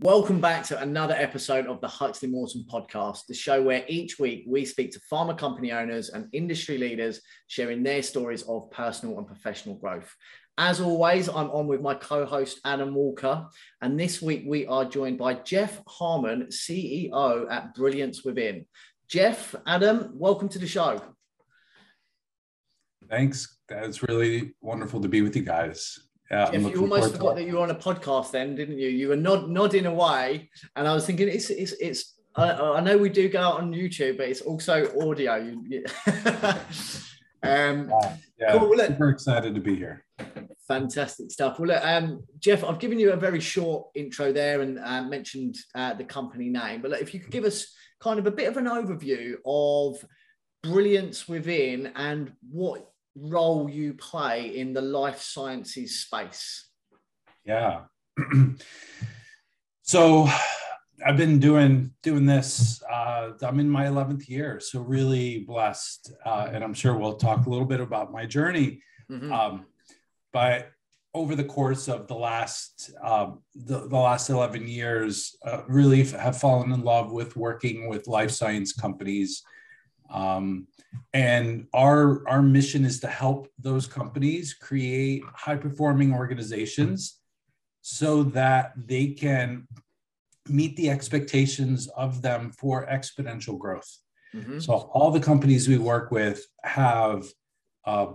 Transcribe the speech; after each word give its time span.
Welcome 0.00 0.40
back 0.40 0.62
to 0.66 0.80
another 0.80 1.14
episode 1.14 1.66
of 1.66 1.80
the 1.80 1.88
Huxley 1.88 2.28
Morton 2.28 2.64
podcast, 2.70 3.26
the 3.26 3.34
show 3.34 3.60
where 3.60 3.84
each 3.88 4.16
week 4.16 4.44
we 4.46 4.64
speak 4.64 4.92
to 4.92 5.00
pharma 5.12 5.36
company 5.36 5.72
owners 5.72 6.10
and 6.10 6.28
industry 6.32 6.78
leaders 6.78 7.20
sharing 7.48 7.82
their 7.82 8.00
stories 8.04 8.42
of 8.42 8.70
personal 8.70 9.18
and 9.18 9.26
professional 9.26 9.74
growth. 9.74 10.14
As 10.56 10.80
always, 10.80 11.28
I'm 11.28 11.50
on 11.50 11.66
with 11.66 11.80
my 11.80 11.94
co 11.94 12.24
host, 12.24 12.60
Adam 12.64 12.94
Walker. 12.94 13.48
And 13.82 13.98
this 13.98 14.22
week 14.22 14.44
we 14.46 14.68
are 14.68 14.84
joined 14.84 15.18
by 15.18 15.34
Jeff 15.34 15.82
Harmon, 15.88 16.46
CEO 16.46 17.50
at 17.50 17.74
Brilliance 17.74 18.22
Within. 18.22 18.66
Jeff, 19.08 19.52
Adam, 19.66 20.12
welcome 20.14 20.48
to 20.50 20.60
the 20.60 20.68
show. 20.68 21.02
Thanks. 23.10 23.58
That's 23.68 24.04
really 24.04 24.54
wonderful 24.60 25.00
to 25.00 25.08
be 25.08 25.22
with 25.22 25.34
you 25.34 25.42
guys. 25.42 26.07
Yeah, 26.30 26.50
Jeff, 26.50 26.62
you 26.62 26.80
almost 26.82 27.12
forgot 27.12 27.36
that 27.36 27.44
you 27.44 27.54
were 27.54 27.62
on 27.62 27.70
a 27.70 27.74
podcast 27.74 28.32
then, 28.32 28.54
didn't 28.54 28.78
you? 28.78 28.88
You 28.88 29.08
were 29.08 29.16
nod, 29.16 29.48
nodding 29.48 29.86
away, 29.86 30.50
and 30.76 30.86
I 30.86 30.92
was 30.92 31.06
thinking 31.06 31.28
it's 31.28 31.48
it's 31.48 31.72
it's. 31.80 32.14
I, 32.36 32.52
I 32.52 32.80
know 32.80 32.98
we 32.98 33.08
do 33.08 33.28
go 33.28 33.40
out 33.40 33.60
on 33.60 33.72
YouTube, 33.72 34.18
but 34.18 34.28
it's 34.28 34.42
also 34.42 34.92
audio. 35.00 35.36
um, 37.42 37.90
yeah, 38.38 38.52
cool. 38.52 38.76
look, 38.76 38.88
super 38.88 39.08
excited 39.08 39.54
to 39.54 39.60
be 39.60 39.74
here. 39.74 40.04
Fantastic 40.68 41.30
stuff. 41.30 41.58
Well, 41.58 41.68
look, 41.68 41.84
um, 41.84 42.22
Jeff, 42.38 42.62
I've 42.62 42.78
given 42.78 42.98
you 42.98 43.12
a 43.12 43.16
very 43.16 43.40
short 43.40 43.88
intro 43.94 44.30
there 44.30 44.60
and 44.60 44.78
uh, 44.78 45.02
mentioned 45.04 45.56
uh, 45.74 45.94
the 45.94 46.04
company 46.04 46.50
name, 46.50 46.82
but 46.82 46.90
look, 46.90 47.00
if 47.00 47.14
you 47.14 47.20
could 47.20 47.32
give 47.32 47.44
us 47.44 47.74
kind 48.00 48.18
of 48.18 48.26
a 48.26 48.30
bit 48.30 48.48
of 48.48 48.58
an 48.58 48.66
overview 48.66 49.36
of 49.46 50.04
Brilliance 50.62 51.26
Within 51.26 51.92
and 51.96 52.32
what 52.50 52.90
role 53.20 53.68
you 53.68 53.94
play 53.94 54.56
in 54.56 54.72
the 54.72 54.82
life 54.82 55.20
sciences 55.20 56.00
space. 56.00 56.68
Yeah. 57.44 57.82
so 59.82 60.28
I've 61.04 61.16
been 61.16 61.38
doing 61.38 61.92
doing 62.02 62.26
this. 62.26 62.82
Uh, 62.82 63.32
I'm 63.42 63.60
in 63.60 63.70
my 63.70 63.86
11th 63.86 64.28
year, 64.28 64.60
so 64.60 64.80
really 64.80 65.40
blessed, 65.40 66.12
uh, 66.24 66.48
and 66.52 66.64
I'm 66.64 66.74
sure 66.74 66.96
we'll 66.96 67.16
talk 67.16 67.46
a 67.46 67.50
little 67.50 67.66
bit 67.66 67.80
about 67.80 68.12
my 68.12 68.26
journey. 68.26 68.82
Mm-hmm. 69.10 69.32
Um, 69.32 69.66
but 70.32 70.70
over 71.14 71.34
the 71.34 71.44
course 71.44 71.88
of 71.88 72.06
the 72.06 72.14
last 72.14 72.92
um, 73.02 73.42
the, 73.54 73.88
the, 73.88 73.96
last 73.96 74.28
11 74.28 74.68
years, 74.68 75.36
uh, 75.44 75.62
really 75.66 76.04
have 76.04 76.38
fallen 76.38 76.72
in 76.72 76.82
love 76.82 77.12
with 77.12 77.36
working 77.36 77.88
with 77.88 78.08
life 78.08 78.30
science 78.30 78.72
companies 78.72 79.42
um, 80.10 80.66
and 81.12 81.66
our, 81.72 82.26
our 82.28 82.42
mission 82.42 82.84
is 82.84 83.00
to 83.00 83.08
help 83.08 83.48
those 83.58 83.86
companies 83.86 84.54
create 84.54 85.22
high 85.34 85.56
performing 85.56 86.12
organizations 86.12 87.18
so 87.80 88.22
that 88.22 88.72
they 88.76 89.08
can 89.08 89.66
meet 90.48 90.76
the 90.76 90.90
expectations 90.90 91.88
of 91.88 92.22
them 92.22 92.50
for 92.50 92.86
exponential 92.86 93.58
growth. 93.58 93.98
Mm-hmm. 94.34 94.58
So, 94.58 94.74
all 94.74 95.10
the 95.10 95.20
companies 95.20 95.68
we 95.68 95.78
work 95.78 96.10
with 96.10 96.44
have 96.62 97.24
uh, 97.86 98.08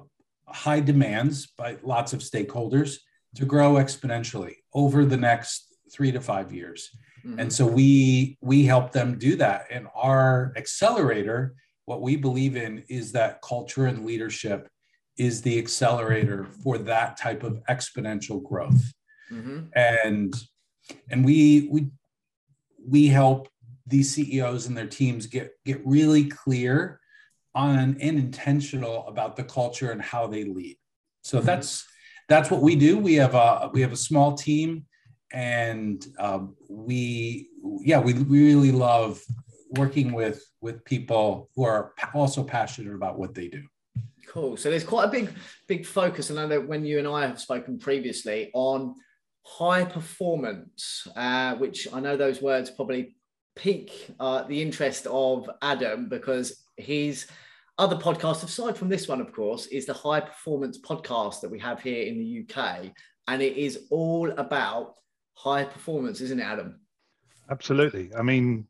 high 0.47 0.79
demands 0.79 1.47
by 1.47 1.77
lots 1.81 2.13
of 2.13 2.19
stakeholders 2.19 2.97
to 3.35 3.45
grow 3.45 3.73
exponentially 3.73 4.57
over 4.73 5.05
the 5.05 5.17
next 5.17 5.75
three 5.91 6.11
to 6.11 6.21
five 6.21 6.51
years. 6.53 6.89
Mm-hmm. 7.25 7.39
And 7.39 7.53
so 7.53 7.65
we 7.65 8.37
we 8.41 8.65
help 8.65 8.91
them 8.91 9.17
do 9.17 9.35
that. 9.37 9.67
And 9.71 9.87
our 9.95 10.53
accelerator 10.55 11.55
what 11.85 12.01
we 12.01 12.15
believe 12.15 12.55
in 12.55 12.83
is 12.89 13.11
that 13.11 13.41
culture 13.41 13.85
and 13.85 14.05
leadership 14.05 14.69
is 15.17 15.41
the 15.41 15.59
accelerator 15.59 16.45
for 16.63 16.77
that 16.77 17.17
type 17.17 17.43
of 17.43 17.61
exponential 17.69 18.41
growth 18.43 18.93
mm-hmm. 19.31 19.61
and 19.75 20.33
and 21.09 21.23
we 21.23 21.67
we 21.71 21.87
we 22.85 23.07
help 23.07 23.47
these 23.85 24.13
ceos 24.13 24.67
and 24.67 24.77
their 24.77 24.87
teams 24.87 25.27
get 25.27 25.51
get 25.65 25.81
really 25.85 26.25
clear 26.25 26.99
on 27.55 27.77
and 27.77 28.01
intentional 28.01 29.05
about 29.07 29.35
the 29.35 29.43
culture 29.43 29.91
and 29.91 30.01
how 30.01 30.25
they 30.25 30.43
lead 30.43 30.77
so 31.21 31.37
mm-hmm. 31.37 31.45
that's 31.45 31.85
that's 32.27 32.49
what 32.49 32.61
we 32.61 32.75
do 32.75 32.97
we 32.97 33.13
have 33.15 33.35
a 33.35 33.69
we 33.73 33.81
have 33.81 33.91
a 33.91 33.97
small 33.97 34.33
team 34.33 34.85
and 35.33 36.05
um, 36.19 36.55
we 36.69 37.49
yeah 37.81 37.99
we 37.99 38.13
really 38.13 38.71
love 38.71 39.21
working 39.73 40.13
with 40.13 40.43
with 40.61 40.83
people 40.85 41.49
who 41.55 41.63
are 41.63 41.93
also 42.13 42.43
passionate 42.43 42.93
about 42.93 43.17
what 43.17 43.33
they 43.33 43.47
do. 43.47 43.63
Cool. 44.27 44.55
So 44.57 44.69
there's 44.69 44.83
quite 44.83 45.05
a 45.05 45.11
big 45.11 45.29
big 45.67 45.85
focus, 45.85 46.29
and 46.29 46.39
I 46.39 46.45
know 46.45 46.61
when 46.61 46.85
you 46.85 46.99
and 46.99 47.07
I 47.07 47.25
have 47.27 47.39
spoken 47.39 47.79
previously 47.79 48.51
on 48.53 48.95
high 49.45 49.83
performance, 49.83 51.07
uh, 51.15 51.55
which 51.55 51.87
I 51.93 51.99
know 51.99 52.15
those 52.15 52.41
words 52.41 52.69
probably 52.69 53.15
pique 53.55 54.09
uh, 54.19 54.43
the 54.43 54.61
interest 54.61 55.05
of 55.07 55.49
Adam 55.61 56.09
because 56.09 56.63
his 56.77 57.27
other 57.77 57.95
podcast, 57.95 58.43
aside 58.43 58.77
from 58.77 58.89
this 58.89 59.07
one, 59.07 59.21
of 59.21 59.33
course, 59.33 59.65
is 59.67 59.85
the 59.85 59.93
High 59.93 60.21
Performance 60.21 60.79
podcast 60.79 61.41
that 61.41 61.49
we 61.51 61.59
have 61.59 61.81
here 61.81 62.05
in 62.05 62.19
the 62.19 62.45
UK, 62.47 62.91
and 63.27 63.41
it 63.41 63.57
is 63.57 63.87
all 63.89 64.31
about 64.31 64.93
high 65.35 65.65
performance, 65.65 66.21
isn't 66.21 66.39
it, 66.39 66.43
Adam? 66.43 66.79
Absolutely. 67.49 68.11
I 68.15 68.21
mean, 68.21 68.67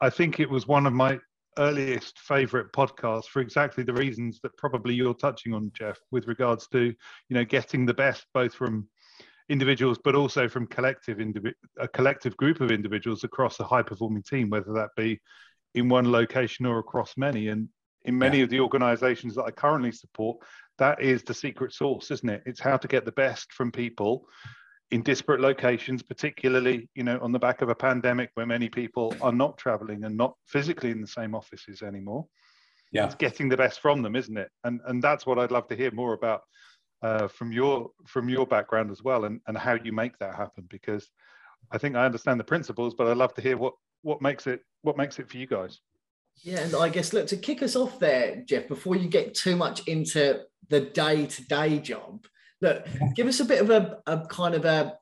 I 0.00 0.10
think 0.10 0.40
it 0.40 0.50
was 0.50 0.66
one 0.66 0.86
of 0.86 0.92
my 0.92 1.18
earliest 1.58 2.18
favorite 2.18 2.72
podcasts 2.72 3.26
for 3.26 3.40
exactly 3.40 3.82
the 3.82 3.92
reasons 3.92 4.40
that 4.42 4.56
probably 4.56 4.94
you're 4.94 5.14
touching 5.14 5.54
on, 5.54 5.70
Jeff, 5.74 5.98
with 6.10 6.26
regards 6.26 6.68
to 6.68 6.82
you 6.82 6.94
know 7.30 7.44
getting 7.44 7.86
the 7.86 7.94
best 7.94 8.26
both 8.34 8.54
from 8.54 8.88
individuals 9.48 9.98
but 10.02 10.14
also 10.14 10.48
from 10.48 10.66
collective 10.66 11.18
indivi- 11.18 11.54
a 11.78 11.88
collective 11.88 12.36
group 12.36 12.60
of 12.60 12.70
individuals 12.70 13.24
across 13.24 13.60
a 13.60 13.64
high 13.64 13.82
performing 13.82 14.22
team, 14.22 14.50
whether 14.50 14.72
that 14.72 14.90
be 14.96 15.20
in 15.74 15.88
one 15.88 16.10
location 16.10 16.66
or 16.66 16.78
across 16.78 17.14
many. 17.16 17.48
And 17.48 17.68
in 18.04 18.18
many 18.18 18.38
yeah. 18.38 18.44
of 18.44 18.50
the 18.50 18.60
organizations 18.60 19.34
that 19.34 19.44
I 19.44 19.50
currently 19.50 19.92
support, 19.92 20.38
that 20.78 21.00
is 21.00 21.22
the 21.22 21.34
secret 21.34 21.72
sauce, 21.72 22.10
isn't 22.10 22.28
it? 22.28 22.42
It's 22.44 22.60
how 22.60 22.76
to 22.76 22.88
get 22.88 23.04
the 23.04 23.12
best 23.12 23.52
from 23.52 23.70
people 23.70 24.26
in 24.90 25.02
disparate 25.02 25.40
locations, 25.40 26.02
particularly, 26.02 26.88
you 26.94 27.02
know, 27.02 27.18
on 27.20 27.32
the 27.32 27.38
back 27.38 27.60
of 27.60 27.68
a 27.68 27.74
pandemic 27.74 28.30
where 28.34 28.46
many 28.46 28.68
people 28.68 29.14
are 29.20 29.32
not 29.32 29.58
traveling 29.58 30.04
and 30.04 30.16
not 30.16 30.34
physically 30.46 30.90
in 30.90 31.00
the 31.00 31.06
same 31.06 31.34
offices 31.34 31.82
anymore. 31.82 32.26
Yeah. 32.92 33.06
It's 33.06 33.16
getting 33.16 33.48
the 33.48 33.56
best 33.56 33.80
from 33.80 34.02
them, 34.02 34.14
isn't 34.14 34.36
it? 34.36 34.50
And 34.64 34.80
and 34.86 35.02
that's 35.02 35.26
what 35.26 35.38
I'd 35.38 35.50
love 35.50 35.66
to 35.68 35.76
hear 35.76 35.90
more 35.90 36.12
about 36.12 36.42
uh, 37.02 37.26
from 37.28 37.52
your 37.52 37.90
from 38.06 38.28
your 38.28 38.46
background 38.46 38.90
as 38.90 39.02
well 39.02 39.24
and, 39.24 39.40
and 39.48 39.58
how 39.58 39.74
you 39.74 39.92
make 39.92 40.16
that 40.18 40.36
happen 40.36 40.66
because 40.70 41.08
I 41.72 41.78
think 41.78 41.96
I 41.96 42.04
understand 42.04 42.38
the 42.38 42.44
principles, 42.44 42.94
but 42.94 43.08
I'd 43.08 43.16
love 43.16 43.34
to 43.34 43.42
hear 43.42 43.56
what 43.56 43.74
what 44.02 44.22
makes 44.22 44.46
it 44.46 44.60
what 44.82 44.96
makes 44.96 45.18
it 45.18 45.28
for 45.28 45.36
you 45.36 45.46
guys. 45.46 45.80
Yeah, 46.42 46.60
and 46.60 46.76
I 46.76 46.90
guess 46.90 47.12
look 47.12 47.26
to 47.28 47.36
kick 47.36 47.62
us 47.62 47.76
off 47.76 47.98
there, 47.98 48.42
Jeff, 48.46 48.68
before 48.68 48.94
you 48.94 49.08
get 49.08 49.34
too 49.34 49.56
much 49.56 49.86
into 49.88 50.42
the 50.68 50.80
day-to-day 50.80 51.78
job, 51.78 52.26
Look, 52.60 52.86
give 53.14 53.26
us 53.26 53.40
a 53.40 53.44
bit 53.44 53.60
of 53.60 53.70
a, 53.70 53.98
a 54.06 54.26
kind 54.26 54.54
of 54.54 54.64
a, 54.64 54.98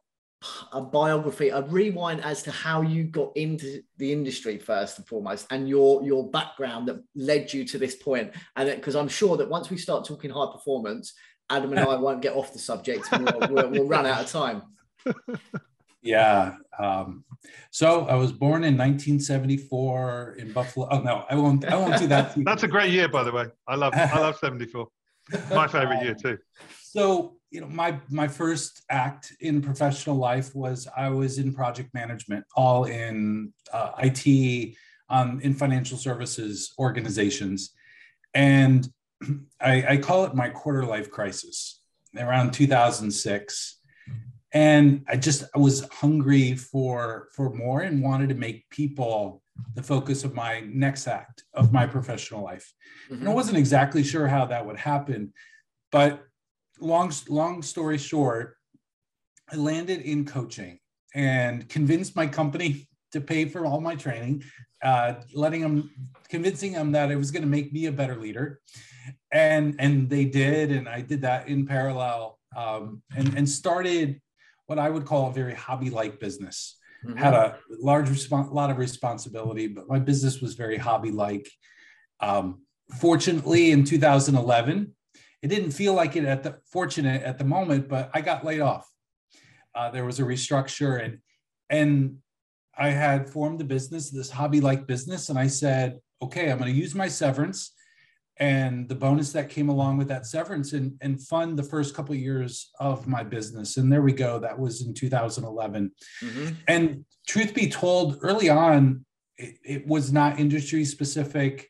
a 0.72 0.80
biography, 0.80 1.48
a 1.48 1.62
rewind 1.62 2.22
as 2.22 2.42
to 2.42 2.50
how 2.50 2.82
you 2.82 3.04
got 3.04 3.36
into 3.36 3.82
the 3.96 4.12
industry 4.12 4.58
first 4.58 4.98
and 4.98 5.06
foremost, 5.06 5.46
and 5.50 5.68
your 5.68 6.02
your 6.02 6.30
background 6.30 6.88
that 6.88 7.02
led 7.14 7.52
you 7.52 7.64
to 7.66 7.78
this 7.78 7.94
point. 7.94 8.32
And 8.56 8.68
because 8.68 8.96
I'm 8.96 9.08
sure 9.08 9.36
that 9.36 9.48
once 9.48 9.70
we 9.70 9.78
start 9.78 10.04
talking 10.04 10.30
high 10.30 10.50
performance, 10.52 11.14
Adam 11.50 11.70
and 11.72 11.80
I 11.88 11.96
won't 11.96 12.22
get 12.22 12.34
off 12.34 12.52
the 12.52 12.58
subject. 12.58 13.08
And 13.12 13.24
we'll, 13.24 13.48
we'll, 13.50 13.70
we'll 13.70 13.88
run 13.88 14.06
out 14.06 14.22
of 14.22 14.30
time. 14.30 14.62
Yeah. 16.04 16.56
Um, 16.78 17.24
so 17.70 18.06
I 18.06 18.14
was 18.14 18.30
born 18.30 18.62
in 18.62 18.76
1974 18.76 20.36
in 20.38 20.52
Buffalo. 20.52 20.86
Oh 20.90 21.00
no, 21.00 21.24
I 21.28 21.34
won't. 21.34 21.64
I 21.64 21.76
won't 21.76 21.98
do 21.98 22.06
that. 22.08 22.34
That's 22.44 22.62
a 22.62 22.68
great 22.68 22.92
year, 22.92 23.08
by 23.08 23.24
the 23.24 23.32
way. 23.32 23.46
I 23.66 23.74
love. 23.74 23.94
I 23.96 24.20
love 24.20 24.36
74. 24.36 24.86
My 25.50 25.66
favorite 25.66 26.02
year 26.02 26.14
too. 26.14 26.38
So 26.82 27.36
you 27.54 27.60
know, 27.60 27.68
my 27.68 28.00
my 28.10 28.26
first 28.26 28.82
act 28.90 29.32
in 29.40 29.62
professional 29.62 30.16
life 30.16 30.52
was 30.56 30.88
I 30.96 31.08
was 31.10 31.38
in 31.38 31.54
project 31.54 31.94
management, 31.94 32.44
all 32.56 32.84
in 32.84 33.52
uh, 33.72 33.92
IT, 33.98 34.74
um, 35.08 35.40
in 35.40 35.54
financial 35.54 35.96
services 35.96 36.74
organizations, 36.80 37.70
and 38.34 38.88
I, 39.60 39.84
I 39.90 39.96
call 39.98 40.24
it 40.24 40.34
my 40.34 40.48
quarter 40.48 40.84
life 40.84 41.12
crisis 41.12 41.80
around 42.16 42.52
2006 42.52 43.80
and 44.52 45.04
i 45.08 45.16
just 45.16 45.42
i 45.52 45.58
was 45.58 45.84
hungry 45.88 46.54
for 46.54 47.26
for 47.34 47.50
more 47.50 47.80
and 47.80 48.00
wanted 48.00 48.28
to 48.28 48.36
make 48.36 48.70
people 48.70 49.42
the 49.74 49.82
focus 49.82 50.22
of 50.22 50.32
my 50.32 50.60
next 50.72 51.08
act 51.08 51.42
of 51.54 51.72
my 51.72 51.84
professional 51.88 52.44
life 52.44 52.72
mm-hmm. 53.06 53.14
and 53.14 53.24
i 53.24 53.26
mm-hmm. 53.26 53.34
wasn't 53.34 53.58
exactly 53.58 54.04
sure 54.04 54.28
how 54.28 54.46
that 54.46 54.64
would 54.64 54.76
happen 54.76 55.32
but 55.90 56.24
long 56.80 57.12
long 57.28 57.62
story 57.62 57.98
short, 57.98 58.56
I 59.50 59.56
landed 59.56 60.00
in 60.00 60.24
coaching 60.24 60.78
and 61.14 61.68
convinced 61.68 62.16
my 62.16 62.26
company 62.26 62.88
to 63.12 63.20
pay 63.20 63.44
for 63.44 63.64
all 63.64 63.80
my 63.80 63.94
training, 63.94 64.42
uh, 64.82 65.14
letting 65.32 65.60
them, 65.60 65.90
convincing 66.28 66.72
them 66.72 66.92
that 66.92 67.12
it 67.12 67.16
was 67.16 67.30
going 67.30 67.44
to 67.44 67.48
make 67.48 67.72
me 67.72 67.86
a 67.86 67.92
better 67.92 68.16
leader, 68.16 68.60
and 69.32 69.76
and 69.78 70.10
they 70.10 70.24
did, 70.24 70.72
and 70.72 70.88
I 70.88 71.00
did 71.00 71.22
that 71.22 71.48
in 71.48 71.66
parallel, 71.66 72.38
um, 72.56 73.02
and 73.16 73.36
and 73.36 73.48
started 73.48 74.20
what 74.66 74.78
I 74.78 74.90
would 74.90 75.04
call 75.04 75.28
a 75.28 75.32
very 75.32 75.54
hobby-like 75.54 76.18
business. 76.18 76.78
mm-hmm. 77.06 77.18
had 77.18 77.34
a 77.34 77.58
large 77.70 78.08
response, 78.08 78.50
lot 78.50 78.70
of 78.70 78.78
responsibility, 78.78 79.68
but 79.68 79.88
my 79.88 79.98
business 79.98 80.40
was 80.40 80.54
very 80.54 80.78
hobby 80.78 81.10
like. 81.10 81.48
Um, 82.20 82.62
fortunately, 82.98 83.70
in 83.70 83.84
2011, 83.84 84.94
it 85.44 85.48
didn't 85.48 85.72
feel 85.72 85.92
like 85.92 86.16
it 86.16 86.24
at 86.24 86.42
the 86.42 86.56
fortunate 86.72 87.22
at 87.22 87.36
the 87.36 87.44
moment, 87.44 87.86
but 87.86 88.10
I 88.14 88.22
got 88.22 88.46
laid 88.46 88.62
off. 88.62 88.90
Uh, 89.74 89.90
there 89.90 90.06
was 90.06 90.18
a 90.18 90.22
restructure, 90.22 91.04
and 91.04 91.18
and 91.68 92.16
I 92.78 92.88
had 92.88 93.28
formed 93.28 93.60
the 93.60 93.64
business, 93.64 94.10
this 94.10 94.30
hobby 94.30 94.62
like 94.62 94.86
business, 94.86 95.28
and 95.28 95.38
I 95.38 95.48
said, 95.48 95.98
okay, 96.22 96.50
I'm 96.50 96.56
going 96.56 96.72
to 96.72 96.80
use 96.80 96.94
my 96.94 97.08
severance 97.08 97.74
and 98.38 98.88
the 98.88 98.94
bonus 98.94 99.32
that 99.32 99.50
came 99.50 99.68
along 99.68 99.98
with 99.98 100.08
that 100.08 100.26
severance 100.26 100.72
and, 100.72 100.96
and 101.02 101.22
fund 101.22 101.58
the 101.58 101.62
first 101.62 101.94
couple 101.94 102.14
of 102.14 102.20
years 102.20 102.70
of 102.80 103.06
my 103.06 103.22
business. 103.22 103.76
And 103.76 103.92
there 103.92 104.02
we 104.02 104.12
go. 104.12 104.38
That 104.38 104.58
was 104.58 104.80
in 104.80 104.94
2011. 104.94 105.92
Mm-hmm. 106.22 106.54
And 106.66 107.04
truth 107.28 107.54
be 107.54 107.68
told, 107.68 108.18
early 108.22 108.48
on, 108.48 109.04
it, 109.36 109.56
it 109.62 109.86
was 109.86 110.10
not 110.10 110.40
industry 110.40 110.84
specific. 110.84 111.68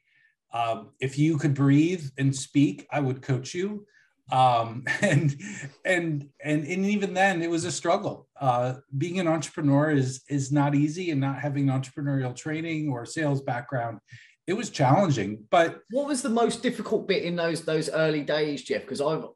Um, 0.55 0.91
if 1.01 1.19
you 1.19 1.37
could 1.37 1.53
breathe 1.53 2.06
and 2.17 2.35
speak, 2.35 2.87
I 2.91 3.01
would 3.01 3.21
coach 3.21 3.53
you. 3.53 3.87
Um, 4.33 4.85
and, 5.03 5.37
and, 5.85 6.29
and, 6.43 6.65
and 6.65 6.87
even 6.87 7.12
then 7.12 7.43
it 7.43 7.51
was 7.51 7.67
a 7.67 7.73
struggle. 7.73 8.29
Uh, 8.41 8.77
being 8.97 9.21
an 9.21 9.29
entrepreneur 9.29 9.91
is, 9.91 10.23
is 10.31 10.51
not 10.51 10.75
easy 10.75 11.11
and 11.11 11.21
not 11.21 11.41
having 11.41 11.67
entrepreneurial 11.67 12.35
training 12.35 12.89
or 12.89 13.05
sales 13.05 13.43
background 13.43 13.99
it 14.47 14.55
was 14.55 14.71
challenging. 14.71 15.45
But 15.51 15.81
what 15.91 16.06
was 16.06 16.23
the 16.23 16.29
most 16.29 16.62
difficult 16.62 17.09
bit 17.09 17.23
in 17.23 17.37
those 17.37 17.62
those 17.62 17.89
early 17.89 18.23
days, 18.23 18.62
Jeff? 18.62 18.83
Because 18.83 19.01
I've 19.01 19.27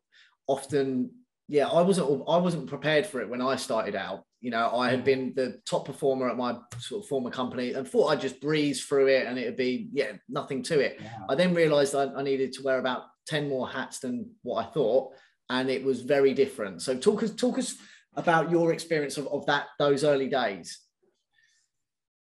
often, 0.47 1.11
yeah, 1.49 1.69
I 1.69 1.83
wasn't 1.83 2.23
I 2.29 2.37
wasn't 2.37 2.67
prepared 2.67 3.07
for 3.07 3.21
it 3.21 3.29
when 3.29 3.41
I 3.43 3.57
started 3.57 3.97
out. 3.97 4.25
You 4.41 4.51
know, 4.51 4.71
I 4.77 4.91
had 4.91 5.03
mm. 5.03 5.05
been 5.05 5.33
the 5.35 5.61
top 5.67 5.85
performer 5.87 6.29
at 6.31 6.37
my 6.37 6.57
sort 6.79 7.03
of 7.03 7.09
former 7.09 7.31
company 7.31 7.73
and 7.73 7.89
thought 7.89 8.09
I'd 8.09 8.21
just 8.21 8.41
breeze 8.41 8.85
through 8.85 9.09
it 9.09 9.27
and 9.27 9.37
it'd 9.39 9.57
be, 9.57 9.89
yeah, 9.93 10.13
nothing 10.29 10.63
to 10.65 10.79
it. 10.79 10.99
Yeah. 11.01 11.11
I 11.29 11.35
then 11.35 11.55
realized 11.55 11.95
I, 11.95 12.05
I 12.05 12.23
needed 12.23 12.53
to 12.55 12.63
wear 12.63 12.79
about 12.79 13.03
10 13.27 13.49
more 13.49 13.69
hats 13.69 13.99
than 13.99 14.31
what 14.43 14.65
I 14.65 14.71
thought. 14.71 15.13
And 15.51 15.69
it 15.69 15.85
was 15.85 16.03
very 16.03 16.35
different. 16.35 16.83
So 16.83 16.97
talk 16.97 17.23
us, 17.23 17.35
talk 17.35 17.59
us 17.59 17.75
about 18.15 18.51
your 18.51 18.73
experience 18.73 19.17
of, 19.17 19.27
of 19.29 19.45
that, 19.47 19.67
those 19.79 20.05
early 20.05 20.29
days. 20.29 20.79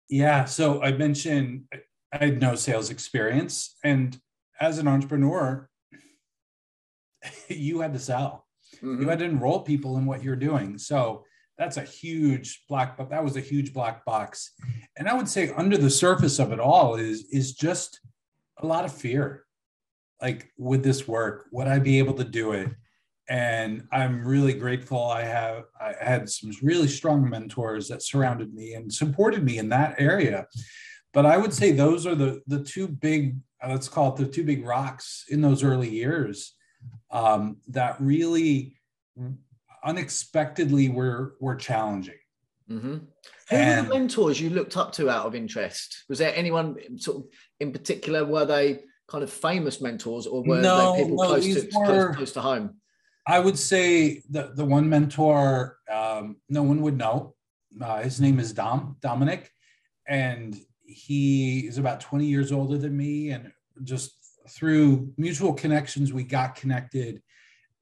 Yeah. 0.08 0.46
So 0.46 0.82
I 0.82 0.92
mentioned 0.92 1.64
I 2.12 2.24
had 2.24 2.40
no 2.40 2.56
sales 2.56 2.90
experience. 2.90 3.76
And 3.84 4.18
as 4.60 4.78
an 4.78 4.88
entrepreneur, 4.88 5.68
you 7.48 7.80
had 7.80 7.92
to 7.92 7.98
sell. 7.98 8.46
Mm-hmm. 8.76 9.02
You 9.02 9.08
had 9.08 9.18
to 9.20 9.24
enroll 9.24 9.60
people 9.60 9.96
in 9.96 10.06
what 10.06 10.22
you're 10.22 10.36
doing. 10.36 10.78
So 10.78 11.24
that's 11.60 11.76
a 11.76 11.82
huge 11.82 12.64
black 12.70 12.96
box. 12.96 13.10
That 13.10 13.22
was 13.22 13.36
a 13.36 13.40
huge 13.40 13.74
black 13.74 14.02
box. 14.06 14.52
And 14.96 15.06
I 15.06 15.12
would 15.12 15.28
say 15.28 15.50
under 15.50 15.76
the 15.76 15.90
surface 15.90 16.38
of 16.38 16.52
it 16.52 16.58
all 16.58 16.94
is, 16.94 17.26
is 17.30 17.52
just 17.52 18.00
a 18.56 18.66
lot 18.66 18.86
of 18.86 18.92
fear. 18.94 19.44
Like, 20.22 20.50
would 20.56 20.82
this 20.82 21.06
work? 21.06 21.48
Would 21.52 21.66
I 21.66 21.78
be 21.78 21.98
able 21.98 22.14
to 22.14 22.24
do 22.24 22.52
it? 22.52 22.70
And 23.28 23.86
I'm 23.92 24.26
really 24.26 24.54
grateful. 24.54 25.04
I 25.04 25.24
have 25.24 25.64
I 25.78 25.94
had 26.00 26.30
some 26.30 26.50
really 26.62 26.88
strong 26.88 27.28
mentors 27.28 27.88
that 27.88 28.02
surrounded 28.02 28.54
me 28.54 28.72
and 28.72 28.90
supported 28.90 29.44
me 29.44 29.58
in 29.58 29.68
that 29.68 29.96
area. 29.98 30.46
But 31.12 31.26
I 31.26 31.36
would 31.36 31.52
say 31.52 31.72
those 31.72 32.06
are 32.06 32.14
the 32.14 32.40
the 32.46 32.64
two 32.64 32.88
big 32.88 33.36
let's 33.68 33.88
call 33.88 34.14
it 34.14 34.16
the 34.16 34.26
two 34.26 34.44
big 34.44 34.64
rocks 34.64 35.26
in 35.28 35.42
those 35.42 35.62
early 35.62 35.90
years 35.90 36.54
um, 37.10 37.58
that 37.68 38.00
really 38.00 38.80
unexpectedly 39.84 40.88
were 40.88 41.34
were 41.40 41.56
challenging. 41.56 42.14
Mm-hmm. 42.70 42.94
Who 43.50 43.56
and, 43.56 43.88
were 43.88 43.94
the 43.94 43.98
mentors 43.98 44.40
you 44.40 44.50
looked 44.50 44.76
up 44.76 44.92
to 44.92 45.10
out 45.10 45.26
of 45.26 45.34
interest? 45.34 46.04
Was 46.08 46.18
there 46.18 46.34
anyone 46.34 46.76
sort 46.98 47.18
of 47.18 47.24
in 47.58 47.72
particular? 47.72 48.24
Were 48.24 48.44
they 48.44 48.80
kind 49.08 49.24
of 49.24 49.30
famous 49.30 49.80
mentors, 49.80 50.26
or 50.26 50.42
were 50.42 50.60
no, 50.60 50.92
they 50.92 51.02
people 51.02 51.16
no, 51.16 51.26
close, 51.26 51.44
to, 51.44 51.78
were, 51.78 51.84
close, 51.86 52.16
close, 52.16 52.32
to 52.32 52.40
home? 52.40 52.76
I 53.26 53.40
would 53.40 53.58
say 53.58 54.22
the 54.30 54.52
the 54.54 54.64
one 54.64 54.88
mentor 54.88 55.78
um, 55.92 56.36
no 56.48 56.62
one 56.62 56.80
would 56.82 56.96
know. 56.96 57.34
Uh, 57.80 58.02
his 58.02 58.20
name 58.20 58.38
is 58.38 58.52
Dom 58.52 58.96
Dominic, 59.00 59.50
and 60.06 60.56
he 60.84 61.60
is 61.60 61.78
about 61.78 62.00
20 62.00 62.26
years 62.26 62.50
older 62.52 62.76
than 62.76 62.96
me 62.96 63.30
and 63.30 63.52
just 63.84 64.12
through 64.48 65.12
mutual 65.16 65.52
connections 65.52 66.12
we 66.12 66.24
got 66.24 66.56
connected 66.56 67.22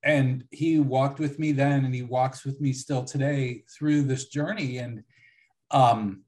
and 0.05 0.45
he 0.51 0.79
walked 0.79 1.19
with 1.19 1.39
me 1.39 1.53
then 1.53 1.85
and 1.85 1.95
he 1.95 2.03
walks 2.03 2.45
with 2.45 2.61
me 2.61 2.73
still 2.73 3.05
today 3.05 3.65
through 3.77 4.03
this 4.03 4.29
journey 4.29 4.79
and 4.79 5.03
um, 5.71 6.23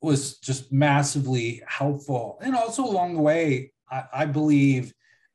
was 0.00 0.38
just 0.38 0.72
massively 0.72 1.62
helpful. 1.66 2.38
And 2.42 2.54
also 2.54 2.84
along 2.84 3.14
the 3.14 3.20
way 3.20 3.72
I, 3.90 4.04
I 4.12 4.26
believe 4.26 4.92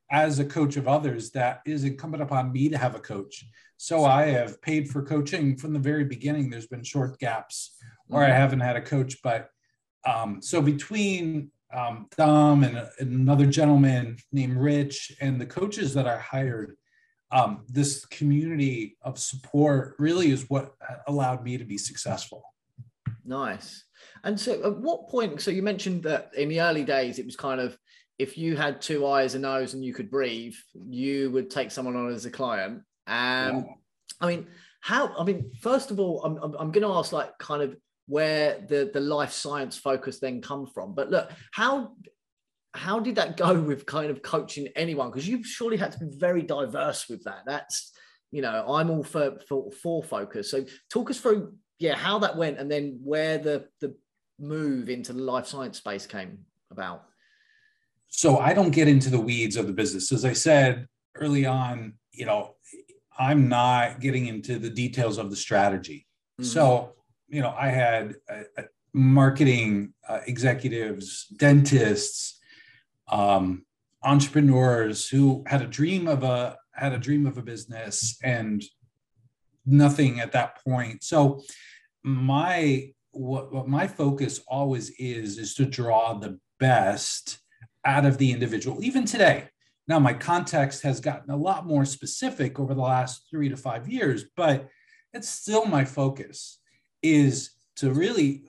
as 0.09 0.39
a 0.39 0.45
coach 0.45 0.77
of 0.77 0.87
others 0.87 1.31
that 1.31 1.61
is 1.65 1.83
incumbent 1.83 2.23
upon 2.23 2.53
me 2.53 2.69
to 2.69 2.77
have 2.77 2.95
a 2.95 2.99
coach. 2.99 3.45
So 3.75 4.05
i 4.05 4.25
have 4.25 4.61
paid 4.61 4.89
for 4.89 5.03
coaching 5.03 5.55
from 5.55 5.73
the 5.73 5.79
very 5.79 6.05
beginning. 6.05 6.49
There's 6.49 6.67
been 6.67 6.83
short 6.83 7.19
gaps 7.19 7.75
where 8.07 8.23
i 8.23 8.29
mm-hmm. 8.29 8.37
haven't 8.37 8.59
had 8.61 8.77
a 8.77 8.81
coach 8.81 9.17
but 9.21 9.49
um, 10.05 10.41
so 10.41 10.61
between 10.61 11.51
um, 11.73 12.07
Dom 12.17 12.63
and, 12.63 12.77
and, 12.99 13.11
another 13.11 13.45
gentleman 13.45 14.17
named 14.31 14.55
Rich 14.55 15.11
and 15.19 15.39
the 15.39 15.45
coaches 15.45 15.93
that 15.95 16.07
I 16.07 16.17
hired, 16.17 16.76
um, 17.31 17.65
this 17.67 18.05
community 18.05 18.97
of 19.01 19.19
support 19.19 19.95
really 19.99 20.31
is 20.31 20.49
what 20.49 20.73
allowed 21.07 21.43
me 21.43 21.57
to 21.57 21.65
be 21.65 21.77
successful. 21.77 22.43
Nice. 23.25 23.83
And 24.23 24.39
so, 24.39 24.63
at 24.63 24.77
what 24.77 25.09
point? 25.09 25.41
So, 25.41 25.51
you 25.51 25.61
mentioned 25.61 26.03
that 26.03 26.31
in 26.35 26.49
the 26.49 26.61
early 26.61 26.83
days, 26.83 27.19
it 27.19 27.25
was 27.25 27.35
kind 27.35 27.59
of 27.59 27.77
if 28.17 28.37
you 28.37 28.55
had 28.55 28.81
two 28.81 29.05
eyes, 29.05 29.35
a 29.35 29.39
nose, 29.39 29.73
and 29.73 29.83
you 29.83 29.93
could 29.93 30.09
breathe, 30.09 30.55
you 30.73 31.29
would 31.31 31.49
take 31.49 31.71
someone 31.71 31.95
on 31.95 32.11
as 32.11 32.25
a 32.25 32.31
client. 32.31 32.81
Um, 33.05 33.55
yeah. 33.55 33.63
I 34.21 34.27
mean, 34.27 34.47
how? 34.81 35.13
I 35.17 35.23
mean, 35.23 35.51
first 35.61 35.91
of 35.91 35.99
all, 35.99 36.23
I'm, 36.23 36.37
I'm, 36.37 36.55
I'm 36.55 36.71
going 36.71 36.87
to 36.87 36.93
ask, 36.93 37.11
like, 37.11 37.37
kind 37.37 37.61
of 37.61 37.75
where 38.07 38.65
the 38.67 38.89
the 38.93 39.01
life 39.01 39.31
science 39.31 39.77
focus 39.77 40.19
then 40.19 40.41
come 40.41 40.65
from. 40.65 40.95
But 40.95 41.11
look, 41.11 41.29
how 41.51 41.91
how 42.73 42.99
did 42.99 43.15
that 43.15 43.37
go 43.37 43.59
with 43.59 43.85
kind 43.85 44.11
of 44.11 44.21
coaching 44.21 44.67
anyone? 44.75 45.09
Because 45.09 45.27
you've 45.27 45.45
surely 45.45 45.77
had 45.77 45.91
to 45.93 45.99
be 45.99 46.07
very 46.09 46.41
diverse 46.41 47.07
with 47.09 47.23
that. 47.23 47.43
That's 47.45 47.91
you 48.31 48.41
know, 48.41 48.65
I'm 48.67 48.89
all 48.89 49.03
for 49.03 49.39
for, 49.47 49.71
for 49.71 50.03
focus. 50.03 50.51
So 50.51 50.65
talk 50.89 51.09
us 51.09 51.19
through, 51.19 51.53
yeah, 51.79 51.95
how 51.95 52.19
that 52.19 52.37
went, 52.37 52.59
and 52.59 52.69
then 52.69 52.99
where 53.03 53.37
the 53.37 53.67
the 53.79 53.95
move 54.39 54.89
into 54.89 55.13
the 55.13 55.21
life 55.21 55.47
science 55.47 55.77
space 55.77 56.05
came 56.05 56.39
about. 56.69 57.05
So 58.09 58.37
I 58.37 58.53
don't 58.53 58.71
get 58.71 58.87
into 58.87 59.09
the 59.09 59.19
weeds 59.19 59.57
of 59.57 59.67
the 59.67 59.73
business. 59.73 60.11
As 60.11 60.25
I 60.25 60.33
said 60.33 60.87
early 61.15 61.45
on, 61.45 61.93
you 62.11 62.25
know, 62.25 62.55
I'm 63.17 63.47
not 63.49 63.99
getting 63.99 64.27
into 64.27 64.59
the 64.59 64.69
details 64.69 65.17
of 65.17 65.29
the 65.29 65.35
strategy. 65.35 66.05
Mm-hmm. 66.39 66.49
So 66.49 66.93
you 67.27 67.41
know, 67.41 67.53
I 67.57 67.67
had 67.67 68.15
uh, 68.29 68.43
uh, 68.57 68.63
marketing 68.93 69.93
uh, 70.07 70.19
executives, 70.27 71.27
dentists, 71.37 72.36
um, 73.09 73.65
entrepreneurs 74.03 75.07
who 75.07 75.43
had 75.47 75.61
a 75.61 75.67
dream 75.67 76.07
of 76.07 76.23
a 76.23 76.57
had 76.73 76.93
a 76.93 76.97
dream 76.97 77.25
of 77.25 77.37
a 77.37 77.41
business 77.41 78.17
and 78.23 78.63
nothing 79.65 80.19
at 80.19 80.31
that 80.31 80.63
point. 80.63 81.03
So 81.03 81.41
my 82.03 82.91
what, 83.11 83.51
what 83.51 83.67
my 83.67 83.87
focus 83.87 84.41
always 84.47 84.91
is 84.91 85.37
is 85.37 85.55
to 85.55 85.65
draw 85.65 86.13
the 86.13 86.39
best 86.59 87.39
out 87.83 88.05
of 88.05 88.17
the 88.17 88.31
individual, 88.31 88.83
even 88.83 89.05
today. 89.05 89.49
Now, 89.87 89.99
my 89.99 90.13
context 90.13 90.83
has 90.83 90.99
gotten 90.99 91.31
a 91.31 91.37
lot 91.37 91.65
more 91.65 91.85
specific 91.85 92.59
over 92.59 92.73
the 92.73 92.81
last 92.81 93.27
three 93.29 93.47
to 93.49 93.55
five 93.55 93.87
years, 93.87 94.25
but 94.35 94.67
it's 95.13 95.29
still 95.29 95.65
my 95.65 95.85
focus 95.85 96.59
is 97.01 97.51
to 97.77 97.93
really 97.93 98.43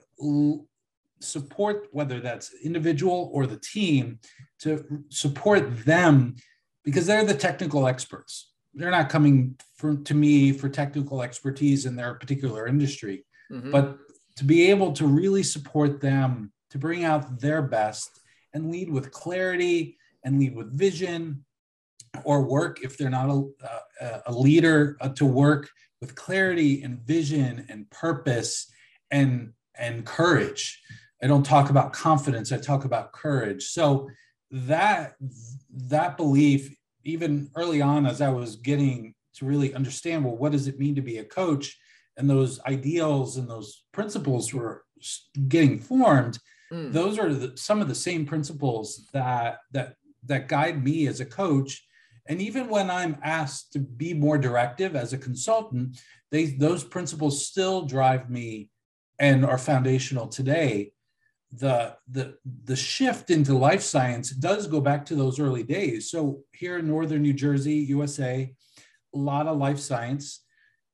support 1.19 1.87
whether 1.91 2.19
that's 2.19 2.53
individual 2.63 3.29
or 3.33 3.45
the 3.45 3.57
team 3.59 4.19
to 4.59 5.03
support 5.09 5.85
them 5.85 6.35
because 6.83 7.05
they're 7.05 7.25
the 7.25 7.33
technical 7.33 7.87
experts. 7.87 8.51
They're 8.73 8.91
not 8.91 9.09
coming 9.09 9.59
for, 9.75 9.95
to 9.95 10.13
me 10.13 10.51
for 10.51 10.69
technical 10.69 11.21
expertise 11.21 11.85
in 11.85 11.95
their 11.95 12.13
particular 12.15 12.67
industry. 12.67 13.25
Mm-hmm. 13.51 13.71
but 13.71 13.97
to 14.35 14.45
be 14.45 14.69
able 14.69 14.93
to 14.93 15.07
really 15.07 15.41
support 15.41 15.99
them 15.99 16.51
to 16.69 16.77
bring 16.77 17.03
out 17.03 17.39
their 17.39 17.63
best 17.63 18.21
and 18.53 18.71
lead 18.71 18.89
with 18.89 19.11
clarity 19.11 19.97
and 20.23 20.39
lead 20.39 20.55
with 20.55 20.71
vision 20.71 21.43
or 22.23 22.43
work 22.43 22.83
if 22.83 22.95
they're 22.95 23.09
not 23.09 23.29
a, 23.29 23.43
a, 24.01 24.21
a 24.27 24.31
leader 24.31 24.97
uh, 25.01 25.09
to 25.09 25.25
work 25.25 25.69
with 25.99 26.15
clarity 26.15 26.83
and 26.83 26.99
vision 27.01 27.65
and 27.69 27.89
purpose 27.89 28.71
and 29.11 29.51
and 29.77 30.05
courage 30.05 30.81
i 31.21 31.27
don't 31.27 31.45
talk 31.45 31.69
about 31.69 31.93
confidence 31.93 32.51
i 32.51 32.57
talk 32.57 32.85
about 32.85 33.11
courage 33.11 33.63
so 33.67 34.09
that 34.51 35.15
that 35.71 36.17
belief 36.17 36.75
even 37.03 37.49
early 37.55 37.81
on 37.81 38.05
as 38.05 38.21
i 38.21 38.29
was 38.29 38.55
getting 38.55 39.13
to 39.33 39.45
really 39.45 39.73
understand 39.73 40.23
well 40.23 40.35
what 40.35 40.51
does 40.51 40.67
it 40.67 40.79
mean 40.79 40.95
to 40.95 41.01
be 41.01 41.17
a 41.17 41.23
coach 41.23 41.77
and 42.19 42.29
those 42.29 42.59
ideals 42.67 43.37
and 43.37 43.49
those 43.49 43.85
principles 43.93 44.53
were 44.53 44.83
getting 45.47 45.79
formed, 45.79 46.37
mm. 46.71 46.91
those 46.91 47.17
are 47.17 47.33
the, 47.33 47.55
some 47.57 47.81
of 47.81 47.87
the 47.87 47.95
same 47.95 48.25
principles 48.25 49.07
that 49.13 49.59
that 49.71 49.95
that 50.25 50.49
guide 50.49 50.83
me 50.83 51.07
as 51.07 51.21
a 51.21 51.25
coach. 51.25 51.85
And 52.27 52.41
even 52.41 52.67
when 52.67 52.91
I'm 52.91 53.17
asked 53.23 53.73
to 53.73 53.79
be 53.79 54.13
more 54.13 54.37
directive 54.37 54.95
as 54.95 55.13
a 55.13 55.17
consultant, 55.17 55.97
they 56.29 56.47
those 56.47 56.83
principles 56.83 57.45
still 57.45 57.83
drive 57.83 58.29
me 58.29 58.69
and 59.17 59.45
are 59.45 59.57
foundational 59.57 60.27
today. 60.27 60.91
The 61.51 61.95
the 62.07 62.37
the 62.65 62.75
shift 62.75 63.31
into 63.31 63.57
life 63.57 63.81
science 63.81 64.29
does 64.29 64.67
go 64.67 64.79
back 64.79 65.05
to 65.07 65.15
those 65.15 65.39
early 65.39 65.63
days. 65.63 66.11
So 66.11 66.43
here 66.53 66.77
in 66.77 66.87
northern 66.87 67.23
New 67.23 67.33
Jersey, 67.33 67.75
USA, 67.75 68.53
a 69.13 69.17
lot 69.17 69.47
of 69.47 69.57
life 69.57 69.79
science. 69.79 70.43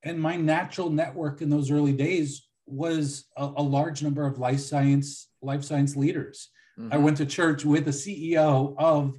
And 0.03 0.21
my 0.21 0.35
natural 0.35 0.89
network 0.89 1.41
in 1.41 1.49
those 1.49 1.71
early 1.71 1.93
days 1.93 2.47
was 2.67 3.25
a, 3.35 3.43
a 3.57 3.63
large 3.63 4.01
number 4.01 4.25
of 4.25 4.39
life 4.39 4.59
science 4.59 5.29
life 5.41 5.63
science 5.63 5.95
leaders. 5.95 6.49
Mm-hmm. 6.79 6.93
I 6.93 6.97
went 6.97 7.17
to 7.17 7.25
church 7.25 7.65
with 7.65 7.85
the 7.85 7.91
CEO 7.91 8.75
of 8.77 9.15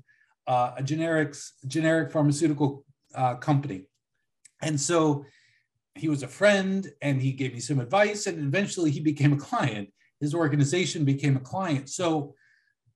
uh, 0.46 0.72
a 0.78 0.82
generics 0.82 1.50
generic 1.66 2.12
pharmaceutical 2.12 2.84
uh, 3.14 3.36
company, 3.36 3.86
and 4.62 4.80
so 4.80 5.24
he 5.94 6.08
was 6.08 6.22
a 6.22 6.28
friend, 6.28 6.90
and 7.00 7.20
he 7.20 7.32
gave 7.32 7.54
me 7.54 7.60
some 7.60 7.80
advice, 7.80 8.26
and 8.26 8.38
eventually 8.38 8.90
he 8.90 9.00
became 9.00 9.32
a 9.32 9.38
client. 9.38 9.88
His 10.20 10.34
organization 10.34 11.04
became 11.04 11.36
a 11.36 11.40
client. 11.40 11.88
So 11.90 12.34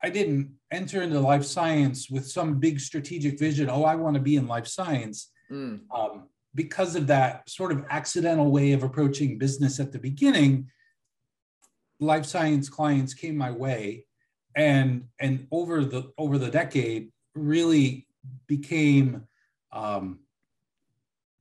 I 0.03 0.11
didn't 0.11 0.53
enter 0.71 1.03
into 1.03 1.21
life 1.21 1.45
science 1.45 2.09
with 2.09 2.27
some 2.27 2.59
big 2.59 2.81
strategic 2.81 3.39
vision. 3.39 3.69
Oh, 3.69 3.85
I 3.85 3.95
want 3.95 4.15
to 4.15 4.21
be 4.21 4.37
in 4.37 4.47
life 4.47 4.67
science. 4.67 5.31
Mm. 5.51 5.81
Um, 5.95 6.29
because 6.55 6.97
of 6.97 7.07
that 7.09 7.49
sort 7.49 7.73
of 7.73 7.85
accidental 7.91 8.51
way 8.51 8.73
of 8.73 8.83
approaching 8.83 9.39
business 9.39 9.79
at 9.79 9.93
the 9.93 9.99
beginning, 9.99 10.69
life 12.01 12.25
science 12.25 12.69
clients 12.69 13.15
came 13.15 13.37
my 13.37 13.51
way, 13.51 14.07
and 14.57 15.05
and 15.21 15.47
over 15.53 15.85
the 15.85 16.11
over 16.19 16.39
the 16.39 16.51
decade, 16.51 17.13
really 17.35 18.07
became 18.47 19.27
um, 19.73 20.21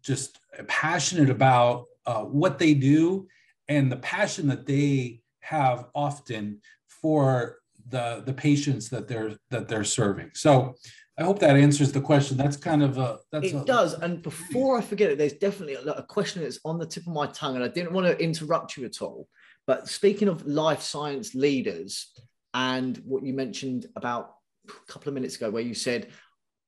just 0.03 0.39
passionate 0.67 1.29
about 1.29 1.85
uh, 2.05 2.21
what 2.21 2.59
they 2.59 2.73
do 2.73 3.27
and 3.67 3.91
the 3.91 3.97
passion 3.97 4.47
that 4.47 4.65
they 4.65 5.21
have 5.49 5.85
often 5.95 6.61
for 7.01 7.57
the 7.89 8.21
the 8.25 8.33
patients 8.33 8.89
that 8.89 9.07
they're 9.07 9.35
that 9.49 9.67
they're 9.67 9.83
serving. 9.83 10.31
So 10.33 10.75
I 11.17 11.23
hope 11.23 11.39
that 11.39 11.57
answers 11.57 11.91
the 11.91 12.01
question. 12.01 12.37
That's 12.37 12.55
kind 12.55 12.83
of 12.83 12.97
a. 12.97 13.19
That's 13.31 13.47
it 13.47 13.55
a, 13.55 13.65
does. 13.65 13.93
And 13.93 14.21
before 14.21 14.77
I 14.77 14.81
forget 14.81 15.09
it, 15.11 15.17
there's 15.17 15.33
definitely 15.33 15.75
a, 15.75 15.93
a, 15.93 16.03
question 16.03 16.43
that's 16.43 16.59
on 16.63 16.77
the 16.79 16.85
tip 16.85 17.05
of 17.07 17.13
my 17.13 17.27
tongue, 17.27 17.55
and 17.55 17.63
I 17.63 17.67
didn't 17.67 17.91
want 17.91 18.07
to 18.07 18.23
interrupt 18.23 18.77
you 18.77 18.85
at 18.85 19.01
all. 19.01 19.27
But 19.67 19.89
speaking 19.89 20.27
of 20.27 20.45
life 20.45 20.81
science 20.81 21.35
leaders, 21.35 22.11
and 22.53 22.97
what 23.05 23.23
you 23.23 23.33
mentioned 23.33 23.87
about 23.95 24.35
a 24.67 24.91
couple 24.91 25.09
of 25.09 25.13
minutes 25.13 25.35
ago, 25.35 25.49
where 25.49 25.61
you 25.61 25.73
said 25.73 26.09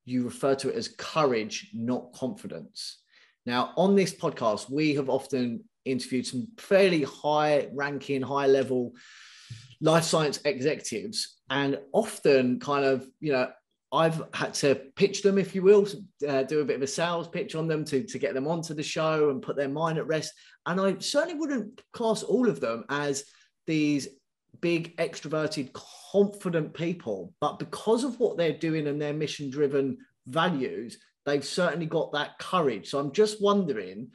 you 0.05 0.23
refer 0.23 0.55
to 0.55 0.69
it 0.69 0.75
as 0.75 0.89
courage, 0.89 1.69
not 1.73 2.11
confidence. 2.13 2.99
Now, 3.45 3.73
on 3.77 3.95
this 3.95 4.13
podcast, 4.13 4.69
we 4.69 4.95
have 4.95 5.09
often 5.09 5.63
interviewed 5.85 6.25
some 6.25 6.47
fairly 6.57 7.03
high 7.03 7.69
ranking, 7.73 8.21
high 8.21 8.47
level 8.47 8.93
life 9.81 10.03
science 10.03 10.39
executives, 10.45 11.37
and 11.49 11.79
often 11.91 12.59
kind 12.59 12.85
of, 12.85 13.07
you 13.19 13.31
know, 13.31 13.49
I've 13.93 14.23
had 14.33 14.53
to 14.55 14.75
pitch 14.95 15.21
them, 15.21 15.37
if 15.37 15.53
you 15.53 15.63
will, 15.63 15.85
uh, 16.27 16.43
do 16.43 16.61
a 16.61 16.65
bit 16.65 16.77
of 16.77 16.81
a 16.81 16.87
sales 16.87 17.27
pitch 17.27 17.55
on 17.55 17.67
them 17.67 17.83
to, 17.85 18.03
to 18.03 18.19
get 18.19 18.33
them 18.33 18.47
onto 18.47 18.73
the 18.73 18.83
show 18.83 19.29
and 19.29 19.41
put 19.41 19.57
their 19.57 19.67
mind 19.67 19.97
at 19.97 20.07
rest. 20.07 20.33
And 20.65 20.79
I 20.79 20.97
certainly 20.99 21.35
wouldn't 21.35 21.81
class 21.91 22.23
all 22.23 22.47
of 22.47 22.61
them 22.61 22.85
as 22.89 23.25
these 23.67 24.07
big, 24.61 24.95
extroverted, 24.97 25.73
confident 25.73 26.73
people. 26.73 27.33
But 27.41 27.59
because 27.59 28.05
of 28.05 28.17
what 28.19 28.37
they're 28.37 28.53
doing 28.53 28.87
and 28.87 29.01
their 29.01 29.13
mission 29.13 29.49
driven 29.49 29.97
values, 30.25 30.97
they've 31.25 31.43
certainly 31.43 31.85
got 31.85 32.13
that 32.13 32.39
courage. 32.39 32.89
So 32.89 32.99
I'm 32.99 33.11
just 33.11 33.41
wondering 33.41 34.11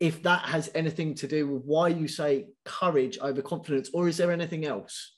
if 0.00 0.22
that 0.22 0.42
has 0.42 0.70
anything 0.74 1.14
to 1.14 1.26
do 1.26 1.46
with 1.48 1.62
why 1.64 1.88
you 1.88 2.08
say 2.08 2.46
courage 2.64 3.18
over 3.18 3.42
confidence, 3.42 3.90
or 3.92 4.08
is 4.08 4.16
there 4.16 4.32
anything 4.32 4.64
else? 4.64 5.12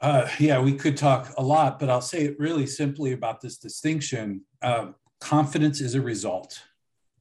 Uh, 0.00 0.28
yeah, 0.38 0.60
we 0.60 0.74
could 0.74 0.96
talk 0.96 1.32
a 1.38 1.42
lot, 1.42 1.78
but 1.78 1.88
I'll 1.88 2.00
say 2.00 2.24
it 2.24 2.38
really 2.38 2.66
simply 2.66 3.12
about 3.12 3.40
this 3.40 3.56
distinction. 3.56 4.42
Uh, 4.60 4.88
confidence 5.20 5.80
is 5.80 5.94
a 5.94 6.00
result. 6.00 6.62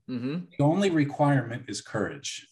Mm-hmm. 0.10 0.45
The 0.57 0.63
only 0.63 0.89
requirement 0.89 1.63
is 1.69 1.81
courage. 1.81 2.48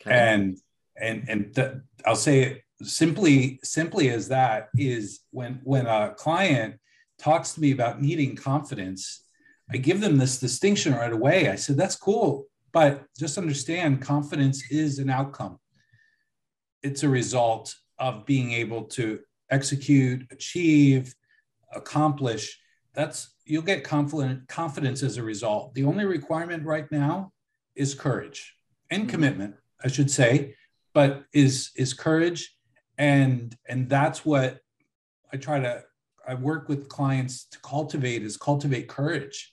Okay. 0.00 0.14
And 0.14 0.58
and 1.00 1.24
and 1.28 1.54
th- 1.54 1.72
I'll 2.04 2.16
say 2.16 2.40
it 2.42 2.62
simply 2.82 3.60
simply 3.62 4.10
as 4.10 4.28
that 4.28 4.68
is 4.74 5.20
when 5.30 5.60
when 5.64 5.86
a 5.86 6.14
client 6.14 6.76
talks 7.18 7.54
to 7.54 7.60
me 7.60 7.70
about 7.70 8.02
needing 8.02 8.36
confidence, 8.36 9.21
I 9.72 9.78
give 9.78 10.00
them 10.00 10.18
this 10.18 10.38
distinction 10.38 10.94
right 10.94 11.12
away. 11.12 11.48
I 11.48 11.54
said 11.54 11.76
that's 11.76 11.96
cool, 11.96 12.46
but 12.72 13.04
just 13.18 13.38
understand 13.38 14.02
confidence 14.02 14.70
is 14.70 14.98
an 14.98 15.10
outcome. 15.10 15.58
It's 16.82 17.02
a 17.02 17.08
result 17.08 17.74
of 17.98 18.26
being 18.26 18.52
able 18.52 18.84
to 18.84 19.20
execute, 19.50 20.26
achieve, 20.30 21.14
accomplish, 21.72 22.58
that's 22.94 23.34
you'll 23.44 23.62
get 23.62 23.84
confident 23.84 24.46
confidence 24.48 25.02
as 25.02 25.16
a 25.16 25.22
result. 25.22 25.74
The 25.74 25.84
only 25.84 26.04
requirement 26.04 26.64
right 26.64 26.90
now 26.92 27.32
is 27.74 27.94
courage 27.94 28.54
and 28.90 29.02
mm-hmm. 29.02 29.10
commitment, 29.10 29.54
I 29.82 29.88
should 29.88 30.10
say, 30.10 30.54
but 30.92 31.24
is 31.32 31.70
is 31.76 31.94
courage 31.94 32.54
and 32.98 33.56
and 33.68 33.88
that's 33.88 34.24
what 34.24 34.60
I 35.32 35.38
try 35.38 35.60
to 35.60 35.82
I 36.26 36.34
work 36.34 36.68
with 36.68 36.88
clients 36.88 37.46
to 37.46 37.58
cultivate 37.60 38.22
is 38.22 38.36
cultivate 38.36 38.88
courage. 38.88 39.51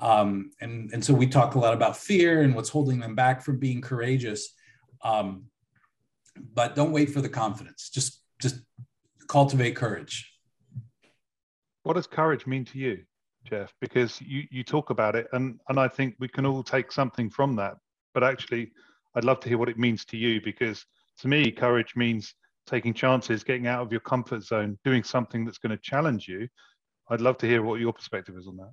Um, 0.00 0.50
and, 0.60 0.90
and 0.92 1.04
so 1.04 1.12
we 1.12 1.26
talk 1.26 1.54
a 1.54 1.58
lot 1.58 1.74
about 1.74 1.96
fear 1.96 2.42
and 2.42 2.54
what's 2.54 2.70
holding 2.70 3.00
them 3.00 3.14
back 3.14 3.42
from 3.42 3.58
being 3.58 3.80
courageous. 3.80 4.54
Um, 5.02 5.44
but 6.54 6.74
don't 6.74 6.92
wait 6.92 7.10
for 7.10 7.20
the 7.20 7.28
confidence. 7.28 7.90
Just 7.90 8.22
just 8.40 8.60
cultivate 9.28 9.76
courage. 9.76 10.32
What 11.82 11.94
does 11.94 12.06
courage 12.06 12.46
mean 12.46 12.64
to 12.66 12.78
you, 12.78 13.02
Jeff? 13.44 13.72
Because 13.80 14.20
you 14.20 14.44
you 14.50 14.64
talk 14.64 14.90
about 14.90 15.16
it, 15.16 15.28
and 15.32 15.60
and 15.68 15.78
I 15.78 15.88
think 15.88 16.14
we 16.18 16.28
can 16.28 16.46
all 16.46 16.62
take 16.62 16.92
something 16.92 17.28
from 17.30 17.56
that. 17.56 17.76
But 18.14 18.24
actually, 18.24 18.72
I'd 19.14 19.24
love 19.24 19.40
to 19.40 19.48
hear 19.48 19.58
what 19.58 19.68
it 19.68 19.78
means 19.78 20.04
to 20.06 20.16
you 20.16 20.40
because 20.40 20.84
to 21.18 21.28
me, 21.28 21.50
courage 21.50 21.94
means 21.96 22.34
taking 22.66 22.94
chances, 22.94 23.44
getting 23.44 23.66
out 23.66 23.82
of 23.82 23.92
your 23.92 24.00
comfort 24.00 24.42
zone, 24.42 24.78
doing 24.84 25.02
something 25.02 25.44
that's 25.44 25.58
going 25.58 25.76
to 25.76 25.82
challenge 25.82 26.28
you. 26.28 26.48
I'd 27.10 27.20
love 27.20 27.36
to 27.38 27.46
hear 27.46 27.62
what 27.62 27.80
your 27.80 27.92
perspective 27.92 28.36
is 28.36 28.46
on 28.46 28.56
that. 28.58 28.72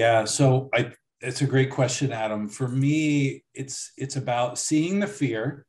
Yeah, 0.00 0.24
so 0.24 0.70
I 0.72 0.92
it's 1.20 1.42
a 1.42 1.46
great 1.46 1.70
question, 1.70 2.10
Adam. 2.10 2.48
For 2.48 2.66
me, 2.66 3.44
it's 3.52 3.92
it's 3.98 4.16
about 4.16 4.58
seeing 4.58 4.98
the 4.98 5.06
fear 5.06 5.66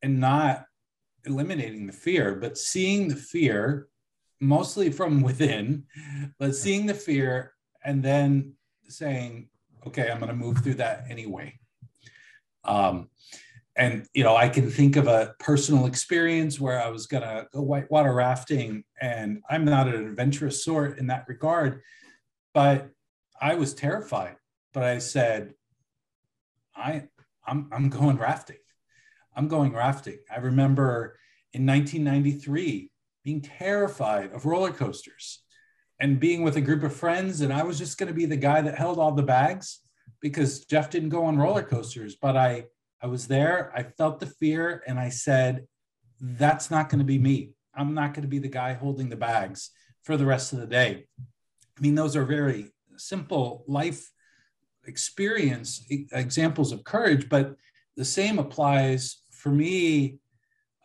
and 0.00 0.20
not 0.20 0.66
eliminating 1.24 1.88
the 1.88 1.92
fear, 1.92 2.36
but 2.36 2.56
seeing 2.56 3.08
the 3.08 3.16
fear 3.16 3.88
mostly 4.40 4.92
from 4.92 5.22
within, 5.22 5.86
but 6.38 6.54
seeing 6.54 6.86
the 6.86 6.94
fear 6.94 7.54
and 7.84 8.00
then 8.00 8.52
saying, 8.88 9.48
okay, 9.88 10.08
I'm 10.08 10.20
going 10.20 10.28
to 10.28 10.36
move 10.36 10.58
through 10.58 10.74
that 10.74 11.06
anyway. 11.10 11.58
Um, 12.62 13.08
and 13.74 14.06
you 14.14 14.22
know, 14.22 14.36
I 14.36 14.48
can 14.48 14.70
think 14.70 14.94
of 14.94 15.08
a 15.08 15.34
personal 15.40 15.86
experience 15.86 16.60
where 16.60 16.80
I 16.80 16.90
was 16.90 17.08
going 17.08 17.24
to 17.24 17.48
go 17.52 17.60
whitewater 17.60 18.14
rafting, 18.14 18.84
and 19.00 19.42
I'm 19.50 19.64
not 19.64 19.88
an 19.88 20.06
adventurous 20.06 20.64
sort 20.64 21.00
in 21.00 21.08
that 21.08 21.24
regard, 21.26 21.82
but 22.54 22.90
I 23.40 23.56
was 23.56 23.74
terrified. 23.74 24.36
But 24.72 24.84
I 24.84 24.98
said, 24.98 25.54
I, 26.74 27.04
I'm, 27.46 27.68
I'm 27.72 27.88
going 27.90 28.16
rafting. 28.16 28.56
I'm 29.36 29.48
going 29.48 29.72
rafting. 29.72 30.18
I 30.34 30.38
remember 30.38 31.18
in 31.52 31.66
1993 31.66 32.90
being 33.24 33.40
terrified 33.40 34.32
of 34.32 34.46
roller 34.46 34.72
coasters 34.72 35.42
and 36.00 36.20
being 36.20 36.42
with 36.42 36.56
a 36.56 36.60
group 36.60 36.82
of 36.82 36.94
friends. 36.94 37.40
And 37.40 37.52
I 37.52 37.62
was 37.62 37.78
just 37.78 37.98
going 37.98 38.08
to 38.08 38.14
be 38.14 38.26
the 38.26 38.36
guy 38.36 38.60
that 38.60 38.78
held 38.78 38.98
all 38.98 39.12
the 39.12 39.22
bags 39.22 39.80
because 40.20 40.64
Jeff 40.64 40.90
didn't 40.90 41.08
go 41.10 41.24
on 41.24 41.36
roller 41.36 41.62
coasters. 41.62 42.16
But 42.20 42.36
I, 42.36 42.64
I 43.02 43.06
was 43.06 43.26
there, 43.26 43.72
I 43.74 43.82
felt 43.82 44.20
the 44.20 44.26
fear, 44.26 44.82
and 44.86 44.98
I 44.98 45.10
said, 45.10 45.66
that's 46.20 46.70
not 46.70 46.88
going 46.88 47.00
to 47.00 47.04
be 47.04 47.18
me. 47.18 47.52
I'm 47.74 47.94
not 47.94 48.14
going 48.14 48.22
to 48.22 48.28
be 48.28 48.38
the 48.38 48.48
guy 48.48 48.72
holding 48.72 49.08
the 49.08 49.16
bags 49.16 49.70
for 50.04 50.16
the 50.16 50.26
rest 50.26 50.52
of 50.52 50.60
the 50.60 50.66
day. 50.66 51.06
I 51.76 51.80
mean, 51.80 51.94
those 51.94 52.16
are 52.16 52.24
very 52.24 52.72
simple 52.96 53.64
life 53.66 54.10
experience 54.86 55.84
examples 56.12 56.72
of 56.72 56.84
courage, 56.84 57.28
but 57.28 57.56
the 57.96 58.04
same 58.04 58.38
applies 58.38 59.18
for 59.32 59.50
me, 59.50 60.18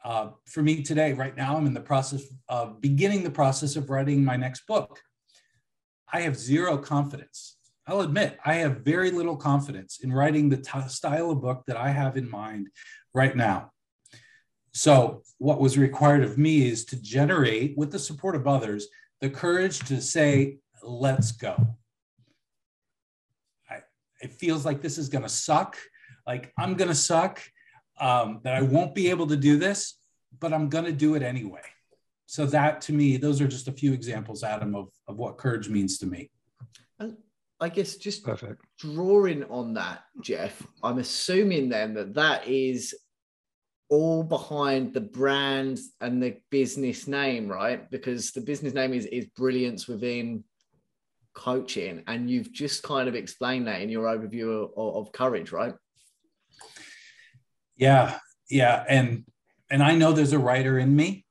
uh, 0.03 0.29
for 0.45 0.61
me 0.61 0.81
today, 0.83 1.13
right 1.13 1.35
now, 1.35 1.57
I'm 1.57 1.67
in 1.67 1.73
the 1.73 1.81
process 1.81 2.23
of 2.47 2.81
beginning 2.81 3.23
the 3.23 3.29
process 3.29 3.75
of 3.75 3.89
writing 3.89 4.23
my 4.23 4.35
next 4.35 4.65
book. 4.67 4.99
I 6.11 6.21
have 6.21 6.37
zero 6.37 6.77
confidence. 6.77 7.57
I'll 7.85 8.01
admit 8.01 8.37
I 8.45 8.55
have 8.55 8.81
very 8.81 9.11
little 9.11 9.35
confidence 9.35 9.99
in 10.01 10.13
writing 10.13 10.49
the 10.49 10.57
t- 10.57 10.87
style 10.87 11.31
of 11.31 11.41
book 11.41 11.63
that 11.67 11.77
I 11.77 11.89
have 11.89 12.17
in 12.17 12.29
mind 12.29 12.69
right 13.13 13.35
now. 13.35 13.71
So, 14.71 15.23
what 15.39 15.59
was 15.59 15.77
required 15.77 16.23
of 16.23 16.37
me 16.37 16.67
is 16.67 16.85
to 16.85 17.01
generate, 17.01 17.75
with 17.77 17.91
the 17.91 17.99
support 17.99 18.35
of 18.35 18.47
others, 18.47 18.87
the 19.21 19.29
courage 19.29 19.79
to 19.87 20.01
say, 20.01 20.57
let's 20.89 21.31
go. 21.31 21.55
I, 23.69 23.81
it 24.21 24.33
feels 24.33 24.65
like 24.65 24.81
this 24.81 24.97
is 24.97 25.09
going 25.09 25.23
to 25.23 25.29
suck. 25.29 25.77
Like 26.25 26.51
I'm 26.57 26.75
going 26.75 26.89
to 26.89 26.95
suck, 26.95 27.41
um, 27.99 28.39
that 28.43 28.55
I 28.55 28.61
won't 28.61 28.95
be 28.95 29.09
able 29.09 29.27
to 29.27 29.35
do 29.35 29.57
this, 29.57 29.95
but 30.39 30.53
I'm 30.53 30.69
going 30.69 30.85
to 30.85 30.91
do 30.91 31.15
it 31.15 31.23
anyway. 31.23 31.61
So, 32.25 32.45
that 32.47 32.81
to 32.81 32.93
me, 32.93 33.17
those 33.17 33.41
are 33.41 33.47
just 33.47 33.67
a 33.67 33.71
few 33.71 33.91
examples, 33.91 34.43
Adam, 34.43 34.75
of, 34.75 34.89
of 35.07 35.17
what 35.17 35.37
courage 35.37 35.67
means 35.67 35.97
to 35.97 36.05
me. 36.05 36.29
And 36.99 37.17
I 37.59 37.69
guess 37.69 37.95
just 37.95 38.23
Perfect. 38.23 38.61
drawing 38.77 39.43
on 39.45 39.73
that, 39.73 40.03
Jeff, 40.21 40.61
I'm 40.83 40.99
assuming 40.99 41.69
then 41.69 41.95
that 41.95 42.13
that 42.13 42.47
is 42.47 42.95
all 43.89 44.23
behind 44.23 44.93
the 44.93 45.01
brand 45.01 45.79
and 45.99 46.21
the 46.21 46.37
business 46.51 47.07
name, 47.07 47.47
right? 47.47 47.89
Because 47.89 48.31
the 48.31 48.41
business 48.41 48.73
name 48.73 48.93
is 48.93 49.07
is 49.07 49.25
brilliance 49.35 49.87
within 49.87 50.43
coaching, 51.39 52.03
and 52.05 52.29
you've 52.29 52.51
just 52.51 52.83
kind 52.83 53.07
of 53.07 53.15
explained 53.15 53.67
that 53.67 53.81
in 53.81 53.89
your 53.89 54.05
overview 54.05 54.69
of, 54.75 54.95
of 54.95 55.11
courage, 55.13 55.51
right? 55.53 55.73
Yeah, 57.77 58.19
yeah, 58.49 58.83
and 58.89 59.23
and 59.71 59.81
I 59.81 59.95
know 59.95 60.11
there's 60.11 60.33
a 60.33 60.39
writer 60.39 60.77
in 60.77 60.93
me, 60.93 61.25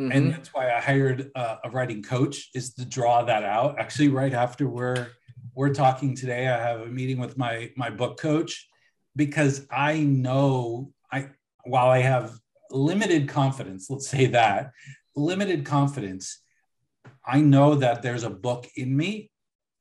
mm-hmm. 0.00 0.10
and 0.10 0.32
that's 0.32 0.52
why 0.52 0.72
I 0.72 0.80
hired 0.80 1.30
a, 1.36 1.58
a 1.64 1.70
writing 1.70 2.02
coach 2.02 2.50
is 2.54 2.74
to 2.74 2.84
draw 2.84 3.22
that 3.24 3.44
out. 3.44 3.78
Actually, 3.78 4.08
right 4.08 4.34
after 4.34 4.68
we're 4.68 5.06
we're 5.54 5.72
talking 5.72 6.16
today, 6.16 6.48
I 6.48 6.58
have 6.58 6.80
a 6.80 6.86
meeting 6.86 7.18
with 7.18 7.38
my 7.38 7.70
my 7.76 7.90
book 7.90 8.18
coach 8.18 8.68
because 9.14 9.66
I 9.70 10.00
know 10.00 10.92
I 11.12 11.28
while 11.64 11.88
I 11.88 12.00
have 12.00 12.38
limited 12.70 13.28
confidence, 13.28 13.88
let's 13.88 14.08
say 14.08 14.26
that, 14.26 14.72
limited 15.14 15.64
confidence, 15.64 16.42
I 17.24 17.40
know 17.40 17.76
that 17.76 18.02
there's 18.02 18.24
a 18.24 18.30
book 18.30 18.66
in 18.76 18.96
me. 18.96 19.30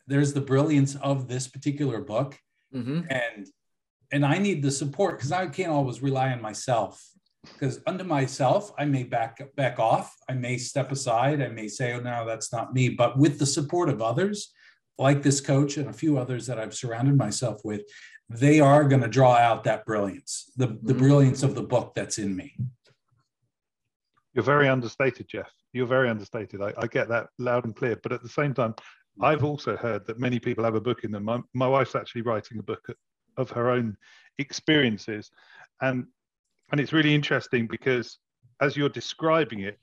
There's 0.08 0.34
the 0.34 0.42
brilliance 0.42 0.96
of 0.96 1.28
this 1.28 1.48
particular 1.48 2.02
book. 2.02 2.38
Mm-hmm. 2.74 3.02
And 3.10 3.48
and 4.12 4.26
I 4.26 4.38
need 4.38 4.62
the 4.62 4.72
support 4.72 5.18
because 5.18 5.32
I 5.32 5.48
can't 5.48 5.72
always 5.72 6.02
rely 6.02 6.32
on 6.32 6.42
myself. 6.42 7.04
Because 7.44 7.80
under 7.86 8.04
myself, 8.04 8.72
I 8.78 8.86
may 8.86 9.04
back 9.04 9.42
back 9.56 9.80
off, 9.80 10.16
I 10.30 10.34
may 10.34 10.58
step 10.58 10.92
aside, 10.92 11.42
I 11.42 11.50
may 11.50 11.68
say, 11.68 11.94
oh 11.94 12.00
no, 12.00 12.26
that's 12.26 12.52
not 12.52 12.74
me. 12.74 12.90
But 12.90 13.18
with 13.18 13.40
the 13.40 13.46
support 13.46 13.90
of 13.90 14.02
others, 14.02 14.52
like 14.98 15.22
this 15.22 15.42
coach 15.42 15.78
and 15.78 15.90
a 15.90 15.94
few 15.94 16.18
others 16.18 16.48
that 16.48 16.60
I've 16.60 16.74
surrounded 16.74 17.18
myself 17.18 17.62
with, 17.64 17.82
they 18.30 18.60
are 18.60 18.84
going 18.86 19.02
to 19.02 19.08
draw 19.08 19.36
out 19.36 19.64
that 19.66 19.86
brilliance, 19.86 20.52
the, 20.56 20.68
the 20.68 20.74
mm-hmm. 20.74 20.98
brilliance 20.98 21.44
of 21.44 21.54
the 21.54 21.62
book 21.62 21.94
that's 21.94 22.18
in 22.18 22.36
me. 22.36 22.56
You're 24.34 24.44
very 24.44 24.68
understated, 24.68 25.28
Jeff. 25.28 25.52
You're 25.72 25.86
very 25.86 26.10
understated. 26.10 26.62
I, 26.62 26.74
I 26.78 26.88
get 26.88 27.08
that 27.10 27.28
loud 27.38 27.66
and 27.66 27.76
clear. 27.76 27.98
But 28.02 28.12
at 28.12 28.24
the 28.24 28.30
same 28.30 28.54
time, 28.54 28.76
I've 29.22 29.44
also 29.44 29.78
heard 29.78 30.06
that 30.08 30.20
many 30.20 30.40
people 30.40 30.64
have 30.64 30.76
a 30.76 30.82
book 30.82 31.04
in 31.04 31.12
them. 31.12 31.24
My, 31.24 31.40
my 31.54 31.68
wife's 31.68 31.96
actually 31.96 32.24
writing 32.24 32.60
a 32.60 32.64
book 32.64 32.86
of 33.38 33.50
her 33.52 33.70
own 33.70 33.98
experiences. 34.40 35.32
And, 35.82 36.06
and 36.72 36.82
it's 36.82 36.94
really 36.94 37.16
interesting 37.16 37.68
because 37.68 38.20
as 38.62 38.76
you're 38.76 38.90
describing 38.90 39.62
it, 39.62 39.80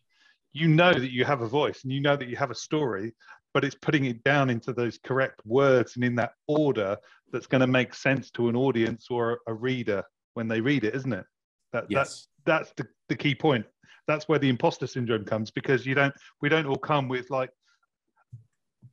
you 0.52 0.68
know 0.68 0.92
that 0.92 1.12
you 1.12 1.24
have 1.24 1.40
a 1.40 1.48
voice 1.48 1.82
and 1.84 1.92
you 1.92 2.00
know 2.00 2.16
that 2.16 2.28
you 2.28 2.36
have 2.36 2.50
a 2.50 2.54
story, 2.54 3.14
but 3.54 3.64
it's 3.64 3.74
putting 3.74 4.04
it 4.04 4.22
down 4.22 4.50
into 4.50 4.72
those 4.72 4.98
correct 5.02 5.40
words 5.46 5.96
and 5.96 6.04
in 6.04 6.14
that 6.16 6.32
order 6.46 6.96
that's 7.32 7.46
going 7.46 7.62
to 7.62 7.66
make 7.66 7.94
sense 7.94 8.30
to 8.32 8.48
an 8.48 8.56
audience 8.56 9.06
or 9.10 9.40
a 9.46 9.54
reader 9.54 10.02
when 10.34 10.48
they 10.48 10.60
read 10.60 10.84
it, 10.84 10.94
isn't 10.94 11.12
it? 11.12 11.24
That, 11.72 11.86
yes. 11.88 12.28
That's, 12.44 12.66
that's 12.66 12.72
the, 12.76 12.86
the 13.08 13.16
key 13.16 13.34
point. 13.34 13.64
That's 14.06 14.28
where 14.28 14.38
the 14.38 14.48
imposter 14.48 14.86
syndrome 14.86 15.24
comes 15.24 15.50
because 15.50 15.86
you 15.86 15.94
don't, 15.94 16.14
we 16.42 16.48
don't 16.50 16.66
all 16.66 16.76
come 16.76 17.08
with 17.08 17.30
like 17.30 17.50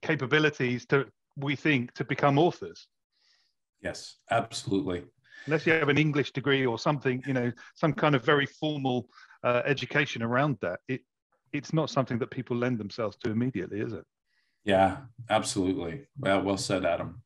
capabilities 0.01 0.85
to, 0.87 1.05
we 1.37 1.55
think, 1.55 1.93
to 1.93 2.03
become 2.03 2.37
authors. 2.37 2.87
Yes, 3.81 4.15
absolutely. 4.29 5.03
Unless 5.45 5.65
you 5.65 5.73
have 5.73 5.89
an 5.89 5.97
English 5.97 6.31
degree 6.31 6.65
or 6.65 6.77
something, 6.77 7.23
you 7.25 7.33
know, 7.33 7.51
some 7.75 7.93
kind 7.93 8.13
of 8.13 8.25
very 8.25 8.45
formal 8.45 9.09
uh, 9.43 9.61
education 9.65 10.21
around 10.21 10.57
that, 10.61 10.79
it, 10.87 11.01
it's 11.53 11.73
not 11.73 11.89
something 11.89 12.19
that 12.19 12.29
people 12.29 12.57
lend 12.57 12.77
themselves 12.77 13.17
to 13.23 13.31
immediately, 13.31 13.79
is 13.79 13.93
it? 13.93 14.03
Yeah, 14.65 14.97
absolutely. 15.29 16.07
Well, 16.17 16.41
well 16.41 16.57
said, 16.57 16.85
Adam. 16.85 17.21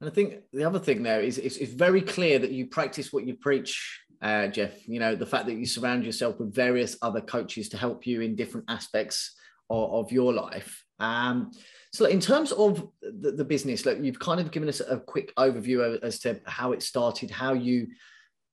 And 0.00 0.10
I 0.10 0.12
think 0.12 0.34
the 0.52 0.64
other 0.64 0.78
thing 0.78 1.02
there 1.02 1.20
is 1.20 1.38
it's, 1.38 1.56
it's 1.56 1.72
very 1.72 2.02
clear 2.02 2.38
that 2.38 2.52
you 2.52 2.66
practice 2.66 3.12
what 3.12 3.26
you 3.26 3.34
preach, 3.34 4.02
uh, 4.22 4.46
Jeff. 4.48 4.86
You 4.86 5.00
know, 5.00 5.16
the 5.16 5.26
fact 5.26 5.46
that 5.46 5.54
you 5.54 5.66
surround 5.66 6.04
yourself 6.04 6.38
with 6.38 6.54
various 6.54 6.96
other 7.02 7.20
coaches 7.20 7.70
to 7.70 7.78
help 7.78 8.06
you 8.06 8.20
in 8.20 8.36
different 8.36 8.70
aspects 8.70 9.34
of, 9.70 10.06
of 10.06 10.12
your 10.12 10.32
life. 10.32 10.84
Um, 11.00 11.52
so, 11.92 12.06
in 12.06 12.20
terms 12.20 12.52
of 12.52 12.88
the, 13.02 13.32
the 13.32 13.44
business, 13.44 13.86
like 13.86 14.02
you've 14.02 14.18
kind 14.18 14.40
of 14.40 14.50
given 14.50 14.68
us 14.68 14.80
a 14.80 14.98
quick 14.98 15.34
overview 15.36 16.00
as 16.02 16.18
to 16.20 16.40
how 16.46 16.72
it 16.72 16.82
started, 16.82 17.30
how 17.30 17.54
you 17.54 17.88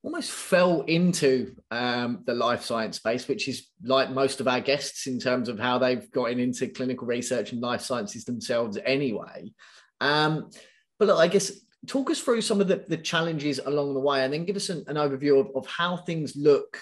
almost 0.05 0.31
fell 0.31 0.81
into 0.81 1.55
um, 1.71 2.21
the 2.25 2.33
life 2.33 2.63
science 2.63 2.97
space, 2.97 3.27
which 3.27 3.47
is 3.47 3.67
like 3.83 4.11
most 4.11 4.39
of 4.39 4.47
our 4.47 4.59
guests 4.61 5.07
in 5.07 5.19
terms 5.19 5.49
of 5.49 5.59
how 5.59 5.79
they've 5.79 6.11
gotten 6.11 6.39
into 6.39 6.67
clinical 6.67 7.07
research 7.07 7.51
and 7.51 7.61
life 7.61 7.81
sciences 7.81 8.23
themselves 8.23 8.77
anyway. 8.85 9.51
Um, 9.99 10.51
but 10.99 11.07
look, 11.07 11.19
I 11.19 11.27
guess 11.27 11.51
talk 11.87 12.11
us 12.11 12.19
through 12.19 12.41
some 12.41 12.61
of 12.61 12.67
the, 12.67 12.85
the 12.87 12.97
challenges 12.97 13.59
along 13.65 13.95
the 13.95 13.99
way 13.99 14.23
and 14.23 14.31
then 14.31 14.45
give 14.45 14.55
us 14.55 14.69
an, 14.69 14.83
an 14.87 14.95
overview 14.95 15.39
of, 15.39 15.55
of 15.55 15.65
how 15.65 15.97
things 15.97 16.35
look 16.35 16.79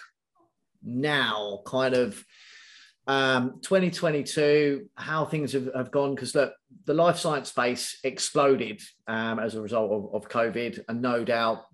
now, 0.83 1.61
kind 1.65 1.95
of 1.95 2.23
um, 3.07 3.59
2022, 3.61 4.89
how 4.95 5.25
things 5.25 5.53
have, 5.53 5.69
have 5.75 5.91
gone. 5.91 6.15
Because 6.15 6.35
look, 6.35 6.53
the 6.85 6.93
life 6.93 7.17
science 7.17 7.49
space 7.49 7.99
exploded 8.03 8.81
um, 9.07 9.39
as 9.39 9.55
a 9.55 9.61
result 9.61 9.91
of, 9.91 10.15
of 10.15 10.29
COVID, 10.29 10.79
and 10.87 11.01
no 11.01 11.23
doubt 11.23 11.65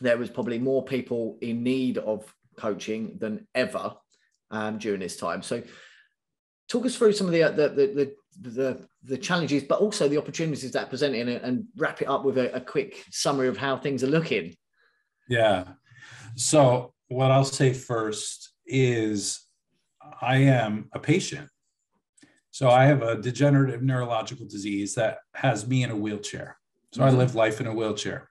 there 0.00 0.18
was 0.18 0.30
probably 0.30 0.58
more 0.58 0.84
people 0.84 1.38
in 1.40 1.62
need 1.62 1.98
of 1.98 2.32
coaching 2.56 3.16
than 3.18 3.46
ever 3.54 3.94
um, 4.50 4.78
during 4.78 5.00
this 5.00 5.16
time. 5.16 5.42
So, 5.42 5.62
talk 6.68 6.86
us 6.86 6.96
through 6.96 7.12
some 7.12 7.26
of 7.26 7.32
the 7.32 7.42
the 7.42 7.68
the 7.68 8.14
the, 8.40 8.50
the, 8.50 8.88
the 9.02 9.18
challenges, 9.18 9.64
but 9.64 9.80
also 9.80 10.06
the 10.06 10.18
opportunities 10.18 10.70
that 10.72 10.90
present 10.90 11.16
in 11.16 11.28
it, 11.28 11.42
and 11.42 11.64
wrap 11.76 12.02
it 12.02 12.08
up 12.08 12.24
with 12.24 12.38
a, 12.38 12.54
a 12.54 12.60
quick 12.60 13.04
summary 13.10 13.48
of 13.48 13.56
how 13.56 13.76
things 13.76 14.04
are 14.04 14.08
looking. 14.08 14.54
Yeah. 15.28 15.64
So, 16.36 16.94
what 17.08 17.32
I'll 17.32 17.44
say 17.44 17.72
first 17.72 18.52
is 18.64 19.47
I 20.20 20.36
am 20.38 20.88
a 20.92 20.98
patient. 20.98 21.48
So, 22.50 22.70
I 22.70 22.84
have 22.86 23.02
a 23.02 23.20
degenerative 23.20 23.82
neurological 23.82 24.46
disease 24.46 24.94
that 24.94 25.18
has 25.34 25.66
me 25.66 25.82
in 25.82 25.90
a 25.90 25.96
wheelchair. 25.96 26.58
So, 26.92 27.00
mm-hmm. 27.00 27.14
I 27.14 27.18
live 27.18 27.34
life 27.34 27.60
in 27.60 27.66
a 27.66 27.74
wheelchair. 27.74 28.28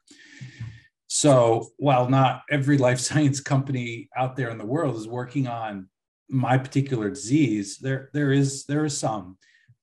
So 1.08 1.70
while 1.78 2.10
not 2.10 2.44
every 2.50 2.78
life 2.78 3.00
science 3.10 3.40
company 3.40 4.10
out 4.16 4.36
there 4.36 4.50
in 4.50 4.58
the 4.58 4.66
world 4.66 4.96
is 4.96 5.08
working 5.08 5.48
on 5.48 5.88
my 6.30 6.58
particular 6.58 7.10
disease, 7.10 7.78
there 7.78 8.10
there 8.14 8.32
is 8.32 8.66
there 8.66 8.86
is 8.86 8.98
some, 8.98 9.38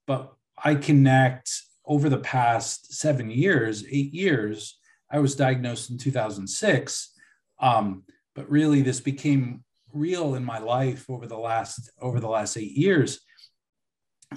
but 0.07 0.35
I 0.62 0.74
connect 0.74 1.50
over 1.87 2.09
the 2.09 2.18
past 2.18 2.94
seven 2.94 3.30
years, 3.30 3.85
eight 3.90 4.12
years. 4.12 4.78
I 5.11 5.18
was 5.18 5.37
diagnosed 5.37 5.90
in 5.90 5.98
2006, 5.98 7.12
um, 7.61 8.04
but 8.35 8.50
really 8.50 8.83
this 8.83 9.00
became 9.00 9.63
real 9.94 10.35
in 10.35 10.44
my 10.44 10.59
life 10.59 11.09
over 11.09 11.26
the 11.26 11.38
last 11.38 11.90
over 12.00 12.20
the 12.20 12.28
last 12.28 12.57
eight 12.57 12.72
years. 12.72 13.20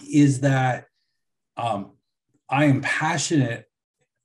Is 0.10 0.41
that 0.41 0.86
um, 1.58 1.93
I 2.50 2.65
am 2.65 2.82
passionate 2.82 3.67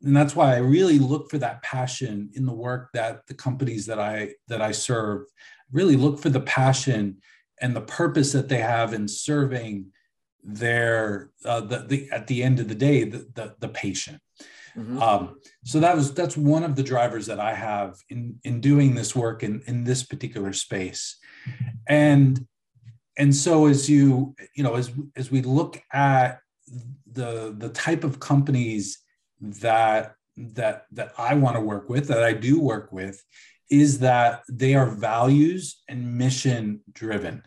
and 0.03 0.16
that's 0.16 0.35
why 0.35 0.55
i 0.55 0.59
really 0.59 0.99
look 0.99 1.31
for 1.31 1.38
that 1.38 1.62
passion 1.62 2.31
in 2.35 2.45
the 2.45 2.53
work 2.53 2.90
that 2.92 3.27
the 3.27 3.35
companies 3.35 3.87
that 3.87 3.99
i 3.99 4.31
that 4.49 4.61
i 4.61 4.73
serve 4.73 5.23
really 5.71 5.97
look 5.97 6.18
for 6.18 6.29
the 6.29 6.40
passion 6.40 7.18
and 7.61 7.75
the 7.75 7.81
purpose 7.81 8.33
that 8.33 8.49
they 8.49 8.59
have 8.59 8.92
in 8.92 9.07
serving 9.07 9.87
their 10.45 11.31
uh, 11.45 11.61
the, 11.61 11.79
the 11.88 12.11
at 12.11 12.27
the 12.27 12.42
end 12.42 12.59
of 12.59 12.68
the 12.68 12.75
day 12.75 13.05
the 13.05 13.27
the, 13.35 13.55
the 13.61 13.68
patient 13.68 14.21
mm-hmm. 14.77 15.01
um, 15.01 15.37
so 15.65 15.81
that 15.81 15.95
was 15.95 16.13
that's 16.15 16.37
one 16.37 16.65
of 16.65 16.77
the 16.77 16.83
drivers 16.83 17.27
that 17.27 17.41
i 17.41 17.53
have 17.55 17.97
in 18.09 18.39
in 18.45 18.61
doing 18.61 18.95
this 18.95 19.15
work 19.15 19.43
in 19.43 19.63
in 19.67 19.85
this 19.85 20.03
particular 20.03 20.53
space 20.53 21.17
and 21.89 22.47
and 23.19 23.35
so 23.35 23.67
as 23.67 23.89
you 23.89 24.35
you 24.55 24.63
know 24.63 24.75
as 24.75 24.91
as 25.17 25.31
we 25.31 25.43
look 25.43 25.83
at 25.93 26.39
the 27.11 27.55
the 27.57 27.69
type 27.69 28.05
of 28.05 28.21
companies 28.21 28.99
that 29.41 30.15
that 30.37 30.87
that 30.93 31.13
I 31.19 31.35
want 31.35 31.57
to 31.57 31.61
work 31.61 31.89
with, 31.89 32.09
that 32.09 32.23
I 32.23 32.33
do 32.33 32.61
work 32.61 32.93
with, 32.93 33.23
is 33.71 33.99
that 34.01 34.43
they 34.49 34.75
are 34.75 34.87
values 34.87 35.83
and 35.89 36.17
mission 36.19 36.81
driven. 36.93 37.43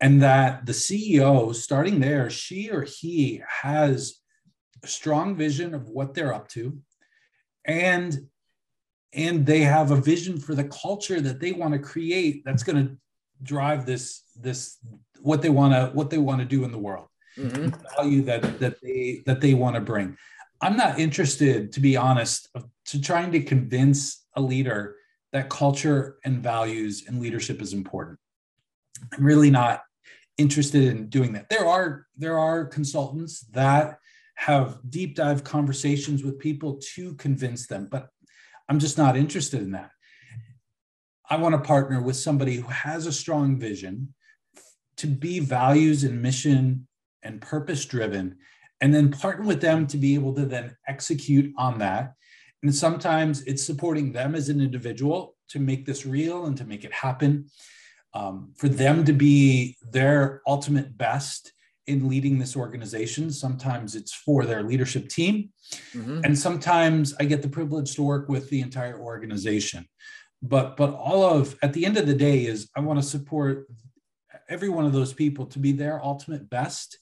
And 0.00 0.22
that 0.22 0.66
the 0.66 0.72
CEO, 0.72 1.54
starting 1.54 2.00
there, 2.00 2.28
she 2.28 2.70
or 2.70 2.82
he 2.82 3.40
has 3.62 4.16
strong 4.84 5.36
vision 5.36 5.74
of 5.74 5.88
what 5.88 6.14
they're 6.14 6.34
up 6.34 6.48
to, 6.48 6.78
and 7.64 8.26
and 9.14 9.44
they 9.44 9.60
have 9.60 9.90
a 9.90 9.96
vision 9.96 10.38
for 10.38 10.54
the 10.54 10.64
culture 10.64 11.20
that 11.20 11.38
they 11.38 11.52
want 11.52 11.74
to 11.74 11.78
create 11.78 12.42
that's 12.44 12.62
going 12.62 12.86
to 12.86 12.96
drive 13.42 13.84
this 13.84 14.22
this 14.40 14.78
what 15.20 15.42
they 15.42 15.50
want 15.50 15.74
to 15.74 15.90
what 15.94 16.10
they 16.10 16.18
want 16.18 16.40
to 16.40 16.46
do 16.46 16.64
in 16.64 16.72
the 16.72 16.78
world. 16.78 17.08
Mm-hmm. 17.38 17.68
the 17.68 17.88
value 17.96 18.22
that 18.24 18.60
that 18.60 18.76
they 18.82 19.22
that 19.24 19.40
they 19.40 19.54
want 19.54 19.74
to 19.74 19.80
bring. 19.80 20.16
I'm 20.60 20.76
not 20.76 20.98
interested 20.98 21.72
to 21.72 21.80
be 21.80 21.96
honest 21.96 22.48
to 22.86 23.00
trying 23.00 23.32
to 23.32 23.42
convince 23.42 24.26
a 24.36 24.40
leader 24.40 24.96
that 25.32 25.48
culture 25.48 26.18
and 26.24 26.42
values 26.42 27.04
and 27.08 27.20
leadership 27.20 27.62
is 27.62 27.72
important. 27.72 28.18
I'm 29.12 29.24
really 29.24 29.50
not 29.50 29.82
interested 30.36 30.84
in 30.84 31.08
doing 31.08 31.32
that. 31.32 31.48
There 31.48 31.66
are 31.66 32.06
there 32.16 32.38
are 32.38 32.66
consultants 32.66 33.40
that 33.52 33.98
have 34.46 34.78
deep 34.88 35.14
dive 35.14 35.44
conversations 35.44 36.22
with 36.24 36.38
people 36.38 36.80
to 36.94 37.14
convince 37.14 37.66
them 37.66 37.88
but 37.90 38.08
I'm 38.72 38.78
just 38.78 38.96
not 38.96 39.18
interested 39.18 39.60
in 39.60 39.72
that. 39.72 39.90
I 41.28 41.36
want 41.36 41.54
to 41.54 41.60
partner 41.60 42.00
with 42.00 42.16
somebody 42.16 42.56
who 42.56 42.68
has 42.68 43.04
a 43.04 43.12
strong 43.12 43.58
vision 43.58 44.14
to 44.96 45.06
be 45.06 45.40
values 45.40 46.04
and 46.04 46.22
mission 46.22 46.86
and 47.22 47.40
purpose 47.40 47.84
driven, 47.84 48.38
and 48.80 48.94
then 48.94 49.10
partner 49.10 49.46
with 49.46 49.60
them 49.60 49.86
to 49.88 49.96
be 49.96 50.14
able 50.14 50.34
to 50.34 50.46
then 50.46 50.74
execute 50.88 51.52
on 51.58 51.78
that. 51.78 52.14
And 52.62 52.74
sometimes 52.74 53.42
it's 53.42 53.62
supporting 53.62 54.12
them 54.12 54.34
as 54.34 54.48
an 54.48 54.60
individual 54.60 55.36
to 55.50 55.58
make 55.58 55.84
this 55.84 56.06
real 56.06 56.46
and 56.46 56.56
to 56.56 56.64
make 56.64 56.84
it 56.84 56.92
happen, 56.92 57.50
um, 58.14 58.52
for 58.56 58.68
them 58.68 59.04
to 59.04 59.12
be 59.12 59.76
their 59.90 60.40
ultimate 60.46 60.96
best 60.96 61.52
in 61.86 62.08
leading 62.08 62.38
this 62.38 62.56
organization. 62.56 63.30
Sometimes 63.30 63.94
it's 63.94 64.12
for 64.12 64.44
their 64.44 64.62
leadership 64.62 65.08
team. 65.08 65.50
Mm-hmm. 65.94 66.20
And 66.24 66.38
sometimes 66.38 67.14
I 67.18 67.24
get 67.24 67.42
the 67.42 67.48
privilege 67.48 67.94
to 67.94 68.02
work 68.02 68.28
with 68.28 68.50
the 68.50 68.60
entire 68.60 68.98
organization. 68.98 69.86
But 70.42 70.76
but 70.76 70.92
all 70.94 71.24
of 71.24 71.56
at 71.62 71.72
the 71.72 71.86
end 71.86 71.96
of 71.96 72.06
the 72.06 72.14
day 72.14 72.46
is 72.46 72.68
I 72.76 72.80
want 72.80 73.00
to 73.00 73.06
support 73.06 73.68
every 74.48 74.68
one 74.68 74.84
of 74.84 74.92
those 74.92 75.12
people 75.12 75.46
to 75.46 75.58
be 75.58 75.72
their 75.72 76.02
ultimate 76.02 76.50
best 76.50 76.98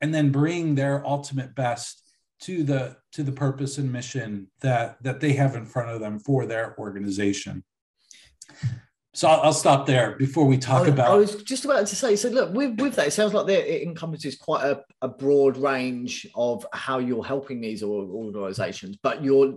and 0.00 0.12
then 0.12 0.32
bring 0.32 0.74
their 0.74 1.06
ultimate 1.06 1.54
best 1.54 2.02
to 2.40 2.64
the 2.64 2.96
to 3.12 3.22
the 3.22 3.32
purpose 3.32 3.78
and 3.78 3.92
mission 3.92 4.48
that 4.60 5.02
that 5.02 5.20
they 5.20 5.34
have 5.34 5.54
in 5.54 5.66
front 5.66 5.90
of 5.90 6.00
them 6.00 6.18
for 6.18 6.46
their 6.46 6.76
organization 6.78 7.62
so 9.14 9.28
I'll, 9.28 9.40
I'll, 9.42 9.52
stop 9.52 9.86
there 9.86 10.16
before 10.16 10.46
we 10.46 10.56
talk 10.56 10.86
I, 10.86 10.90
about. 10.90 11.10
I 11.10 11.14
was 11.14 11.42
just 11.42 11.64
about 11.66 11.86
to 11.86 11.96
say. 11.96 12.16
So 12.16 12.30
look, 12.30 12.54
with, 12.54 12.80
with 12.80 12.94
that, 12.96 13.08
it 13.08 13.12
sounds 13.12 13.34
like 13.34 13.48
it 13.48 13.82
encompasses 13.82 14.36
quite 14.36 14.64
a, 14.64 14.82
a 15.02 15.08
broad 15.08 15.58
range 15.58 16.26
of 16.34 16.66
how 16.72 16.98
you're 16.98 17.24
helping 17.24 17.60
these 17.60 17.82
organisations. 17.82 18.96
But 19.02 19.22
you're 19.22 19.54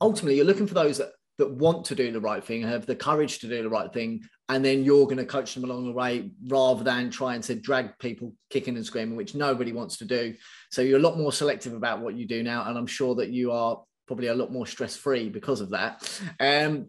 ultimately 0.00 0.36
you're 0.36 0.46
looking 0.46 0.66
for 0.66 0.74
those 0.74 0.98
that, 0.98 1.12
that 1.36 1.50
want 1.50 1.84
to 1.86 1.94
do 1.94 2.12
the 2.12 2.20
right 2.20 2.42
thing, 2.42 2.62
have 2.62 2.86
the 2.86 2.96
courage 2.96 3.40
to 3.40 3.48
do 3.48 3.62
the 3.62 3.68
right 3.68 3.92
thing, 3.92 4.22
and 4.48 4.64
then 4.64 4.84
you're 4.84 5.06
going 5.06 5.18
to 5.18 5.26
coach 5.26 5.54
them 5.54 5.64
along 5.64 5.86
the 5.86 5.92
way 5.92 6.30
rather 6.48 6.84
than 6.84 7.10
trying 7.10 7.40
to 7.42 7.54
drag 7.54 7.98
people 7.98 8.32
kicking 8.50 8.76
and 8.76 8.86
screaming, 8.86 9.16
which 9.16 9.34
nobody 9.34 9.72
wants 9.72 9.98
to 9.98 10.04
do. 10.04 10.34
So 10.70 10.80
you're 10.82 10.98
a 10.98 11.02
lot 11.02 11.18
more 11.18 11.32
selective 11.32 11.74
about 11.74 12.00
what 12.00 12.14
you 12.14 12.26
do 12.26 12.42
now, 12.42 12.64
and 12.66 12.78
I'm 12.78 12.86
sure 12.86 13.14
that 13.16 13.30
you 13.30 13.52
are 13.52 13.82
probably 14.06 14.28
a 14.28 14.34
lot 14.34 14.52
more 14.52 14.66
stress 14.66 14.96
free 14.96 15.28
because 15.28 15.60
of 15.60 15.70
that. 15.70 16.20
Um, 16.38 16.88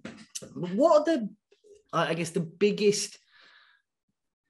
what 0.53 1.01
are 1.01 1.05
the 1.05 1.29
I 1.95 2.13
guess 2.13 2.31
the 2.31 2.39
biggest 2.41 3.17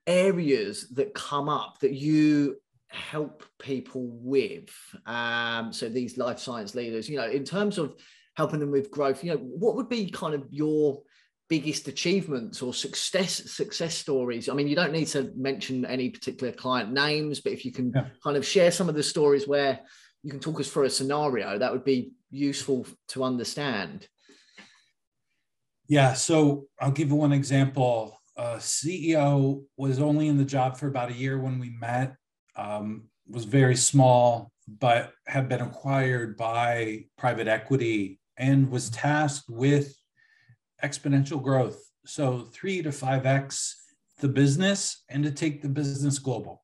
areas 0.07 0.89
that 0.89 1.13
come 1.13 1.49
up 1.49 1.79
that 1.79 1.93
you 1.93 2.57
help 2.87 3.43
people 3.59 4.07
with 4.07 4.69
um, 5.05 5.73
so 5.73 5.89
these 5.89 6.17
life 6.17 6.39
science 6.39 6.75
leaders 6.75 7.09
you 7.09 7.17
know 7.17 7.29
in 7.29 7.43
terms 7.43 7.77
of 7.77 7.95
helping 8.35 8.59
them 8.59 8.71
with 8.71 8.91
growth 8.91 9.23
you 9.23 9.31
know 9.31 9.37
what 9.37 9.75
would 9.75 9.89
be 9.89 10.09
kind 10.09 10.33
of 10.33 10.45
your 10.49 11.01
biggest 11.49 11.87
achievements 11.87 12.61
or 12.61 12.73
success 12.73 13.51
success 13.51 13.95
stories 13.95 14.49
i 14.49 14.53
mean 14.53 14.67
you 14.67 14.75
don't 14.75 14.91
need 14.91 15.07
to 15.07 15.31
mention 15.35 15.85
any 15.85 16.09
particular 16.09 16.51
client 16.51 16.91
names 16.91 17.39
but 17.41 17.51
if 17.51 17.65
you 17.65 17.71
can 17.71 17.91
yeah. 17.95 18.05
kind 18.23 18.37
of 18.37 18.45
share 18.45 18.71
some 18.71 18.89
of 18.89 18.95
the 18.95 19.03
stories 19.03 19.47
where 19.47 19.79
you 20.23 20.31
can 20.31 20.39
talk 20.39 20.59
us 20.59 20.71
through 20.71 20.85
a 20.85 20.89
scenario 20.89 21.57
that 21.57 21.71
would 21.71 21.83
be 21.83 22.11
useful 22.31 22.85
to 23.07 23.23
understand 23.23 24.07
yeah. 25.87 26.13
So 26.13 26.65
I'll 26.79 26.91
give 26.91 27.09
you 27.09 27.15
one 27.15 27.33
example. 27.33 28.19
Uh, 28.37 28.57
CEO 28.57 29.63
was 29.77 29.99
only 29.99 30.27
in 30.27 30.37
the 30.37 30.45
job 30.45 30.77
for 30.77 30.87
about 30.87 31.09
a 31.09 31.13
year 31.13 31.39
when 31.39 31.59
we 31.59 31.69
met. 31.69 32.15
Um, 32.55 33.05
was 33.27 33.45
very 33.45 33.75
small, 33.75 34.51
but 34.67 35.13
had 35.25 35.49
been 35.49 35.61
acquired 35.61 36.37
by 36.37 37.05
private 37.17 37.47
equity 37.47 38.19
and 38.37 38.69
was 38.69 38.89
tasked 38.89 39.49
with 39.49 39.95
exponential 40.83 41.41
growth. 41.41 41.81
So 42.05 42.41
three 42.51 42.81
to 42.83 42.91
five 42.91 43.25
x 43.25 43.81
the 44.19 44.27
business 44.27 45.03
and 45.09 45.23
to 45.23 45.31
take 45.31 45.61
the 45.61 45.69
business 45.69 46.19
global. 46.19 46.63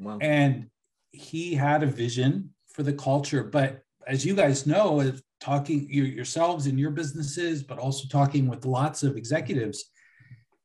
Wow. 0.00 0.18
And 0.20 0.66
he 1.10 1.54
had 1.54 1.82
a 1.82 1.86
vision 1.86 2.54
for 2.72 2.82
the 2.82 2.92
culture, 2.92 3.42
but 3.42 3.82
as 4.06 4.24
you 4.24 4.34
guys 4.34 4.66
know, 4.66 5.00
talking 5.40 5.88
yourselves 5.90 6.66
in 6.66 6.78
your 6.78 6.90
businesses, 6.90 7.62
but 7.62 7.78
also 7.78 8.08
talking 8.08 8.48
with 8.48 8.64
lots 8.64 9.02
of 9.02 9.16
executives. 9.16 9.90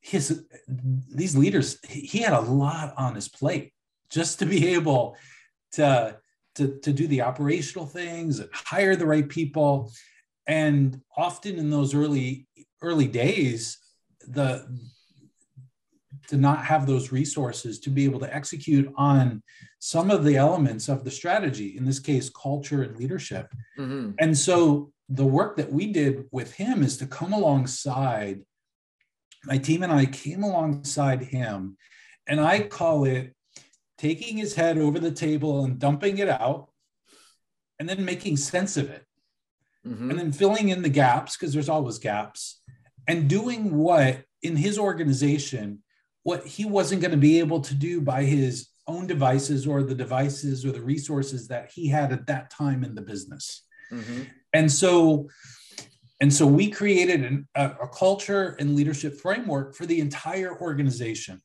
His 0.02 0.46
these 0.68 1.36
leaders, 1.36 1.80
he 1.88 2.20
had 2.20 2.34
a 2.34 2.40
lot 2.40 2.94
on 2.98 3.16
his 3.16 3.30
plate 3.30 3.74
just 4.10 4.40
to 4.40 4.46
be 4.46 4.74
able 4.74 5.16
to 5.74 6.18
to, 6.56 6.80
to 6.80 6.94
do 6.94 7.08
the 7.08 7.22
operational 7.22 7.86
things 7.86 8.40
and 8.40 8.50
hire 8.54 8.96
the 8.96 9.08
right 9.08 9.28
people. 9.28 9.92
And 10.46 11.02
often 11.18 11.58
in 11.58 11.70
those 11.70 11.96
early 11.96 12.48
early 12.82 13.08
days, 13.08 13.78
the 14.28 14.68
to 16.28 16.38
not 16.38 16.64
have 16.66 16.86
those 16.86 17.12
resources 17.12 17.80
to 17.80 17.90
be 17.90 18.06
able 18.06 18.20
to 18.20 18.34
execute 18.34 18.92
on 18.96 19.44
some 19.80 20.10
of 20.10 20.24
the 20.24 20.36
elements 20.36 20.88
of 20.88 21.04
the 21.04 21.12
strategy 21.12 21.76
in 21.78 21.86
this 21.86 22.00
case 22.00 22.30
culture 22.30 22.84
and 22.84 22.98
leadership 22.98 23.52
mm-hmm. 23.78 24.12
and 24.20 24.38
so 24.38 24.92
the 25.10 25.26
work 25.26 25.58
that 25.58 25.72
we 25.72 25.92
did 25.92 26.26
with 26.32 26.54
him 26.54 26.82
is 26.82 26.98
to 26.98 27.06
come 27.06 27.34
alongside 27.34 28.42
my 29.46 29.58
team 29.58 29.84
and 29.84 29.92
i 29.92 30.06
came 30.06 30.44
alongside 30.44 31.22
him 31.22 31.78
and 32.28 32.40
i 32.40 32.60
call 32.60 33.06
it 33.06 33.36
taking 33.98 34.38
his 34.38 34.56
head 34.56 34.78
over 34.78 35.00
the 35.00 35.12
table 35.12 35.64
and 35.64 35.80
dumping 35.80 36.18
it 36.18 36.30
out 36.30 36.70
and 37.80 37.88
then 37.88 38.06
making 38.06 38.38
sense 38.38 38.78
of 38.78 38.90
it 38.90 39.06
mm-hmm. 39.86 40.10
and 40.10 40.20
then 40.20 40.32
filling 40.32 40.70
in 40.70 40.82
the 40.82 40.90
gaps 40.90 41.36
because 41.36 41.54
there's 41.54 41.70
always 41.70 42.00
gaps 42.00 42.62
and 43.08 43.30
doing 43.30 43.76
what 43.76 44.24
in 44.42 44.56
his 44.56 44.78
organization 44.78 45.84
what 46.24 46.46
he 46.46 46.66
wasn't 46.66 47.02
going 47.02 47.12
to 47.12 47.18
be 47.18 47.40
able 47.40 47.62
to 47.62 47.74
do 47.74 48.02
by 48.02 48.24
his 48.24 48.70
own 48.88 49.08
devices 49.08 49.68
or 49.68 49.84
the 49.84 49.96
devices 49.96 50.66
or 50.66 50.72
the 50.72 50.82
resources 50.82 51.48
that 51.48 51.72
he 51.74 51.88
had 51.88 52.12
at 52.12 52.28
that 52.28 52.50
time 52.50 52.84
in 52.84 52.96
the 52.96 53.02
business. 53.02 53.64
Mm-hmm. 53.92 54.24
And 54.54 54.72
so, 54.72 55.30
and 56.22 56.34
so 56.34 56.46
we 56.46 56.70
created 56.70 57.24
an, 57.24 57.48
a, 57.56 57.72
a 57.84 57.88
culture 57.88 58.56
and 58.60 58.76
leadership 58.76 59.20
framework 59.20 59.76
for 59.76 59.86
the 59.86 60.00
entire 60.00 60.60
organization 60.60 61.42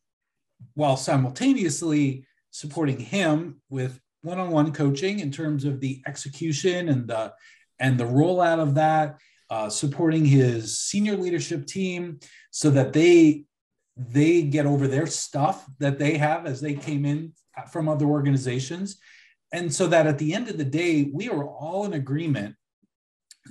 while 0.75 0.97
simultaneously 0.97 2.25
supporting 2.51 2.99
him 2.99 3.61
with 3.69 4.01
one-on-one 4.23 4.73
coaching 4.73 5.21
in 5.21 5.31
terms 5.31 5.65
of 5.65 5.81
the 5.81 6.03
execution 6.07 6.89
and 6.89 7.07
the 7.07 7.33
and 7.81 7.99
the 7.99 8.05
rollout 8.05 8.59
of 8.59 8.75
that 8.75 9.17
uh, 9.51 9.69
supporting 9.69 10.25
his 10.25 10.79
senior 10.79 11.17
leadership 11.17 11.67
team 11.67 12.19
so 12.51 12.71
that 12.71 12.93
they 12.93 13.45
they 13.99 14.43
get 14.43 14.65
over 14.65 14.87
their 14.87 15.07
stuff 15.07 15.67
that 15.81 15.99
they 15.99 16.17
have 16.19 16.47
as 16.47 16.61
they 16.61 16.75
came 16.75 17.05
in 17.05 17.33
from 17.73 17.89
other 17.89 18.07
organizations. 18.07 18.99
And 19.53 19.75
so 19.75 19.89
that 19.89 20.07
at 20.07 20.19
the 20.19 20.35
end 20.35 20.49
of 20.49 20.57
the 20.57 20.65
day, 20.65 21.11
we 21.13 21.29
were 21.29 21.47
all 21.47 21.85
in 21.85 21.95
agreement. 21.95 22.55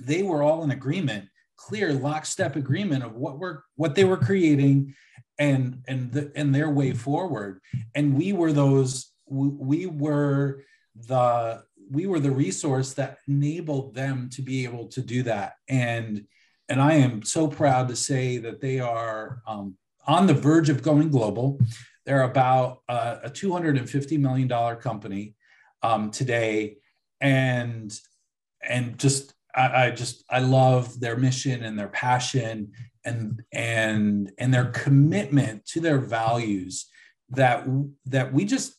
They 0.00 0.22
were 0.22 0.42
all 0.42 0.62
in 0.64 0.70
agreement, 0.70 1.28
clear 1.56 1.92
lockstep 1.92 2.56
agreement 2.56 3.04
of 3.04 3.14
what 3.14 3.38
we're 3.38 3.60
what 3.74 3.94
they 3.94 4.04
were 4.04 4.16
creating 4.16 4.94
and 5.38 5.82
and 5.86 6.12
the, 6.12 6.32
and 6.34 6.54
their 6.54 6.70
way 6.70 6.92
forward. 6.92 7.60
And 7.94 8.16
we 8.16 8.32
were 8.32 8.52
those 8.52 9.12
we, 9.26 9.48
we 9.48 9.86
were 9.86 10.62
the 10.94 11.62
we 11.90 12.06
were 12.06 12.20
the 12.20 12.30
resource 12.30 12.94
that 12.94 13.18
enabled 13.26 13.94
them 13.94 14.30
to 14.30 14.42
be 14.42 14.64
able 14.64 14.86
to 14.88 15.02
do 15.02 15.24
that. 15.24 15.54
And 15.68 16.26
and 16.68 16.80
I 16.80 16.94
am 16.94 17.22
so 17.22 17.48
proud 17.48 17.88
to 17.88 17.96
say 17.96 18.38
that 18.38 18.60
they 18.60 18.78
are 18.78 19.42
um, 19.46 19.76
on 20.08 20.26
the 20.26 20.34
verge 20.34 20.70
of 20.70 20.82
going 20.82 21.10
global. 21.10 21.60
They're 22.06 22.22
about 22.22 22.78
uh, 22.88 23.18
a 23.24 23.30
$250 23.30 24.18
million 24.18 24.48
company 24.78 25.34
um, 25.82 26.10
today. 26.10 26.78
And, 27.20 27.92
and 28.66 28.98
just, 28.98 29.34
I, 29.54 29.86
I 29.86 29.90
just, 29.90 30.24
I 30.30 30.40
love 30.40 30.98
their 30.98 31.16
mission 31.16 31.62
and 31.62 31.78
their 31.78 31.88
passion 31.88 32.72
and, 33.04 33.42
and, 33.52 34.32
and 34.38 34.52
their 34.52 34.66
commitment 34.66 35.66
to 35.66 35.80
their 35.80 35.98
values 35.98 36.86
that, 37.30 37.66
that 38.06 38.32
we 38.32 38.46
just, 38.46 38.74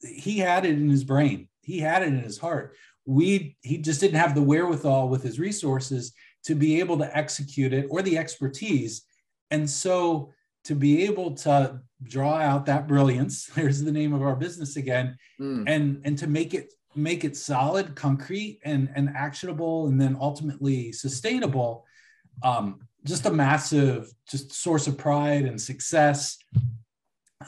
he 0.00 0.38
had 0.38 0.64
it 0.64 0.70
in 0.70 0.88
his 0.88 1.04
brain. 1.04 1.48
He 1.60 1.80
had 1.80 2.02
it 2.02 2.08
in 2.08 2.22
his 2.22 2.38
heart. 2.38 2.74
we 3.04 3.56
he 3.60 3.76
just 3.76 4.00
didn't 4.00 4.18
have 4.18 4.34
the 4.34 4.42
wherewithal 4.42 5.08
with 5.08 5.22
his 5.22 5.38
resources 5.38 6.12
to 6.44 6.54
be 6.54 6.80
able 6.80 6.96
to 6.98 7.16
execute 7.16 7.72
it 7.72 7.86
or 7.90 8.00
the 8.02 8.16
expertise 8.16 9.02
and 9.50 9.68
so 9.68 10.32
to 10.64 10.74
be 10.74 11.04
able 11.04 11.34
to 11.34 11.80
draw 12.02 12.36
out 12.36 12.66
that 12.66 12.88
brilliance 12.88 13.46
there's 13.54 13.82
the 13.82 13.92
name 13.92 14.12
of 14.12 14.22
our 14.22 14.36
business 14.36 14.76
again 14.76 15.16
mm. 15.40 15.64
and 15.66 16.00
and 16.04 16.18
to 16.18 16.26
make 16.26 16.54
it 16.54 16.72
make 16.96 17.24
it 17.24 17.36
solid 17.36 17.94
concrete 17.94 18.58
and 18.64 18.90
and 18.94 19.08
actionable 19.16 19.86
and 19.86 20.00
then 20.00 20.16
ultimately 20.20 20.92
sustainable 20.92 21.84
um, 22.42 22.80
just 23.04 23.26
a 23.26 23.30
massive 23.30 24.10
just 24.28 24.52
source 24.52 24.86
of 24.86 24.98
pride 24.98 25.44
and 25.44 25.60
success 25.60 26.38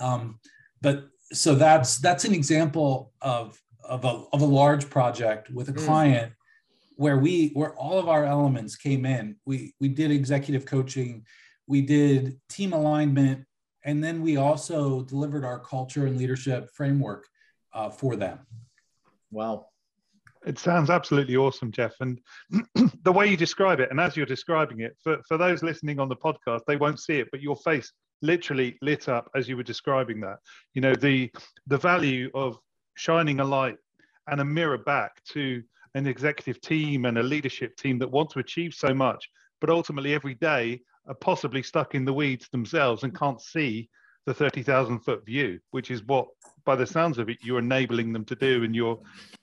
um, 0.00 0.38
but 0.80 1.08
so 1.32 1.54
that's 1.54 1.98
that's 1.98 2.24
an 2.24 2.34
example 2.34 3.12
of 3.20 3.60
of 3.84 4.04
a, 4.04 4.24
of 4.32 4.42
a 4.42 4.46
large 4.46 4.88
project 4.88 5.50
with 5.50 5.68
a 5.68 5.72
mm. 5.72 5.84
client 5.84 6.32
where 6.96 7.18
we 7.18 7.48
where 7.54 7.74
all 7.74 7.98
of 7.98 8.08
our 8.08 8.24
elements 8.24 8.76
came 8.76 9.04
in 9.04 9.36
we 9.44 9.74
we 9.80 9.88
did 9.88 10.10
executive 10.10 10.64
coaching 10.66 11.24
we 11.72 11.80
did 11.80 12.38
team 12.50 12.74
alignment 12.74 13.44
and 13.82 14.04
then 14.04 14.20
we 14.20 14.36
also 14.36 15.02
delivered 15.04 15.42
our 15.42 15.58
culture 15.58 16.06
and 16.06 16.18
leadership 16.18 16.68
framework 16.74 17.26
uh, 17.72 17.88
for 17.88 18.14
them 18.14 18.38
wow 19.30 19.66
it 20.44 20.58
sounds 20.58 20.90
absolutely 20.90 21.36
awesome, 21.36 21.70
Jeff. 21.70 21.94
And 22.00 22.20
the 23.04 23.12
way 23.12 23.28
you 23.28 23.36
describe 23.36 23.78
it, 23.78 23.92
and 23.92 24.00
as 24.00 24.16
you're 24.16 24.26
describing 24.26 24.80
it, 24.80 24.96
for, 25.00 25.18
for 25.28 25.38
those 25.38 25.62
listening 25.62 26.00
on 26.00 26.08
the 26.08 26.16
podcast, 26.16 26.62
they 26.66 26.74
won't 26.74 26.98
see 26.98 27.20
it, 27.20 27.28
but 27.30 27.40
your 27.40 27.54
face 27.54 27.92
literally 28.22 28.76
lit 28.82 29.08
up 29.08 29.30
as 29.36 29.48
you 29.48 29.56
were 29.56 29.62
describing 29.62 30.20
that. 30.22 30.38
You 30.74 30.82
know, 30.82 30.96
the 30.96 31.30
the 31.68 31.78
value 31.78 32.28
of 32.34 32.58
shining 32.94 33.38
a 33.38 33.44
light 33.44 33.76
and 34.26 34.40
a 34.40 34.44
mirror 34.44 34.78
back 34.78 35.22
to 35.32 35.62
an 35.94 36.06
executive 36.06 36.60
team 36.60 37.04
and 37.04 37.18
a 37.18 37.22
leadership 37.22 37.76
team 37.76 37.98
that 37.98 38.10
want 38.10 38.30
to 38.30 38.38
achieve 38.40 38.74
so 38.74 38.92
much, 38.92 39.28
but 39.60 39.70
ultimately 39.70 40.12
every 40.12 40.34
day 40.34 40.80
are 41.06 41.14
possibly 41.14 41.62
stuck 41.62 41.94
in 41.94 42.04
the 42.04 42.12
weeds 42.12 42.48
themselves 42.50 43.02
and 43.02 43.16
can't 43.16 43.40
see 43.40 43.88
the 44.26 44.34
30,000 44.34 45.00
foot 45.00 45.24
view, 45.26 45.58
which 45.72 45.90
is 45.90 46.04
what, 46.04 46.28
by 46.64 46.76
the 46.76 46.86
sounds 46.86 47.18
of 47.18 47.28
it, 47.28 47.38
you're 47.42 47.58
enabling 47.58 48.12
them 48.12 48.24
to 48.24 48.36
do. 48.36 48.62
And 48.62 48.74
you're, 48.74 49.00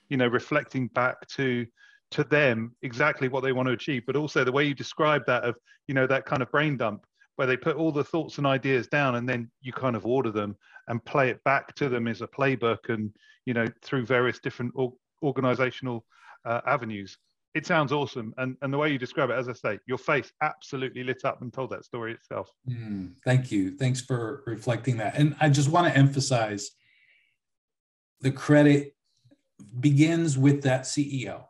you 0.09 0.17
know, 0.17 0.27
reflecting 0.27 0.87
back 0.87 1.27
to, 1.35 1.65
to 2.11 2.23
them 2.23 2.75
exactly 2.81 3.27
what 3.27 3.43
they 3.43 3.51
want 3.51 3.67
to 3.67 3.73
achieve. 3.73 4.03
But 4.05 4.15
also 4.15 4.43
the 4.43 4.51
way 4.51 4.63
you 4.63 4.73
describe 4.73 5.25
that 5.27 5.43
of, 5.43 5.55
you 5.87 5.93
know, 5.93 6.07
that 6.07 6.25
kind 6.25 6.41
of 6.41 6.51
brain 6.51 6.77
dump 6.77 7.05
where 7.35 7.47
they 7.47 7.57
put 7.57 7.77
all 7.77 7.91
the 7.91 8.03
thoughts 8.03 8.37
and 8.37 8.47
ideas 8.47 8.87
down 8.87 9.15
and 9.15 9.27
then 9.27 9.49
you 9.61 9.71
kind 9.71 9.95
of 9.95 10.05
order 10.05 10.31
them 10.31 10.57
and 10.87 11.03
play 11.05 11.29
it 11.29 11.41
back 11.43 11.73
to 11.75 11.87
them 11.87 12.07
as 12.07 12.21
a 12.21 12.27
playbook 12.27 12.89
and, 12.89 13.13
you 13.45 13.53
know, 13.53 13.65
through 13.81 14.05
various 14.05 14.39
different 14.39 14.73
organizational 15.23 16.05
uh, 16.45 16.61
avenues 16.65 17.17
it 17.55 17.65
sounds 17.65 17.91
awesome. 17.91 18.33
And 18.38 18.55
and 18.62 18.71
the 18.73 18.77
way 18.77 18.91
you 18.91 18.97
describe 18.97 19.29
it 19.29 19.33
as 19.33 19.49
i 19.49 19.53
say 19.53 19.79
your 19.88 19.97
face 19.97 20.31
absolutely 20.41 21.03
lit 21.03 21.25
up 21.25 21.41
and 21.41 21.51
told 21.51 21.71
that 21.71 21.85
story 21.85 22.13
itself. 22.13 22.49
Mm, 22.69 23.13
thank 23.25 23.51
you. 23.51 23.71
Thanks 23.77 24.01
for 24.01 24.43
reflecting 24.45 24.97
that. 24.97 25.17
And 25.17 25.35
i 25.39 25.49
just 25.49 25.69
want 25.69 25.88
to 25.88 25.97
emphasize 25.97 26.71
the 28.21 28.31
credit 28.31 28.95
begins 29.79 30.38
with 30.38 30.62
that 30.63 30.83
ceo 30.83 31.43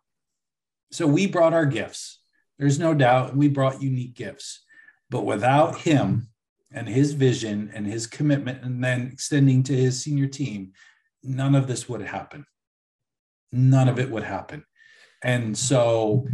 so 0.92 1.06
we 1.06 1.28
brought 1.28 1.54
our 1.54 1.66
gifts. 1.66 2.22
There's 2.58 2.80
no 2.80 2.94
doubt 2.94 3.36
we 3.36 3.48
brought 3.48 3.82
unique 3.82 4.16
gifts. 4.16 4.66
But 5.10 5.26
without 5.26 5.80
him 5.80 6.30
and 6.72 6.88
his 6.88 7.14
vision 7.14 7.72
and 7.74 7.86
his 7.86 8.08
commitment 8.08 8.64
and 8.64 8.84
then 8.84 9.10
extending 9.12 9.64
to 9.64 9.76
his 9.76 10.02
senior 10.02 10.28
team 10.28 10.74
none 11.24 11.56
of 11.56 11.68
this 11.68 11.90
would 11.90 12.02
happen. 12.02 12.46
None 13.52 13.88
of 13.90 14.00
it 14.00 14.10
would 14.10 14.24
happen 14.24 14.64
and 15.24 15.58
so 15.58 16.28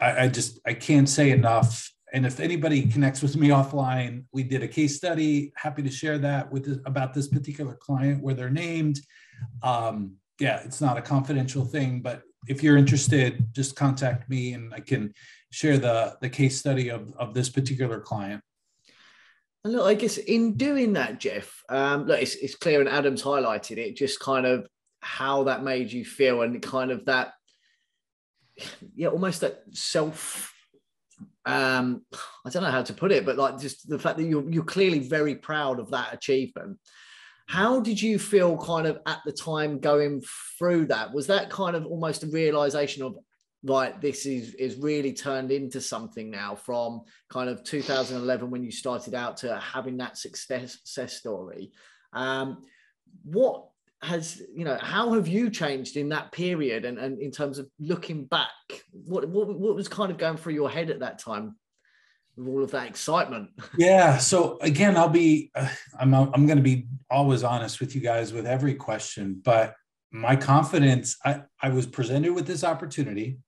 I, 0.00 0.24
I 0.24 0.28
just 0.28 0.60
I 0.66 0.74
can't 0.74 1.08
say 1.08 1.30
enough. 1.30 1.92
And 2.12 2.26
if 2.26 2.40
anybody 2.40 2.86
connects 2.86 3.22
with 3.22 3.36
me 3.36 3.48
offline, 3.48 4.24
we 4.32 4.42
did 4.42 4.62
a 4.62 4.68
case 4.68 4.96
study. 4.96 5.52
Happy 5.54 5.82
to 5.82 5.90
share 5.90 6.18
that 6.18 6.50
with 6.50 6.82
about 6.84 7.14
this 7.14 7.28
particular 7.28 7.74
client 7.74 8.22
where 8.22 8.34
they're 8.34 8.50
named. 8.50 9.00
Um, 9.62 10.16
yeah, 10.40 10.60
it's 10.64 10.80
not 10.80 10.96
a 10.98 11.02
confidential 11.02 11.64
thing, 11.64 12.00
but 12.00 12.22
if 12.48 12.62
you're 12.62 12.76
interested, 12.76 13.54
just 13.54 13.76
contact 13.76 14.28
me 14.28 14.54
and 14.54 14.74
I 14.74 14.80
can 14.80 15.12
share 15.50 15.78
the 15.78 16.16
the 16.20 16.28
case 16.28 16.58
study 16.58 16.88
of 16.88 17.12
of 17.16 17.34
this 17.34 17.48
particular 17.48 18.00
client. 18.00 18.42
And 19.62 19.74
look, 19.74 19.86
I 19.86 19.94
guess 19.94 20.16
in 20.16 20.54
doing 20.54 20.94
that, 20.94 21.20
Jeff, 21.20 21.62
um, 21.68 22.06
look, 22.06 22.20
it's, 22.20 22.34
it's 22.36 22.54
clear, 22.54 22.80
and 22.80 22.88
Adam's 22.88 23.22
highlighted 23.22 23.76
it. 23.76 23.94
Just 23.94 24.18
kind 24.18 24.46
of 24.46 24.66
how 25.02 25.44
that 25.44 25.62
made 25.62 25.92
you 25.92 26.04
feel, 26.04 26.42
and 26.42 26.60
kind 26.62 26.90
of 26.90 27.04
that 27.04 27.34
yeah, 28.94 29.08
almost 29.08 29.40
that 29.40 29.62
self. 29.72 30.54
Um, 31.44 32.02
I 32.44 32.50
don't 32.50 32.62
know 32.62 32.70
how 32.70 32.82
to 32.82 32.94
put 32.94 33.12
it, 33.12 33.24
but 33.24 33.36
like 33.36 33.58
just 33.58 33.88
the 33.88 33.98
fact 33.98 34.18
that 34.18 34.24
you're 34.24 34.48
you're 34.50 34.64
clearly 34.64 35.00
very 35.00 35.34
proud 35.34 35.78
of 35.78 35.90
that 35.90 36.12
achievement. 36.12 36.78
How 37.46 37.80
did 37.80 38.00
you 38.00 38.18
feel 38.18 38.56
kind 38.56 38.86
of 38.86 39.00
at 39.06 39.18
the 39.24 39.32
time 39.32 39.80
going 39.80 40.22
through 40.58 40.86
that? 40.86 41.12
Was 41.12 41.26
that 41.26 41.50
kind 41.50 41.74
of 41.74 41.84
almost 41.86 42.22
a 42.22 42.28
realization 42.28 43.02
of 43.02 43.16
like 43.62 44.00
this 44.00 44.24
is 44.24 44.54
is 44.54 44.76
really 44.76 45.12
turned 45.12 45.50
into 45.50 45.80
something 45.80 46.30
now 46.30 46.54
from 46.54 47.02
kind 47.28 47.50
of 47.50 47.62
2011 47.64 48.50
when 48.50 48.62
you 48.62 48.70
started 48.70 49.14
out 49.14 49.36
to 49.38 49.58
having 49.58 49.98
that 49.98 50.16
success, 50.16 50.72
success 50.72 51.14
story 51.14 51.72
um, 52.12 52.62
what 53.24 53.66
has 54.02 54.42
you 54.54 54.64
know 54.64 54.78
how 54.80 55.12
have 55.12 55.28
you 55.28 55.50
changed 55.50 55.96
in 55.96 56.08
that 56.08 56.32
period 56.32 56.84
and, 56.84 56.98
and 56.98 57.18
in 57.20 57.30
terms 57.30 57.58
of 57.58 57.68
looking 57.78 58.24
back? 58.24 58.50
What, 58.92 59.28
what 59.28 59.48
what 59.58 59.74
was 59.74 59.88
kind 59.88 60.10
of 60.10 60.18
going 60.18 60.36
through 60.36 60.54
your 60.54 60.70
head 60.70 60.90
at 60.90 61.00
that 61.00 61.18
time 61.18 61.56
with 62.36 62.48
all 62.48 62.62
of 62.62 62.70
that 62.70 62.86
excitement? 62.86 63.50
Yeah 63.78 64.18
so 64.18 64.58
again 64.60 64.96
i'll 64.96 65.08
be 65.08 65.50
uh, 65.54 65.68
i'm 65.98 66.14
i'm 66.14 66.46
going 66.46 66.58
to 66.58 66.62
be 66.62 66.86
always 67.10 67.42
honest 67.44 67.80
with 67.80 67.94
you 67.94 68.00
guys 68.00 68.32
with 68.32 68.46
every 68.46 68.74
question 68.74 69.40
but 69.44 69.74
my 70.10 70.36
confidence 70.36 71.16
i 71.24 71.42
i 71.60 71.68
was 71.68 71.86
presented 71.86 72.32
with 72.32 72.46
this 72.46 72.64
opportunity 72.64 73.38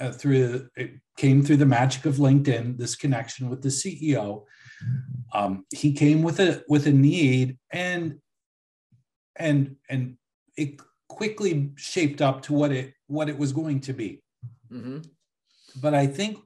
uh, 0.00 0.10
through 0.10 0.68
it 0.76 0.92
came 1.16 1.42
through 1.42 1.56
the 1.56 1.66
magic 1.66 2.06
of 2.06 2.16
linkedin 2.16 2.76
this 2.76 2.94
connection 2.96 3.48
with 3.48 3.62
the 3.62 3.68
ceo 3.68 4.44
um, 5.32 5.64
he 5.74 5.92
came 5.92 6.22
with 6.22 6.40
a 6.40 6.62
with 6.68 6.86
a 6.86 6.92
need 6.92 7.58
and 7.72 8.18
and 9.38 9.76
and 9.88 10.16
it 10.56 10.80
quickly 11.08 11.72
shaped 11.76 12.20
up 12.20 12.42
to 12.42 12.52
what 12.52 12.72
it 12.72 12.94
what 13.06 13.28
it 13.28 13.38
was 13.38 13.52
going 13.52 13.80
to 13.80 13.92
be. 13.92 14.22
Mm-hmm. 14.72 14.98
But 15.80 15.94
I 15.94 16.06
think 16.06 16.38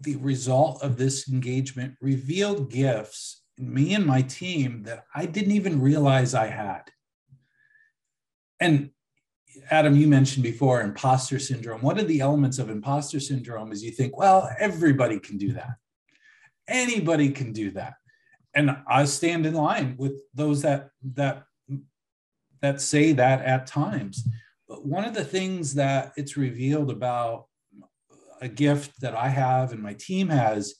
the 0.00 0.16
result 0.16 0.82
of 0.82 0.96
this 0.96 1.28
engagement 1.28 1.94
revealed 2.00 2.70
gifts 2.70 3.42
in 3.58 3.72
me 3.72 3.94
and 3.94 4.06
my 4.06 4.22
team 4.22 4.82
that 4.84 5.04
I 5.14 5.26
didn't 5.26 5.52
even 5.52 5.80
realize 5.80 6.34
I 6.34 6.46
had. 6.46 6.82
And 8.60 8.90
Adam, 9.70 9.96
you 9.96 10.06
mentioned 10.06 10.42
before 10.42 10.80
imposter 10.80 11.38
syndrome. 11.38 11.80
One 11.80 11.98
of 11.98 12.08
the 12.08 12.20
elements 12.20 12.58
of 12.58 12.70
imposter 12.70 13.20
syndrome 13.20 13.72
is 13.72 13.82
you 13.82 13.90
think, 13.90 14.16
well, 14.16 14.50
everybody 14.58 15.18
can 15.18 15.38
do 15.38 15.52
that. 15.52 15.76
Anybody 16.68 17.30
can 17.30 17.52
do 17.52 17.70
that. 17.72 17.94
And 18.54 18.76
I 18.88 19.04
stand 19.04 19.46
in 19.46 19.54
line 19.54 19.96
with 19.98 20.20
those 20.34 20.62
that 20.62 20.90
that 21.14 21.44
that 22.62 22.80
say 22.80 23.12
that 23.12 23.42
at 23.42 23.66
times. 23.66 24.26
But 24.68 24.84
one 24.84 25.04
of 25.04 25.14
the 25.14 25.24
things 25.24 25.74
that 25.74 26.12
it's 26.16 26.36
revealed 26.36 26.90
about 26.90 27.46
a 28.40 28.48
gift 28.48 29.00
that 29.00 29.14
I 29.14 29.28
have 29.28 29.72
and 29.72 29.82
my 29.82 29.94
team 29.94 30.28
has 30.28 30.74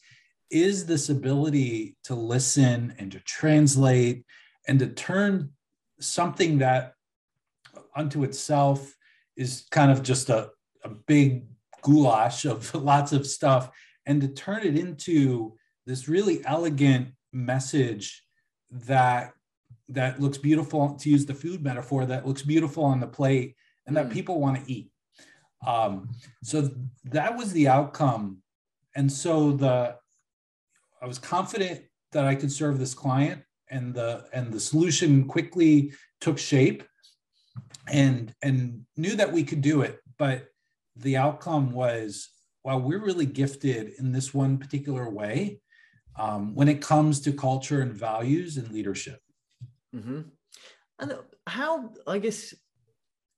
is 0.50 0.86
this 0.86 1.08
ability 1.08 1.96
to 2.04 2.14
listen 2.14 2.94
and 2.98 3.10
to 3.12 3.20
translate 3.20 4.24
and 4.68 4.78
to 4.78 4.86
turn 4.88 5.50
something 6.00 6.58
that 6.58 6.92
unto 7.96 8.24
itself 8.24 8.94
is 9.36 9.66
kind 9.70 9.90
of 9.90 10.02
just 10.02 10.28
a, 10.28 10.50
a 10.84 10.88
big 10.88 11.46
goulash 11.82 12.44
of 12.44 12.74
lots 12.74 13.12
of 13.12 13.26
stuff 13.26 13.70
and 14.06 14.20
to 14.20 14.28
turn 14.28 14.62
it 14.62 14.76
into 14.76 15.54
this 15.86 16.08
really 16.08 16.44
elegant 16.44 17.08
message 17.32 18.22
that 18.70 19.32
that 19.88 20.20
looks 20.20 20.38
beautiful 20.38 20.94
to 20.94 21.10
use 21.10 21.26
the 21.26 21.34
food 21.34 21.62
metaphor 21.62 22.06
that 22.06 22.26
looks 22.26 22.42
beautiful 22.42 22.84
on 22.84 23.00
the 23.00 23.06
plate 23.06 23.54
and 23.86 23.96
that 23.96 24.08
mm. 24.08 24.12
people 24.12 24.40
want 24.40 24.56
to 24.56 24.72
eat. 24.72 24.90
Um, 25.66 26.10
so 26.42 26.70
that 27.04 27.36
was 27.36 27.52
the 27.52 27.68
outcome. 27.68 28.38
And 28.94 29.10
so 29.10 29.52
the 29.52 29.96
i 31.02 31.06
was 31.06 31.18
confident 31.18 31.82
that 32.12 32.24
i 32.24 32.34
could 32.34 32.50
serve 32.50 32.78
this 32.78 32.94
client 32.94 33.42
and 33.68 33.92
the 33.92 34.24
and 34.32 34.50
the 34.52 34.58
solution 34.58 35.26
quickly 35.26 35.92
took 36.20 36.38
shape 36.38 36.82
and 37.88 38.34
and 38.42 38.86
knew 38.96 39.14
that 39.16 39.32
we 39.32 39.44
could 39.44 39.60
do 39.60 39.82
it. 39.82 39.98
But 40.18 40.48
the 40.96 41.16
outcome 41.16 41.72
was 41.72 42.30
while 42.62 42.80
we're 42.80 43.04
really 43.04 43.26
gifted 43.26 43.92
in 43.98 44.12
this 44.12 44.32
one 44.32 44.58
particular 44.58 45.10
way 45.10 45.60
um, 46.18 46.54
when 46.54 46.68
it 46.68 46.80
comes 46.80 47.20
to 47.20 47.32
culture 47.32 47.82
and 47.82 47.92
values 47.92 48.56
and 48.56 48.72
leadership 48.72 49.20
Mm-hmm. 49.96 50.20
And 50.98 51.14
how, 51.46 51.92
I 52.06 52.18
guess, 52.18 52.54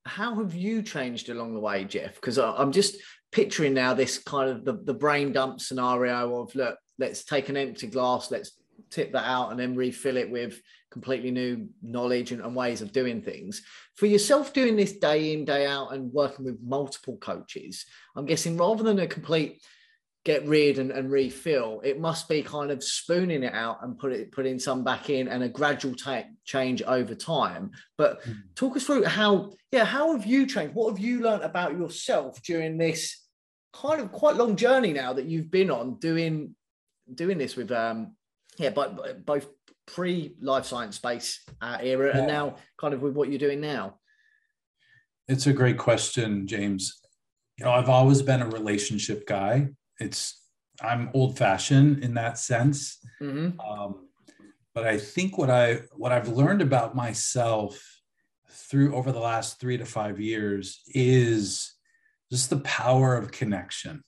how 0.04 0.36
have 0.36 0.54
you 0.54 0.82
changed 0.82 1.28
along 1.28 1.54
the 1.54 1.60
way, 1.60 1.84
Jeff? 1.84 2.14
Because 2.14 2.38
I'm 2.38 2.72
just 2.72 2.96
picturing 3.32 3.74
now 3.74 3.94
this 3.94 4.18
kind 4.18 4.50
of 4.50 4.64
the, 4.64 4.74
the 4.84 4.94
brain 4.94 5.32
dump 5.32 5.60
scenario 5.60 6.40
of 6.40 6.54
look, 6.54 6.76
let's 6.98 7.24
take 7.24 7.48
an 7.48 7.56
empty 7.56 7.86
glass, 7.86 8.30
let's 8.30 8.52
tip 8.90 9.12
that 9.12 9.28
out 9.28 9.50
and 9.50 9.60
then 9.60 9.74
refill 9.74 10.16
it 10.16 10.30
with 10.30 10.60
completely 10.90 11.30
new 11.30 11.68
knowledge 11.82 12.32
and, 12.32 12.40
and, 12.40 12.56
ways 12.56 12.80
of 12.80 12.92
doing 12.92 13.20
things. 13.20 13.62
For 13.96 14.06
yourself 14.06 14.52
doing 14.52 14.76
this 14.76 14.92
day 14.92 15.32
in, 15.32 15.44
day 15.44 15.66
out 15.66 15.92
and 15.92 16.12
working 16.12 16.44
with 16.44 16.62
multiple 16.62 17.18
coaches, 17.18 17.84
I'm 18.16 18.24
guessing 18.24 18.56
rather 18.56 18.82
than 18.82 18.98
a 19.00 19.06
complete 19.06 19.60
get 20.28 20.46
rid 20.46 20.78
and, 20.78 20.90
and 20.90 21.10
refill, 21.10 21.80
it 21.82 21.98
must 21.98 22.28
be 22.28 22.42
kind 22.42 22.70
of 22.70 22.84
spooning 22.84 23.42
it 23.42 23.54
out 23.54 23.78
and 23.82 23.98
put 23.98 24.12
it 24.12 24.30
putting 24.30 24.58
some 24.58 24.84
back 24.84 25.08
in 25.08 25.26
and 25.26 25.42
a 25.42 25.48
gradual 25.48 25.94
ta- 25.94 26.28
change 26.44 26.82
over 26.82 27.14
time. 27.14 27.70
But 27.96 28.22
mm. 28.24 28.36
talk 28.54 28.76
us 28.76 28.84
through 28.84 29.04
how, 29.04 29.52
yeah, 29.72 29.86
how 29.86 30.14
have 30.14 30.26
you 30.26 30.46
changed? 30.46 30.74
What 30.74 30.90
have 30.90 30.98
you 30.98 31.22
learned 31.22 31.44
about 31.44 31.78
yourself 31.78 32.42
during 32.42 32.76
this 32.76 33.24
kind 33.72 34.02
of 34.02 34.12
quite 34.12 34.36
long 34.36 34.54
journey 34.54 34.92
now 34.92 35.14
that 35.14 35.24
you've 35.24 35.50
been 35.50 35.70
on 35.70 35.98
doing 35.98 36.54
doing 37.14 37.38
this 37.38 37.56
with 37.56 37.72
um 37.72 38.14
yeah, 38.58 38.68
but 38.68 39.24
both 39.24 39.46
pre 39.86 40.34
life 40.42 40.66
science 40.66 40.96
space 40.96 41.42
uh, 41.62 41.78
era 41.80 42.08
yeah. 42.08 42.18
and 42.18 42.26
now 42.26 42.56
kind 42.78 42.92
of 42.92 43.00
with 43.00 43.14
what 43.14 43.30
you're 43.30 43.38
doing 43.38 43.62
now? 43.62 43.94
It's 45.26 45.46
a 45.46 45.54
great 45.54 45.78
question, 45.78 46.46
James. 46.46 47.00
You 47.56 47.64
know, 47.64 47.72
I've 47.72 47.88
always 47.88 48.20
been 48.20 48.42
a 48.42 48.48
relationship 48.48 49.26
guy. 49.26 49.68
It's 49.98 50.42
I'm 50.80 51.10
old 51.14 51.36
fashioned 51.36 52.04
in 52.04 52.14
that 52.14 52.38
sense. 52.38 52.98
Mm-hmm. 53.20 53.58
Um, 53.60 54.08
but 54.74 54.86
I 54.86 54.98
think 54.98 55.38
what 55.38 55.50
I 55.50 55.80
what 55.96 56.12
I've 56.12 56.28
learned 56.28 56.62
about 56.62 56.94
myself 56.94 58.00
through 58.50 58.94
over 58.94 59.12
the 59.12 59.18
last 59.18 59.60
three 59.60 59.76
to 59.76 59.84
five 59.84 60.20
years 60.20 60.82
is 60.86 61.74
just 62.30 62.50
the 62.50 62.60
power 62.60 63.16
of 63.16 63.32
connection. 63.32 64.02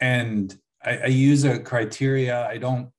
And 0.00 0.54
I, 0.84 0.98
I 0.98 1.06
use 1.06 1.44
a 1.44 1.58
criteria. 1.58 2.46
I 2.46 2.58
don't 2.58 2.90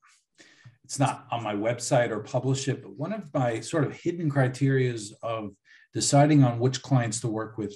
it's 0.83 0.99
not 0.99 1.27
on 1.31 1.43
my 1.43 1.53
website 1.53 2.11
or 2.11 2.21
publish 2.21 2.69
it, 2.69 2.81
but 2.81 2.97
one 2.97 3.11
of 3.11 3.25
my 3.33 3.59
sort 3.59 3.83
of 3.83 3.93
hidden 3.93 4.31
criterias 4.31 5.11
of 5.21 5.51
deciding 5.93 6.45
on 6.45 6.59
which 6.59 6.81
clients 6.81 7.19
to 7.19 7.27
work 7.27 7.57
with 7.57 7.75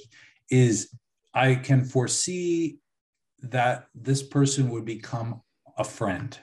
is 0.50 0.96
I 1.34 1.56
can 1.56 1.84
foresee 1.84 2.80
that 3.42 3.88
this 3.96 4.24
person 4.24 4.70
would 4.70 4.86
become 4.86 5.42
a 5.78 5.84
friend. 5.84 6.38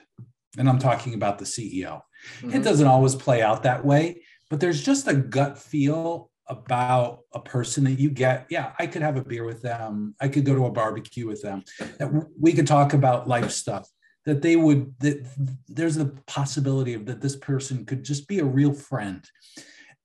And 0.57 0.67
I'm 0.67 0.79
talking 0.79 1.13
about 1.13 1.37
the 1.37 1.45
CEO. 1.45 2.01
Mm-hmm. 2.39 2.53
It 2.53 2.63
doesn't 2.63 2.87
always 2.87 3.15
play 3.15 3.41
out 3.41 3.63
that 3.63 3.85
way, 3.85 4.23
but 4.49 4.59
there's 4.59 4.81
just 4.81 5.07
a 5.07 5.13
gut 5.13 5.57
feel 5.57 6.31
about 6.47 7.19
a 7.33 7.39
person 7.39 7.83
that 7.83 7.99
you 7.99 8.09
get. 8.09 8.47
Yeah, 8.49 8.73
I 8.79 8.87
could 8.87 9.03
have 9.03 9.17
a 9.17 9.23
beer 9.23 9.45
with 9.45 9.61
them. 9.61 10.15
I 10.19 10.27
could 10.27 10.45
go 10.45 10.55
to 10.55 10.65
a 10.65 10.71
barbecue 10.71 11.27
with 11.27 11.41
them. 11.41 11.63
That 11.99 12.09
we 12.39 12.53
could 12.53 12.67
talk 12.67 12.93
about 12.93 13.27
life 13.27 13.51
stuff 13.51 13.87
that 14.25 14.41
they 14.41 14.55
would 14.55 14.93
that 14.99 15.25
there's 15.67 15.97
a 15.97 16.05
possibility 16.27 16.93
of 16.93 17.05
that 17.05 17.21
this 17.21 17.35
person 17.35 17.85
could 17.85 18.03
just 18.03 18.27
be 18.27 18.39
a 18.39 18.45
real 18.45 18.73
friend 18.73 19.25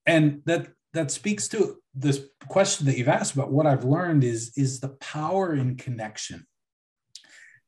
and 0.06 0.40
that 0.46 0.68
that 0.92 1.10
speaks 1.10 1.48
to 1.48 1.76
this 1.94 2.20
question 2.48 2.86
that 2.86 2.96
you've 2.96 3.08
asked 3.08 3.34
about 3.34 3.52
what 3.52 3.66
i've 3.66 3.84
learned 3.84 4.24
is 4.24 4.52
is 4.56 4.80
the 4.80 4.96
power 5.00 5.54
in 5.54 5.76
connection 5.76 6.46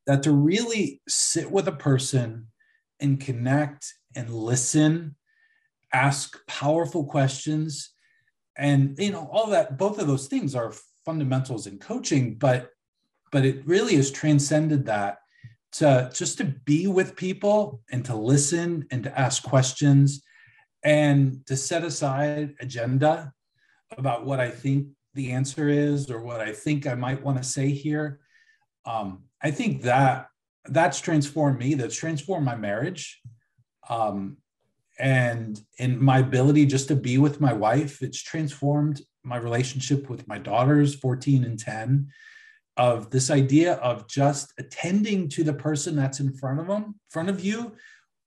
that 0.06 0.22
to 0.22 0.32
really 0.32 1.00
sit 1.08 1.50
with 1.50 1.68
a 1.68 1.72
person 1.72 2.48
and 3.00 3.20
connect 3.20 3.94
and 4.14 4.30
listen 4.30 5.14
ask 5.92 6.38
powerful 6.46 7.04
questions 7.04 7.90
and 8.56 8.96
you 8.98 9.10
know 9.10 9.28
all 9.32 9.48
that 9.48 9.78
both 9.78 9.98
of 9.98 10.06
those 10.06 10.26
things 10.26 10.54
are 10.54 10.74
fundamentals 11.04 11.66
in 11.66 11.78
coaching 11.78 12.34
but 12.34 12.70
but 13.30 13.44
it 13.44 13.66
really 13.66 13.96
has 13.96 14.10
transcended 14.10 14.86
that 14.86 15.18
to 15.72 16.10
just 16.14 16.38
to 16.38 16.44
be 16.44 16.86
with 16.86 17.16
people 17.16 17.82
and 17.90 18.04
to 18.04 18.16
listen 18.16 18.86
and 18.90 19.04
to 19.04 19.18
ask 19.18 19.42
questions 19.42 20.22
and 20.82 21.44
to 21.46 21.56
set 21.56 21.84
aside 21.84 22.54
agenda 22.60 23.32
about 23.98 24.24
what 24.24 24.40
I 24.40 24.50
think 24.50 24.88
the 25.14 25.32
answer 25.32 25.68
is 25.68 26.10
or 26.10 26.22
what 26.22 26.40
I 26.40 26.52
think 26.52 26.86
I 26.86 26.94
might 26.94 27.22
want 27.22 27.38
to 27.38 27.44
say 27.44 27.70
here. 27.70 28.20
Um, 28.84 29.24
I 29.42 29.50
think 29.50 29.82
that 29.82 30.28
that's 30.64 31.00
transformed 31.00 31.58
me. 31.58 31.74
That's 31.74 31.96
transformed 31.96 32.44
my 32.44 32.56
marriage, 32.56 33.20
um, 33.88 34.38
and 34.98 35.60
in 35.78 36.02
my 36.02 36.18
ability 36.18 36.66
just 36.66 36.88
to 36.88 36.96
be 36.96 37.18
with 37.18 37.40
my 37.40 37.52
wife. 37.52 38.02
It's 38.02 38.22
transformed 38.22 39.02
my 39.22 39.36
relationship 39.36 40.08
with 40.08 40.26
my 40.26 40.38
daughters, 40.38 40.94
14 40.94 41.44
and 41.44 41.58
10 41.58 42.08
of 42.76 43.10
this 43.10 43.30
idea 43.30 43.74
of 43.74 44.06
just 44.06 44.52
attending 44.58 45.28
to 45.30 45.42
the 45.42 45.52
person 45.52 45.96
that's 45.96 46.20
in 46.20 46.32
front 46.32 46.60
of 46.60 46.66
them, 46.66 46.94
front 47.08 47.28
of 47.28 47.44
you, 47.44 47.72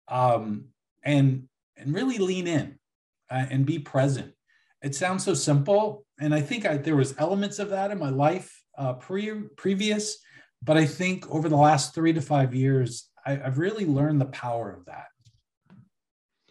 um, 0.08 0.65
and 1.04 1.48
and 1.78 1.93
really 1.93 2.17
lean 2.17 2.48
in 2.48 2.78
uh, 3.30 3.45
and 3.50 3.65
be 3.65 3.80
present. 3.80 4.34
It 4.82 4.95
sounds 4.95 5.24
so 5.24 5.34
simple, 5.34 6.06
and 6.19 6.34
I 6.34 6.41
think 6.41 6.65
I, 6.65 6.78
there 6.78 6.95
was 6.95 7.15
elements 7.17 7.60
of 7.60 7.69
that 7.69 7.91
in 7.91 8.00
my 8.00 8.10
life 8.10 8.62
uh, 8.78 8.93
pre 8.93 9.32
previous, 9.56 10.17
but 10.62 10.78
I 10.78 10.86
think 10.86 11.30
over 11.30 11.50
the 11.50 11.56
last 11.56 11.95
three 11.95 12.13
to 12.13 12.22
five 12.22 12.54
years, 12.54 13.10
I, 13.26 13.41
I've 13.43 13.58
really 13.58 13.86
learned 13.86 14.22
the 14.22 14.26
power 14.26 14.72
of 14.72 14.86
that. 14.86 15.08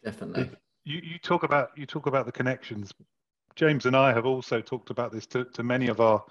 Definitely. 0.05 0.51
You, 0.85 1.01
you 1.03 1.19
talk 1.19 1.43
about 1.43 1.71
you 1.77 1.87
talk 1.87 2.07
about 2.07 2.27
the 2.27 2.33
connections. 2.33 2.93
James 3.57 3.87
and 3.87 3.97
I 3.97 4.13
have 4.13 4.25
also 4.25 4.61
talked 4.61 4.91
about 4.91 5.13
this 5.13 5.27
to, 5.27 5.45
to 5.45 5.63
many 5.63 5.89
of 5.89 6.01
our 6.01 6.23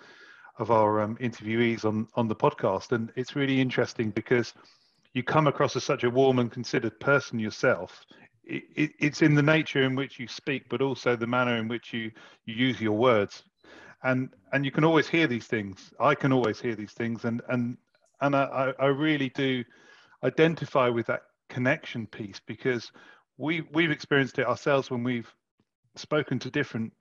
of 0.57 0.71
our 0.71 1.01
um, 1.01 1.17
interviewees 1.17 1.85
on 1.85 2.07
on 2.15 2.27
the 2.27 2.35
podcast, 2.35 2.91
and 2.91 3.11
it's 3.15 3.35
really 3.35 3.61
interesting 3.61 4.09
because 4.11 4.53
you 5.13 5.23
come 5.23 5.47
across 5.47 5.75
as 5.75 5.83
such 5.83 6.03
a 6.03 6.09
warm 6.09 6.39
and 6.39 6.51
considered 6.51 6.99
person 6.99 7.39
yourself. 7.39 8.05
It, 8.43 8.63
it, 8.75 8.91
it's 8.99 9.21
in 9.21 9.35
the 9.35 9.41
nature 9.43 9.83
in 9.83 9.95
which 9.95 10.19
you 10.19 10.27
speak, 10.27 10.69
but 10.69 10.81
also 10.81 11.15
the 11.15 11.27
manner 11.27 11.57
in 11.57 11.67
which 11.67 11.93
you 11.93 12.11
you 12.45 12.55
use 12.55 12.81
your 12.81 12.97
words, 12.97 13.43
and 14.03 14.29
and 14.53 14.65
you 14.65 14.71
can 14.71 14.83
always 14.83 15.07
hear 15.07 15.27
these 15.27 15.47
things. 15.47 15.91
I 15.99 16.15
can 16.15 16.31
always 16.31 16.59
hear 16.59 16.75
these 16.75 16.93
things, 16.93 17.25
and 17.25 17.41
and 17.49 17.77
and 18.21 18.35
I, 18.35 18.73
I 18.79 18.85
really 18.87 19.29
do 19.29 19.63
identify 20.23 20.89
with 20.89 21.05
that 21.07 21.23
connection 21.49 22.07
piece 22.07 22.39
because 22.45 22.91
we 23.37 23.61
we've 23.73 23.91
experienced 23.91 24.39
it 24.39 24.47
ourselves 24.47 24.89
when 24.89 25.03
we've 25.03 25.31
spoken 25.95 26.39
to 26.39 26.49
different 26.49 26.93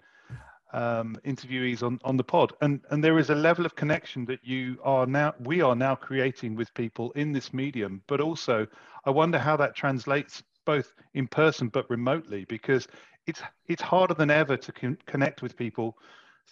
um, 0.73 1.17
interviewees 1.25 1.83
on, 1.83 1.99
on 2.05 2.17
the 2.17 2.25
pod. 2.25 2.53
And 2.61 2.81
and 2.91 3.03
there 3.03 3.19
is 3.19 3.31
a 3.31 3.35
level 3.35 3.67
of 3.67 3.75
connection 3.75 4.25
that 4.27 4.41
you 4.43 4.79
are 4.83 5.07
now 5.07 5.35
we 5.41 5.61
are 5.63 5.77
now 5.77 5.95
creating 5.95 6.57
with 6.57 6.73
people 6.75 7.13
in 7.13 7.33
this 7.33 7.53
medium. 7.53 8.03
But 8.07 8.21
also 8.21 8.67
i 9.07 9.11
wonder 9.11 9.39
how 9.39 9.57
that 9.57 9.75
translates 9.75 10.43
both 10.67 10.93
in 11.15 11.27
person 11.29 11.69
but 11.69 11.89
remotely 11.89 12.45
because 12.45 12.87
it's 13.27 13.41
it's 13.69 13.81
harder 13.81 14.15
than 14.15 14.31
ever 14.31 14.57
to 14.57 14.73
con- 14.73 14.99
connect 15.07 15.41
with 15.43 15.57
people 15.57 15.97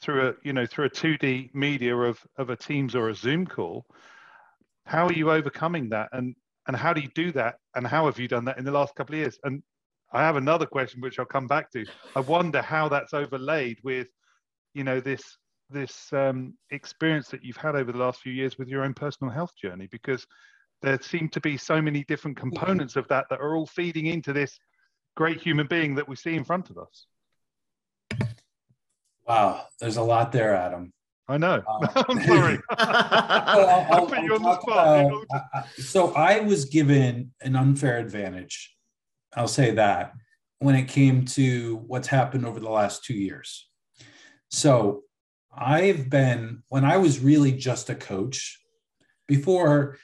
through 0.00 0.28
a 0.28 0.34
you 0.42 0.52
know 0.52 0.66
through 0.66 0.86
a 0.86 0.90
2d 0.90 1.54
media 1.54 1.96
of 1.96 2.18
of 2.36 2.50
a 2.50 2.56
teams 2.56 2.94
or 2.94 3.08
a 3.08 3.14
zoom 3.14 3.46
call 3.46 3.86
how 4.86 5.06
are 5.06 5.12
you 5.12 5.30
overcoming 5.30 5.88
that 5.88 6.08
and 6.12 6.34
and 6.66 6.76
how 6.76 6.92
do 6.92 7.00
you 7.00 7.08
do 7.14 7.32
that 7.32 7.56
and 7.74 7.86
how 7.86 8.06
have 8.06 8.18
you 8.18 8.28
done 8.28 8.44
that 8.44 8.58
in 8.58 8.64
the 8.64 8.70
last 8.70 8.94
couple 8.94 9.14
of 9.14 9.20
years 9.20 9.38
and 9.44 9.62
I 10.14 10.20
have 10.20 10.36
another 10.36 10.64
question 10.64 11.00
which 11.00 11.18
I'll 11.18 11.24
come 11.24 11.48
back 11.48 11.72
to. 11.72 11.84
I 12.14 12.20
wonder 12.20 12.62
how 12.62 12.88
that's 12.88 13.12
overlaid 13.12 13.78
with, 13.82 14.06
you 14.72 14.84
know, 14.84 15.00
this 15.00 15.22
this 15.70 16.12
um, 16.12 16.54
experience 16.70 17.28
that 17.28 17.42
you've 17.42 17.56
had 17.56 17.74
over 17.74 17.90
the 17.90 17.98
last 17.98 18.20
few 18.20 18.32
years 18.32 18.56
with 18.56 18.68
your 18.68 18.84
own 18.84 18.94
personal 18.94 19.32
health 19.32 19.56
journey, 19.60 19.88
because 19.90 20.24
there 20.82 21.00
seem 21.02 21.28
to 21.30 21.40
be 21.40 21.56
so 21.56 21.82
many 21.82 22.04
different 22.04 22.36
components 22.36 22.94
of 22.94 23.08
that 23.08 23.26
that 23.28 23.40
are 23.40 23.56
all 23.56 23.66
feeding 23.66 24.06
into 24.06 24.32
this 24.32 24.56
great 25.16 25.40
human 25.40 25.66
being 25.66 25.96
that 25.96 26.08
we 26.08 26.14
see 26.14 26.34
in 26.34 26.44
front 26.44 26.70
of 26.70 26.78
us. 26.78 27.06
Wow, 29.26 29.66
there's 29.80 29.96
a 29.96 30.02
lot 30.02 30.32
there, 30.32 30.54
Adam. 30.54 30.92
I 31.26 31.38
know. 31.38 31.62
Um, 31.66 31.88
I'm 32.08 32.22
sorry. 32.24 32.58
I'll, 32.70 33.86
I'll, 33.90 34.06
put 34.06 34.22
you 34.22 34.34
on 34.34 34.42
the 34.42 34.60
spot. 34.60 35.24
About, 35.32 35.68
so 35.78 36.12
I 36.12 36.40
was 36.40 36.66
given 36.66 37.32
an 37.40 37.56
unfair 37.56 37.98
advantage 37.98 38.74
I'll 39.36 39.48
say 39.48 39.72
that 39.72 40.12
when 40.58 40.74
it 40.74 40.88
came 40.88 41.24
to 41.24 41.76
what's 41.86 42.08
happened 42.08 42.46
over 42.46 42.60
the 42.60 42.70
last 42.70 43.04
two 43.04 43.14
years. 43.14 43.68
So 44.50 45.02
I've 45.56 46.08
been, 46.08 46.62
when 46.68 46.84
I 46.84 46.96
was 46.96 47.20
really 47.20 47.52
just 47.52 47.90
a 47.90 47.94
coach, 47.94 48.60
before 49.26 49.98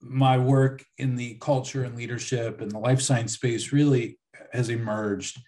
my 0.00 0.38
work 0.38 0.84
in 0.98 1.16
the 1.16 1.34
culture 1.34 1.84
and 1.84 1.96
leadership 1.96 2.60
and 2.60 2.70
the 2.70 2.78
life 2.78 3.00
science 3.00 3.34
space 3.34 3.72
really 3.72 4.18
has 4.52 4.68
emerged. 4.68 5.40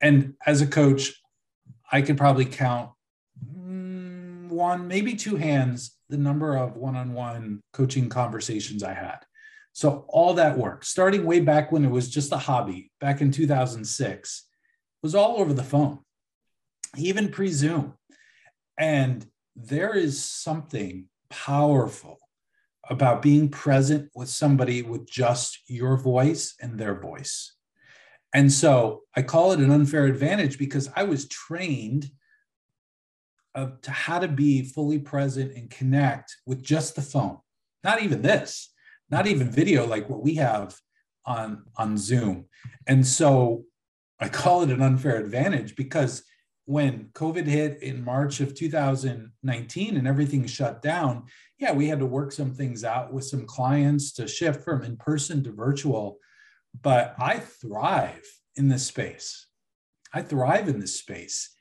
And 0.00 0.34
as 0.46 0.60
a 0.60 0.66
coach, 0.66 1.12
I 1.90 2.02
could 2.02 2.16
probably 2.16 2.44
count 2.44 2.90
mm, 3.44 4.48
one, 4.48 4.88
maybe 4.88 5.14
two 5.14 5.36
hands, 5.36 5.96
the 6.08 6.18
number 6.18 6.56
of 6.56 6.76
one 6.76 6.96
on 6.96 7.12
one 7.12 7.62
coaching 7.72 8.08
conversations 8.08 8.82
I 8.82 8.94
had. 8.94 9.18
So 9.72 10.04
all 10.08 10.34
that 10.34 10.58
work, 10.58 10.84
starting 10.84 11.24
way 11.24 11.40
back 11.40 11.70
when 11.70 11.84
it 11.84 11.90
was 11.90 12.10
just 12.10 12.32
a 12.32 12.36
hobby, 12.36 12.90
back 13.00 13.20
in 13.20 13.30
2006, 13.30 14.46
was 15.02 15.14
all 15.14 15.40
over 15.40 15.52
the 15.52 15.62
phone. 15.62 16.00
even 16.96 17.30
pre 17.30 17.48
Zoom. 17.48 17.94
And 18.76 19.26
there 19.54 19.94
is 19.94 20.22
something 20.22 21.06
powerful 21.28 22.18
about 22.88 23.22
being 23.22 23.48
present 23.48 24.10
with 24.14 24.28
somebody 24.28 24.82
with 24.82 25.08
just 25.08 25.60
your 25.68 25.96
voice 25.96 26.54
and 26.60 26.78
their 26.78 27.00
voice. 27.00 27.54
And 28.32 28.52
so 28.52 29.02
I 29.16 29.22
call 29.22 29.52
it 29.52 29.60
an 29.60 29.70
unfair 29.70 30.06
advantage 30.06 30.58
because 30.58 30.88
I 30.94 31.02
was 31.02 31.28
trained 31.28 32.10
of, 33.54 33.80
to 33.82 33.90
how 33.90 34.20
to 34.20 34.28
be 34.28 34.62
fully 34.62 34.98
present 34.98 35.56
and 35.56 35.70
connect 35.70 36.36
with 36.46 36.62
just 36.62 36.94
the 36.94 37.02
phone. 37.02 37.38
Not 37.82 38.02
even 38.02 38.22
this, 38.22 38.72
not 39.10 39.26
even 39.26 39.50
video 39.50 39.86
like 39.86 40.08
what 40.08 40.22
we 40.22 40.36
have 40.36 40.76
on 41.26 41.64
on 41.76 41.98
Zoom. 41.98 42.46
And 42.86 43.06
so 43.06 43.64
I 44.20 44.28
call 44.28 44.62
it 44.62 44.70
an 44.70 44.82
unfair 44.82 45.16
advantage 45.16 45.76
because 45.76 46.22
when 46.66 47.08
COVID 47.14 47.46
hit 47.46 47.82
in 47.82 48.04
March 48.04 48.40
of 48.40 48.54
2019 48.54 49.96
and 49.96 50.06
everything 50.06 50.46
shut 50.46 50.82
down, 50.82 51.24
yeah, 51.58 51.72
we 51.72 51.88
had 51.88 51.98
to 51.98 52.06
work 52.06 52.30
some 52.30 52.54
things 52.54 52.84
out 52.84 53.12
with 53.12 53.24
some 53.24 53.44
clients 53.44 54.12
to 54.12 54.28
shift 54.28 54.62
from 54.62 54.82
in 54.82 54.96
person 54.96 55.42
to 55.42 55.52
virtual. 55.52 56.18
But 56.80 57.14
I 57.18 57.38
thrive 57.38 58.24
in 58.56 58.68
this 58.68 58.86
space. 58.86 59.46
I 60.12 60.22
thrive 60.22 60.68
in 60.68 60.80
this 60.80 60.98
space. 60.98 61.54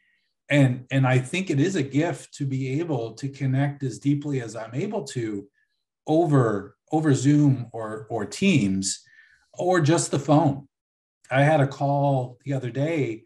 And, 0.50 0.86
and 0.90 1.06
I 1.06 1.20
think 1.20 1.50
it 1.50 1.60
is 1.60 1.76
a 1.76 1.84
gift 1.84 2.34
to 2.36 2.46
be 2.46 2.80
able 2.80 3.14
to 3.14 3.30
connect 3.30 3.84
as 3.84 4.00
deeply 4.00 4.42
as 4.42 4.56
I'm 4.56 4.74
able 4.74 5.04
to 5.06 5.48
over, 6.08 6.76
over 6.92 7.14
Zoom 7.14 7.68
or, 7.72 8.08
or 8.10 8.26
Teams 8.26 9.04
or 9.54 9.80
just 9.80 10.10
the 10.10 10.18
phone. 10.18 10.68
I 11.30 11.44
had 11.44 11.62
a 11.62 11.68
call 11.68 12.40
the 12.44 12.54
other 12.54 12.72
day 12.72 13.24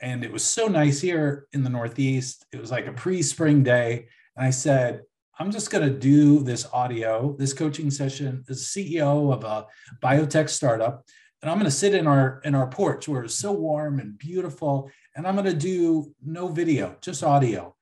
and 0.00 0.24
it 0.24 0.32
was 0.32 0.44
so 0.44 0.68
nice 0.68 1.00
here 1.00 1.46
in 1.52 1.64
the 1.64 1.70
Northeast. 1.70 2.46
It 2.52 2.60
was 2.60 2.70
like 2.70 2.86
a 2.86 2.92
pre 2.92 3.22
spring 3.22 3.62
day. 3.62 4.06
And 4.36 4.46
I 4.46 4.50
said, 4.50 5.02
I'm 5.40 5.52
just 5.52 5.70
going 5.70 5.88
to 5.88 5.96
do 5.96 6.42
this 6.42 6.66
audio, 6.72 7.36
this 7.38 7.52
coaching 7.52 7.92
session 7.92 8.44
as 8.48 8.64
CEO 8.64 9.32
of 9.32 9.44
a 9.44 9.66
biotech 10.02 10.48
startup. 10.48 11.04
And 11.40 11.50
I'm 11.50 11.58
going 11.58 11.70
to 11.70 11.76
sit 11.76 11.94
in 11.94 12.08
our 12.08 12.40
in 12.44 12.56
our 12.56 12.66
porch 12.66 13.06
where 13.06 13.22
it's 13.22 13.36
so 13.36 13.52
warm 13.52 14.00
and 14.00 14.18
beautiful. 14.18 14.90
And 15.14 15.26
I'm 15.26 15.36
going 15.36 15.46
to 15.46 15.54
do 15.54 16.12
no 16.24 16.48
video, 16.48 16.96
just 17.00 17.22
audio. 17.22 17.76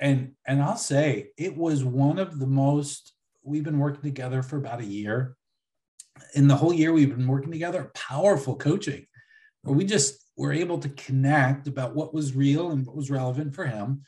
And 0.00 0.32
and 0.46 0.62
I'll 0.62 0.78
say 0.78 1.28
it 1.36 1.54
was 1.54 1.84
one 1.84 2.18
of 2.18 2.38
the 2.38 2.46
most 2.46 3.12
we've 3.42 3.64
been 3.64 3.78
working 3.78 4.02
together 4.02 4.42
for 4.42 4.56
about 4.56 4.80
a 4.80 4.86
year. 4.86 5.36
In 6.34 6.48
the 6.48 6.56
whole 6.56 6.72
year 6.72 6.92
we've 6.92 7.14
been 7.14 7.28
working 7.28 7.52
together, 7.52 7.90
powerful 7.94 8.56
coaching 8.56 9.06
where 9.62 9.76
we 9.76 9.84
just 9.84 10.24
were 10.38 10.52
able 10.52 10.78
to 10.78 10.88
connect 10.88 11.66
about 11.68 11.94
what 11.94 12.14
was 12.14 12.34
real 12.34 12.70
and 12.70 12.86
what 12.86 12.96
was 12.96 13.10
relevant 13.10 13.54
for 13.54 13.66
him 13.66 14.02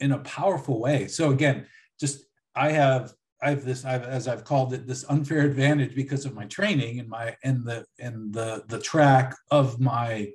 in 0.00 0.10
a 0.10 0.18
powerful 0.18 0.80
way. 0.80 1.06
So 1.06 1.30
again, 1.30 1.66
just 2.00 2.24
I 2.54 2.70
have 2.72 3.12
I 3.42 3.50
have 3.50 3.64
this 3.64 3.84
I've, 3.84 4.04
as 4.04 4.28
I've 4.28 4.44
called 4.44 4.72
it 4.72 4.86
this 4.86 5.04
unfair 5.08 5.40
advantage 5.40 5.94
because 5.94 6.24
of 6.24 6.34
my 6.34 6.46
training 6.46 7.00
and 7.00 7.08
my 7.08 7.36
and 7.42 7.64
the 7.64 7.84
and 7.98 8.32
the 8.32 8.64
the 8.68 8.78
track 8.78 9.34
of 9.50 9.80
my 9.80 10.30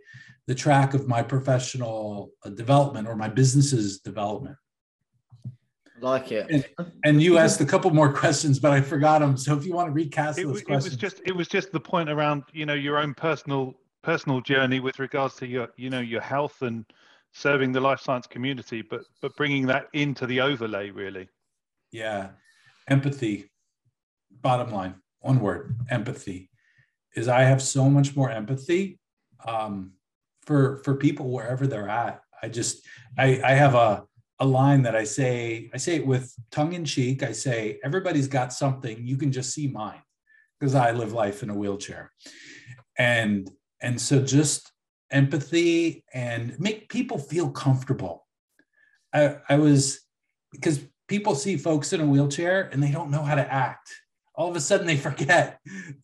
the 0.47 0.55
track 0.55 0.93
of 0.93 1.07
my 1.07 1.21
professional 1.21 2.31
uh, 2.43 2.49
development 2.49 3.07
or 3.07 3.15
my 3.15 3.27
business's 3.27 3.99
development. 3.99 4.55
like 5.99 6.31
it. 6.31 6.49
And, 6.49 6.91
and, 7.03 7.21
you 7.21 7.37
asked 7.37 7.59
a 7.59 7.65
couple 7.65 7.91
more 7.91 8.13
questions, 8.13 8.57
but 8.59 8.71
I 8.71 8.79
forgot 8.79 9.19
them. 9.19 9.35
So 9.35 9.57
if 9.57 9.65
you 9.65 9.73
want 9.73 9.87
to 9.87 9.91
recast 9.91 10.39
it, 10.39 10.45
those 10.45 10.61
it 10.61 10.65
questions, 10.65 10.93
was 10.93 11.01
just 11.01 11.21
it 11.25 11.35
was 11.35 11.47
just 11.47 11.71
the 11.71 11.79
point 11.79 12.09
around 12.09 12.43
you 12.53 12.65
know 12.65 12.73
your 12.73 12.97
own 12.97 13.13
personal 13.13 13.73
personal 14.03 14.41
journey 14.41 14.79
with 14.79 14.99
regards 14.99 15.35
to 15.35 15.47
your 15.47 15.69
you 15.75 15.89
know 15.89 15.99
your 15.99 16.21
health 16.21 16.61
and 16.61 16.85
serving 17.33 17.71
the 17.71 17.79
life 17.79 17.99
science 17.99 18.25
community 18.25 18.81
but 18.81 19.01
but 19.21 19.35
bringing 19.35 19.65
that 19.67 19.87
into 19.93 20.25
the 20.25 20.39
overlay 20.39 20.89
really 20.89 21.27
yeah. 21.91 22.29
Empathy 22.87 23.51
bottom 24.41 24.71
line 24.71 24.95
one 25.19 25.39
word 25.39 25.75
empathy 25.89 26.49
is 27.15 27.27
i 27.27 27.41
have 27.41 27.61
so 27.61 27.89
much 27.89 28.15
more 28.15 28.29
empathy 28.29 28.99
um, 29.45 29.91
for 30.45 30.81
for 30.83 30.95
people 30.95 31.29
wherever 31.29 31.67
they're 31.67 31.89
at. 31.89 32.21
I 32.41 32.49
just 32.49 32.85
i 33.17 33.41
i 33.43 33.51
have 33.51 33.75
a 33.75 34.05
a 34.39 34.45
line 34.45 34.83
that 34.83 34.95
i 34.95 35.03
say 35.03 35.69
i 35.73 35.77
say 35.77 35.95
it 35.95 36.07
with 36.07 36.33
tongue 36.51 36.73
in 36.73 36.85
cheek. 36.85 37.23
I 37.23 37.33
say 37.33 37.79
everybody's 37.83 38.27
got 38.27 38.53
something. 38.53 39.05
You 39.05 39.17
can 39.17 39.31
just 39.31 39.53
see 39.53 39.67
mine. 39.67 40.01
Because 40.59 40.73
i 40.73 40.91
live 40.91 41.13
life 41.13 41.43
in 41.43 41.49
a 41.49 41.55
wheelchair. 41.55 42.11
And 42.97 43.49
and 43.81 43.99
so 43.99 44.23
just 44.23 44.71
empathy 45.11 46.03
and 46.13 46.59
make 46.59 46.89
people 46.89 47.19
feel 47.19 47.49
comfortable. 47.49 48.25
I 49.13 49.37
i 49.49 49.55
was 49.57 49.99
because 50.51 50.79
people 51.07 51.35
see 51.35 51.57
folks 51.57 51.93
in 51.93 52.01
a 52.01 52.05
wheelchair 52.05 52.69
and 52.71 52.81
they 52.81 52.91
don't 52.91 53.11
know 53.11 53.21
how 53.21 53.35
to 53.35 53.53
act 53.53 53.93
all 54.35 54.49
of 54.49 54.55
a 54.55 54.61
sudden 54.61 54.87
they 54.87 54.97
forget 54.97 55.59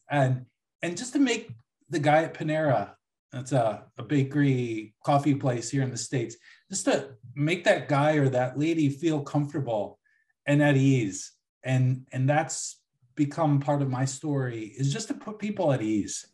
and 0.10 0.45
and 0.82 0.97
just 0.97 1.14
to 1.14 1.20
make 1.20 1.49
the 1.89 1.99
guy 1.99 2.24
at 2.24 2.34
panera 2.34 2.91
that's 3.32 3.51
a, 3.51 3.86
a 3.97 4.04
bakery 4.04 4.93
coffee 5.04 5.36
place 5.36 5.70
here 5.70 5.82
in 5.82 5.91
the 5.91 5.97
states 5.97 6.36
just 6.70 6.86
to 6.86 7.10
make 7.36 7.64
that 7.64 7.88
guy 7.88 8.14
or 8.14 8.30
that 8.30 8.58
lady 8.58 8.89
feel 8.89 9.22
comfortable 9.22 9.99
and 10.45 10.62
at 10.62 10.78
ease 10.78 11.32
and 11.64 12.08
and 12.12 12.30
that's 12.30 12.80
become 13.16 13.60
part 13.60 13.82
of 13.82 13.89
my 13.89 14.06
story 14.06 14.74
is 14.78 14.91
just 14.91 15.08
to 15.08 15.14
put 15.14 15.38
people 15.38 15.72
at 15.72 15.82
ease 15.82 16.26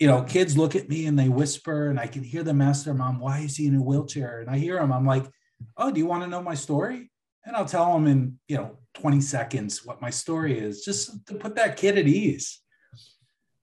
you 0.00 0.06
know, 0.06 0.22
kids 0.22 0.56
look 0.56 0.74
at 0.74 0.88
me 0.88 1.04
and 1.06 1.16
they 1.18 1.28
whisper, 1.28 1.88
and 1.88 2.00
I 2.00 2.06
can 2.06 2.24
hear 2.24 2.42
them 2.42 2.62
ask 2.62 2.86
their 2.86 2.94
mom, 2.94 3.20
"Why 3.20 3.40
is 3.40 3.56
he 3.56 3.66
in 3.66 3.76
a 3.76 3.82
wheelchair?" 3.82 4.40
And 4.40 4.48
I 4.48 4.56
hear 4.56 4.76
them. 4.76 4.92
I'm 4.92 5.04
like, 5.04 5.30
"Oh, 5.76 5.92
do 5.92 6.00
you 6.00 6.06
want 6.06 6.22
to 6.22 6.28
know 6.28 6.42
my 6.42 6.54
story?" 6.54 7.09
And 7.44 7.56
I'll 7.56 7.66
tell 7.66 7.92
them 7.92 8.06
in 8.06 8.38
you 8.48 8.56
know 8.56 8.76
20 8.94 9.20
seconds 9.20 9.84
what 9.84 10.02
my 10.02 10.10
story 10.10 10.58
is, 10.58 10.84
just 10.84 11.26
to 11.26 11.34
put 11.34 11.54
that 11.56 11.76
kid 11.76 11.98
at 11.98 12.06
ease. 12.06 12.60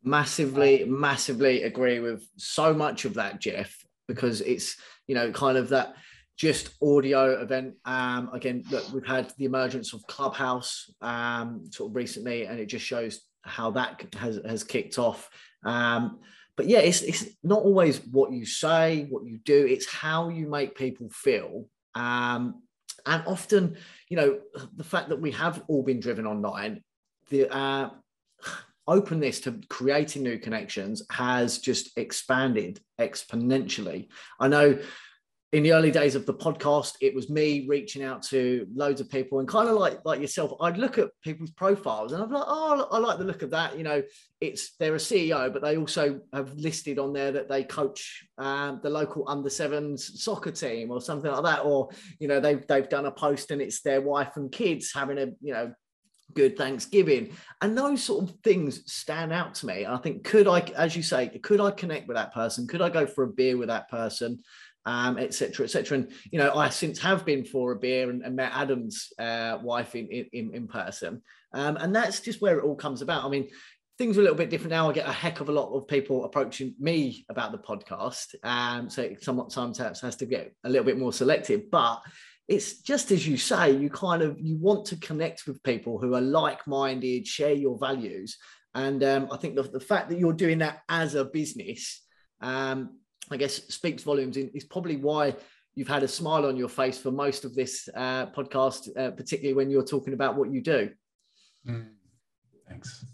Massively, 0.04 0.86
massively 0.86 1.64
agree 1.64 2.00
with 2.00 2.28
so 2.38 2.74
much 2.74 3.06
of 3.06 3.16
that, 3.16 3.42
Jeff, 3.42 3.76
because 4.08 4.42
it's 4.42 4.78
you 5.08 5.16
know 5.16 5.32
kind 5.32 5.58
of 5.58 5.70
that 5.70 5.96
just 6.38 6.70
audio 6.82 7.42
event. 7.42 7.76
Um, 7.86 8.30
again, 8.34 8.64
look, 8.70 8.92
we've 8.94 9.06
had 9.06 9.34
the 9.38 9.46
emergence 9.46 9.94
of 9.94 10.06
Clubhouse 10.08 10.92
um, 11.02 11.66
sort 11.72 11.92
of 11.92 11.96
recently, 11.96 12.46
and 12.46 12.60
it 12.60 12.68
just 12.68 12.86
shows 12.86 13.22
how 13.42 13.72
that 13.72 14.14
has 14.16 14.40
has 14.46 14.64
kicked 14.64 14.98
off. 15.00 15.30
Um, 15.64 16.20
but 16.56 16.68
yeah, 16.68 16.80
it's, 16.80 17.04
it's 17.04 17.26
not 17.44 17.62
always 17.62 18.00
what 18.00 18.32
you 18.32 18.46
say, 18.46 19.06
what 19.10 19.26
you 19.26 19.38
do, 19.38 19.66
it's 19.66 19.90
how 19.90 20.30
you 20.30 20.50
make 20.50 20.76
people 20.76 21.08
feel. 21.12 21.70
Um, 21.94 22.64
and 23.08 23.24
often, 23.26 23.78
you 24.10 24.18
know, 24.18 24.40
the 24.76 24.84
fact 24.84 25.10
that 25.10 25.22
we 25.22 25.32
have 25.32 25.64
all 25.68 25.82
been 25.82 26.00
driven 26.00 26.28
online, 26.28 26.84
the 27.30 27.50
uh, 27.54 27.90
openness 28.88 29.40
to 29.42 29.60
creating 29.70 30.24
new 30.24 30.38
connections 30.38 31.02
has 31.10 31.60
just 31.60 31.98
expanded 31.98 32.80
exponentially. 33.00 34.08
I 34.40 34.48
know 34.48 34.80
in 35.54 35.64
the 35.64 35.72
early 35.72 35.92
days 35.92 36.16
of 36.16 36.26
the 36.26 36.34
podcast, 36.34 36.96
it 37.00 37.16
was 37.16 37.30
me 37.30 37.66
reaching 37.70 38.04
out 38.04 38.22
to 38.22 38.68
loads 38.76 39.00
of 39.00 39.10
people 39.10 39.40
and 39.40 39.48
kind 39.48 39.70
of 39.70 39.76
like 39.76 40.00
like 40.04 40.20
yourself, 40.20 40.52
I'd 40.60 40.78
look 40.78 40.98
at 40.98 41.10
people's 41.24 41.52
profiles 41.52 42.12
and 42.12 42.22
I'm 42.22 42.30
like, 42.30 42.44
oh, 42.46 42.88
I 42.92 42.98
like 42.98 43.18
the 43.18 43.24
look 43.24 43.44
of 43.44 43.52
that. 43.52 43.78
You 43.78 43.86
know, 43.86 44.04
it's 44.42 44.76
they're 44.76 44.96
a 44.96 44.98
CEO, 44.98 45.52
but 45.54 45.62
they 45.62 45.78
also 45.78 46.20
have 46.34 46.54
listed 46.56 47.00
on 47.00 47.14
there 47.14 47.32
that 47.32 47.48
they 47.48 47.64
coach 47.64 48.26
um, 48.38 48.82
the 48.84 48.90
local 48.90 49.24
under 49.30 49.50
sevens 49.50 50.22
soccer 50.22 50.52
team 50.52 50.92
or 50.92 51.00
something 51.00 51.32
like 51.32 51.44
that, 51.44 51.64
or 51.64 51.90
you 52.20 52.28
know, 52.28 52.42
they've 52.42 52.68
they've 52.68 52.90
done 52.90 53.06
a 53.06 53.12
post 53.12 53.52
and 53.52 53.62
it's 53.62 53.82
their 53.82 54.02
wife 54.02 54.36
and 54.36 54.52
kids 54.52 54.92
having 54.94 55.18
a 55.18 55.28
you 55.42 55.54
know 55.54 55.72
good 56.34 56.58
Thanksgiving. 56.58 57.32
And 57.62 57.78
those 57.78 58.04
sort 58.04 58.30
of 58.30 58.36
things 58.44 58.92
stand 58.92 59.32
out 59.32 59.56
to 59.56 59.66
me. 59.66 59.86
I 59.86 59.98
think, 59.98 60.24
could 60.24 60.48
I, 60.48 60.60
as 60.76 60.96
you 60.96 61.04
say, 61.04 61.30
could 61.30 61.62
I 61.62 61.72
connect 61.72 62.08
with 62.08 62.18
that 62.18 62.34
person? 62.34 62.68
Could 62.68 62.82
I 62.82 62.90
go 62.90 63.06
for 63.06 63.24
a 63.24 63.28
beer 63.28 63.58
with 63.58 63.70
that 63.70 63.90
person? 63.90 64.44
Um, 64.88 65.20
etc., 65.20 65.66
etc. 65.66 65.98
And 65.98 66.12
you 66.32 66.40
know, 66.40 66.56
I 66.56 66.70
since 66.70 66.98
have 67.00 67.26
been 67.26 67.44
for 67.44 67.74
a 67.74 67.76
beer 67.76 68.10
and, 68.10 68.24
and 68.24 68.36
met 68.36 68.54
Adam's 68.56 69.12
uh, 69.20 69.60
wife 69.62 69.96
in, 69.96 70.08
in 70.08 70.56
in 70.56 70.68
person, 70.68 71.22
um, 71.54 71.76
and 71.78 71.94
that's 71.94 72.22
just 72.22 72.42
where 72.42 72.58
it 72.58 72.64
all 72.64 72.76
comes 72.76 73.02
about. 73.02 73.26
I 73.26 73.30
mean, 73.30 73.50
things 73.98 74.18
are 74.18 74.22
a 74.22 74.24
little 74.24 74.38
bit 74.38 74.50
different 74.50 74.72
now. 74.72 74.90
I 74.90 74.94
get 74.94 75.08
a 75.08 75.12
heck 75.12 75.42
of 75.42 75.50
a 75.50 75.52
lot 75.52 75.76
of 75.76 75.90
people 75.90 76.24
approaching 76.24 76.74
me 76.80 77.26
about 77.30 77.52
the 77.52 77.58
podcast, 77.58 78.34
um, 78.44 78.90
so 78.90 79.02
it 79.02 79.22
somewhat 79.22 79.52
sometimes 79.52 80.00
has 80.00 80.16
to 80.16 80.26
get 80.26 80.56
a 80.64 80.70
little 80.70 80.86
bit 80.86 80.98
more 80.98 81.14
selective, 81.14 81.70
but. 81.70 82.02
It's 82.50 82.80
just 82.80 83.12
as 83.12 83.28
you 83.28 83.36
say, 83.36 83.76
you 83.76 83.90
kind 83.90 84.22
of 84.22 84.40
you 84.40 84.56
want 84.56 84.86
to 84.86 84.96
connect 84.96 85.48
with 85.48 85.62
people 85.64 86.00
who 86.00 86.16
are 86.16 86.22
like-minded, 86.22 87.28
share 87.28 87.52
your 87.52 87.78
values, 87.78 88.38
and 88.74 89.04
um, 89.04 89.28
I 89.34 89.36
think 89.36 89.58
the, 89.58 89.64
the 89.64 89.82
fact 89.82 90.08
that 90.08 90.18
you're 90.18 90.32
doing 90.32 90.60
that 90.60 90.80
as 90.88 91.16
a 91.16 91.26
business 91.26 92.02
um, 92.40 93.00
I 93.32 93.38
guess 93.38 93.56
speaks 93.68 94.04
volumes. 94.04 94.38
Is 94.38 94.64
probably 94.64 94.98
why 94.98 95.36
you've 95.76 95.88
had 95.88 96.04
a 96.04 96.08
smile 96.08 96.46
on 96.46 96.58
your 96.58 96.70
face 96.70 96.98
for 96.98 97.12
most 97.12 97.46
of 97.46 97.54
this 97.54 97.88
uh, 97.96 98.28
podcast, 98.28 98.90
uh, 98.98 99.12
particularly 99.12 99.54
when 99.54 99.70
you're 99.70 99.86
talking 99.86 100.14
about 100.14 100.36
what 100.36 100.52
you 100.52 100.62
do. 100.62 100.90
Mm, 101.68 101.90
thanks. 102.68 103.06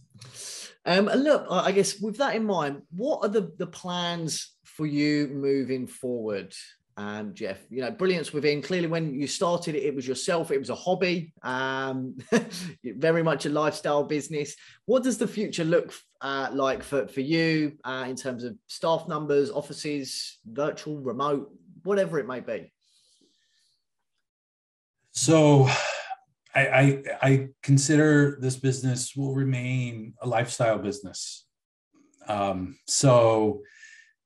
Um, 0.86 1.08
and 1.08 1.24
look, 1.24 1.46
I 1.50 1.72
guess 1.72 2.00
with 2.00 2.18
that 2.18 2.36
in 2.36 2.46
mind, 2.46 2.82
what 2.92 3.24
are 3.24 3.30
the, 3.30 3.52
the 3.58 3.68
plans 3.68 4.54
for 4.64 4.86
you 4.86 5.28
moving 5.28 5.88
forward? 5.88 6.54
Um, 6.98 7.34
Jeff. 7.34 7.60
You 7.70 7.82
know, 7.82 7.92
brilliance 7.92 8.34
within. 8.34 8.62
Clearly, 8.62 8.88
when 8.88 9.14
you 9.14 9.28
started 9.28 9.76
it, 9.76 9.84
it 9.84 9.96
was 9.96 10.08
yourself. 10.08 10.52
It 10.52 10.60
was 10.60 10.70
a 10.70 10.76
hobby, 10.76 11.34
um, 11.42 12.18
very 12.84 13.24
much 13.24 13.46
a 13.46 13.50
lifestyle 13.50 14.04
business. 14.04 14.56
What 14.86 15.04
does 15.04 15.18
the 15.18 15.28
future 15.28 15.64
look 15.64 15.94
uh, 16.22 16.50
like 16.54 16.84
for 16.84 17.08
for 17.08 17.22
you 17.22 17.78
uh, 17.84 18.06
in 18.08 18.16
terms 18.16 18.44
of 18.44 18.56
staff 18.68 19.08
numbers, 19.08 19.50
offices, 19.50 20.40
virtual, 20.46 21.00
remote, 21.00 21.52
whatever 21.84 22.20
it 22.20 22.28
may 22.28 22.40
be? 22.40 22.72
So, 25.12 25.70
I, 26.56 26.68
I, 26.68 27.04
I 27.22 27.48
consider 27.62 28.38
this 28.40 28.56
business 28.56 29.16
will 29.16 29.34
remain 29.34 30.14
a 30.22 30.28
lifestyle 30.28 30.80
business. 30.80 31.46
Um, 32.28 32.78
so 32.88 33.62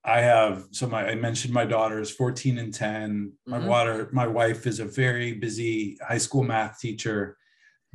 I 0.04 0.20
have 0.20 0.66
so 0.70 0.86
my 0.86 1.08
I 1.08 1.14
mentioned 1.14 1.52
my 1.52 1.64
daughter 1.64 2.00
is 2.00 2.10
14 2.10 2.58
and 2.58 2.72
10. 2.72 3.32
My 3.46 3.58
mm-hmm. 3.58 3.66
water, 3.66 4.08
my 4.12 4.26
wife 4.26 4.66
is 4.66 4.80
a 4.80 4.84
very 4.84 5.34
busy 5.34 5.98
high 6.06 6.18
school 6.18 6.44
math 6.44 6.78
teacher. 6.78 7.36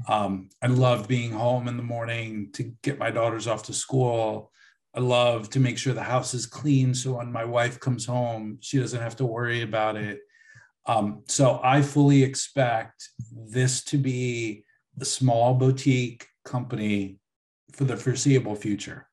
Um, 0.08 0.50
I 0.62 0.68
love 0.68 1.08
being 1.08 1.32
home 1.32 1.68
in 1.68 1.78
the 1.78 1.84
morning 1.84 2.50
to 2.54 2.64
get 2.82 3.00
my 3.00 3.12
daughters 3.12 3.48
off 3.48 3.64
to 3.64 3.74
school. 3.74 4.52
I 4.96 5.00
love 5.00 5.50
to 5.52 5.60
make 5.60 5.78
sure 5.78 5.94
the 5.94 6.04
house 6.04 6.34
is 6.34 6.46
clean 6.46 6.94
so 6.94 7.18
when 7.18 7.32
my 7.32 7.46
wife 7.46 7.80
comes 7.80 8.06
home, 8.06 8.58
she 8.62 8.80
doesn't 8.80 9.02
have 9.02 9.16
to 9.18 9.26
worry 9.26 9.62
about 9.62 9.96
it. 9.96 10.20
Um, 10.86 11.24
so 11.28 11.60
I 11.64 11.82
fully 11.82 12.24
expect 12.24 13.10
this 13.32 13.84
to 13.86 13.98
be 13.98 14.66
a 15.00 15.06
small 15.06 15.54
boutique 15.54 16.28
company 16.44 17.18
for 17.72 17.86
the 17.86 17.98
foreseeable 17.98 18.56
future. 18.56 19.08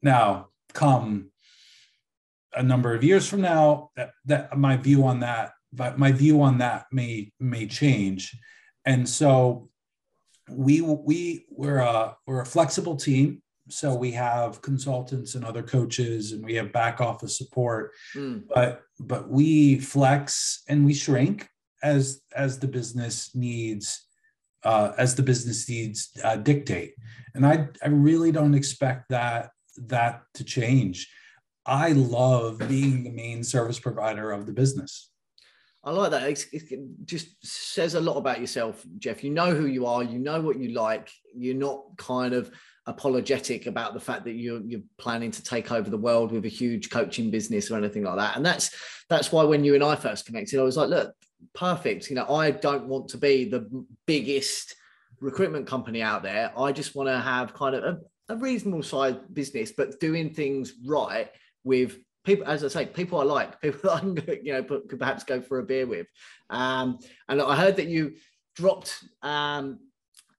Now, 0.00 0.48
come 0.72 1.31
a 2.54 2.62
number 2.62 2.94
of 2.94 3.02
years 3.02 3.28
from 3.28 3.40
now 3.40 3.90
that, 3.96 4.10
that 4.26 4.56
my 4.56 4.76
view 4.76 5.04
on 5.04 5.20
that 5.20 5.52
but 5.72 5.98
my 5.98 6.12
view 6.12 6.42
on 6.42 6.58
that 6.58 6.86
may 6.92 7.32
may 7.40 7.66
change. 7.66 8.36
And 8.84 9.08
so 9.08 9.70
we 10.48 10.80
we 10.80 11.46
we're 11.50 11.78
a 11.78 12.16
we're 12.26 12.42
a 12.42 12.46
flexible 12.46 12.96
team. 12.96 13.42
So 13.68 13.94
we 13.94 14.10
have 14.12 14.60
consultants 14.60 15.34
and 15.34 15.44
other 15.44 15.62
coaches 15.62 16.32
and 16.32 16.44
we 16.44 16.54
have 16.54 16.72
back 16.72 17.00
office 17.00 17.38
support. 17.38 17.92
Mm. 18.14 18.44
but 18.54 18.82
but 19.00 19.30
we 19.30 19.78
flex 19.78 20.62
and 20.68 20.84
we 20.84 20.94
shrink 20.94 21.48
as 21.82 22.20
as 22.34 22.58
the 22.58 22.68
business 22.68 23.34
needs 23.34 24.06
uh, 24.64 24.92
as 24.98 25.14
the 25.14 25.22
business 25.22 25.68
needs 25.68 26.10
uh, 26.22 26.36
dictate. 26.36 26.94
And 27.34 27.46
i 27.46 27.68
i 27.82 27.88
really 27.88 28.32
don't 28.32 28.54
expect 28.54 29.08
that 29.08 29.50
that 29.78 30.22
to 30.34 30.44
change 30.44 31.08
I 31.66 31.92
love 31.92 32.58
being 32.68 33.04
the 33.04 33.10
main 33.10 33.44
service 33.44 33.78
provider 33.78 34.32
of 34.32 34.46
the 34.46 34.52
business. 34.52 35.10
I 35.84 35.90
like 35.90 36.12
that. 36.12 36.28
It's, 36.28 36.44
it 36.52 36.80
just 37.04 37.44
says 37.44 37.94
a 37.94 38.00
lot 38.00 38.16
about 38.16 38.40
yourself, 38.40 38.84
Jeff. 38.98 39.24
You 39.24 39.30
know 39.30 39.54
who 39.54 39.66
you 39.66 39.86
are. 39.86 40.02
You 40.02 40.18
know 40.18 40.40
what 40.40 40.58
you 40.58 40.70
like. 40.70 41.10
You're 41.34 41.56
not 41.56 41.82
kind 41.96 42.34
of 42.34 42.52
apologetic 42.86 43.66
about 43.66 43.94
the 43.94 44.00
fact 44.00 44.24
that 44.24 44.32
you're 44.32 44.60
you're 44.60 44.80
planning 44.98 45.30
to 45.30 45.42
take 45.42 45.70
over 45.70 45.88
the 45.88 45.96
world 45.96 46.32
with 46.32 46.44
a 46.44 46.48
huge 46.48 46.90
coaching 46.90 47.30
business 47.30 47.70
or 47.70 47.76
anything 47.76 48.04
like 48.04 48.16
that. 48.16 48.36
And 48.36 48.46
that's 48.46 48.74
that's 49.08 49.32
why 49.32 49.42
when 49.42 49.64
you 49.64 49.74
and 49.74 49.82
I 49.82 49.96
first 49.96 50.26
connected, 50.26 50.60
I 50.60 50.62
was 50.62 50.76
like, 50.76 50.88
look, 50.88 51.14
perfect. 51.52 52.10
You 52.10 52.16
know, 52.16 52.28
I 52.28 52.52
don't 52.52 52.86
want 52.86 53.08
to 53.08 53.18
be 53.18 53.44
the 53.44 53.68
biggest 54.06 54.76
recruitment 55.20 55.66
company 55.66 56.02
out 56.02 56.22
there. 56.22 56.52
I 56.56 56.72
just 56.72 56.94
want 56.94 57.08
to 57.08 57.18
have 57.18 57.54
kind 57.54 57.74
of 57.74 57.84
a, 57.84 58.34
a 58.34 58.36
reasonable 58.36 58.82
sized 58.84 59.34
business, 59.34 59.72
but 59.76 59.98
doing 59.98 60.32
things 60.32 60.74
right 60.84 61.28
with 61.64 61.98
people, 62.24 62.46
as 62.46 62.64
I 62.64 62.68
say, 62.68 62.86
people 62.86 63.20
I 63.20 63.24
like, 63.24 63.60
people 63.60 63.80
that 63.84 63.96
I 63.96 64.00
can, 64.00 64.16
you 64.42 64.52
know, 64.52 64.62
could 64.62 64.98
perhaps 64.98 65.24
go 65.24 65.40
for 65.40 65.58
a 65.58 65.62
beer 65.62 65.86
with. 65.86 66.06
Um, 66.50 66.98
and 67.28 67.40
I 67.40 67.56
heard 67.56 67.76
that 67.76 67.88
you 67.88 68.14
dropped 68.54 69.02
um, 69.22 69.78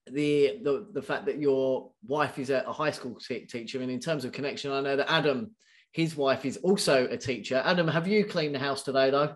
the, 0.07 0.59
the 0.63 0.87
the 0.91 1.01
fact 1.01 1.25
that 1.25 1.39
your 1.39 1.91
wife 2.05 2.37
is 2.37 2.49
a, 2.49 2.63
a 2.67 2.73
high 2.73 2.91
school 2.91 3.15
t- 3.15 3.45
teacher, 3.45 3.81
and 3.81 3.89
in 3.89 3.99
terms 3.99 4.25
of 4.25 4.31
connection, 4.31 4.71
I 4.71 4.81
know 4.81 4.97
that 4.97 5.11
Adam, 5.11 5.51
his 5.91 6.15
wife, 6.15 6.45
is 6.45 6.57
also 6.57 7.07
a 7.07 7.17
teacher. 7.17 7.61
Adam, 7.65 7.87
have 7.87 8.07
you 8.07 8.25
cleaned 8.25 8.55
the 8.55 8.59
house 8.59 8.83
today, 8.83 9.09
though? 9.09 9.35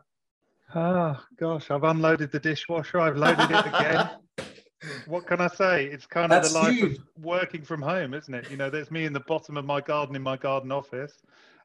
Ah, 0.75 1.17
oh, 1.17 1.25
gosh, 1.39 1.71
I've 1.71 1.85
unloaded 1.85 2.31
the 2.31 2.39
dishwasher. 2.39 2.99
I've 2.99 3.15
loaded 3.15 3.49
it 3.49 3.65
again. 3.67 4.09
what 5.07 5.25
can 5.25 5.39
I 5.39 5.47
say? 5.47 5.85
It's 5.85 6.05
kind 6.05 6.31
That's 6.31 6.49
of 6.49 6.53
the 6.53 6.59
life 6.59 6.75
huge. 6.75 6.97
of 6.97 7.03
working 7.23 7.63
from 7.63 7.81
home, 7.81 8.13
isn't 8.13 8.33
it? 8.33 8.51
You 8.51 8.57
know, 8.57 8.69
there's 8.69 8.91
me 8.91 9.05
in 9.05 9.13
the 9.13 9.21
bottom 9.21 9.55
of 9.55 9.65
my 9.65 9.79
garden 9.79 10.15
in 10.15 10.21
my 10.21 10.35
garden 10.35 10.71
office, 10.71 11.13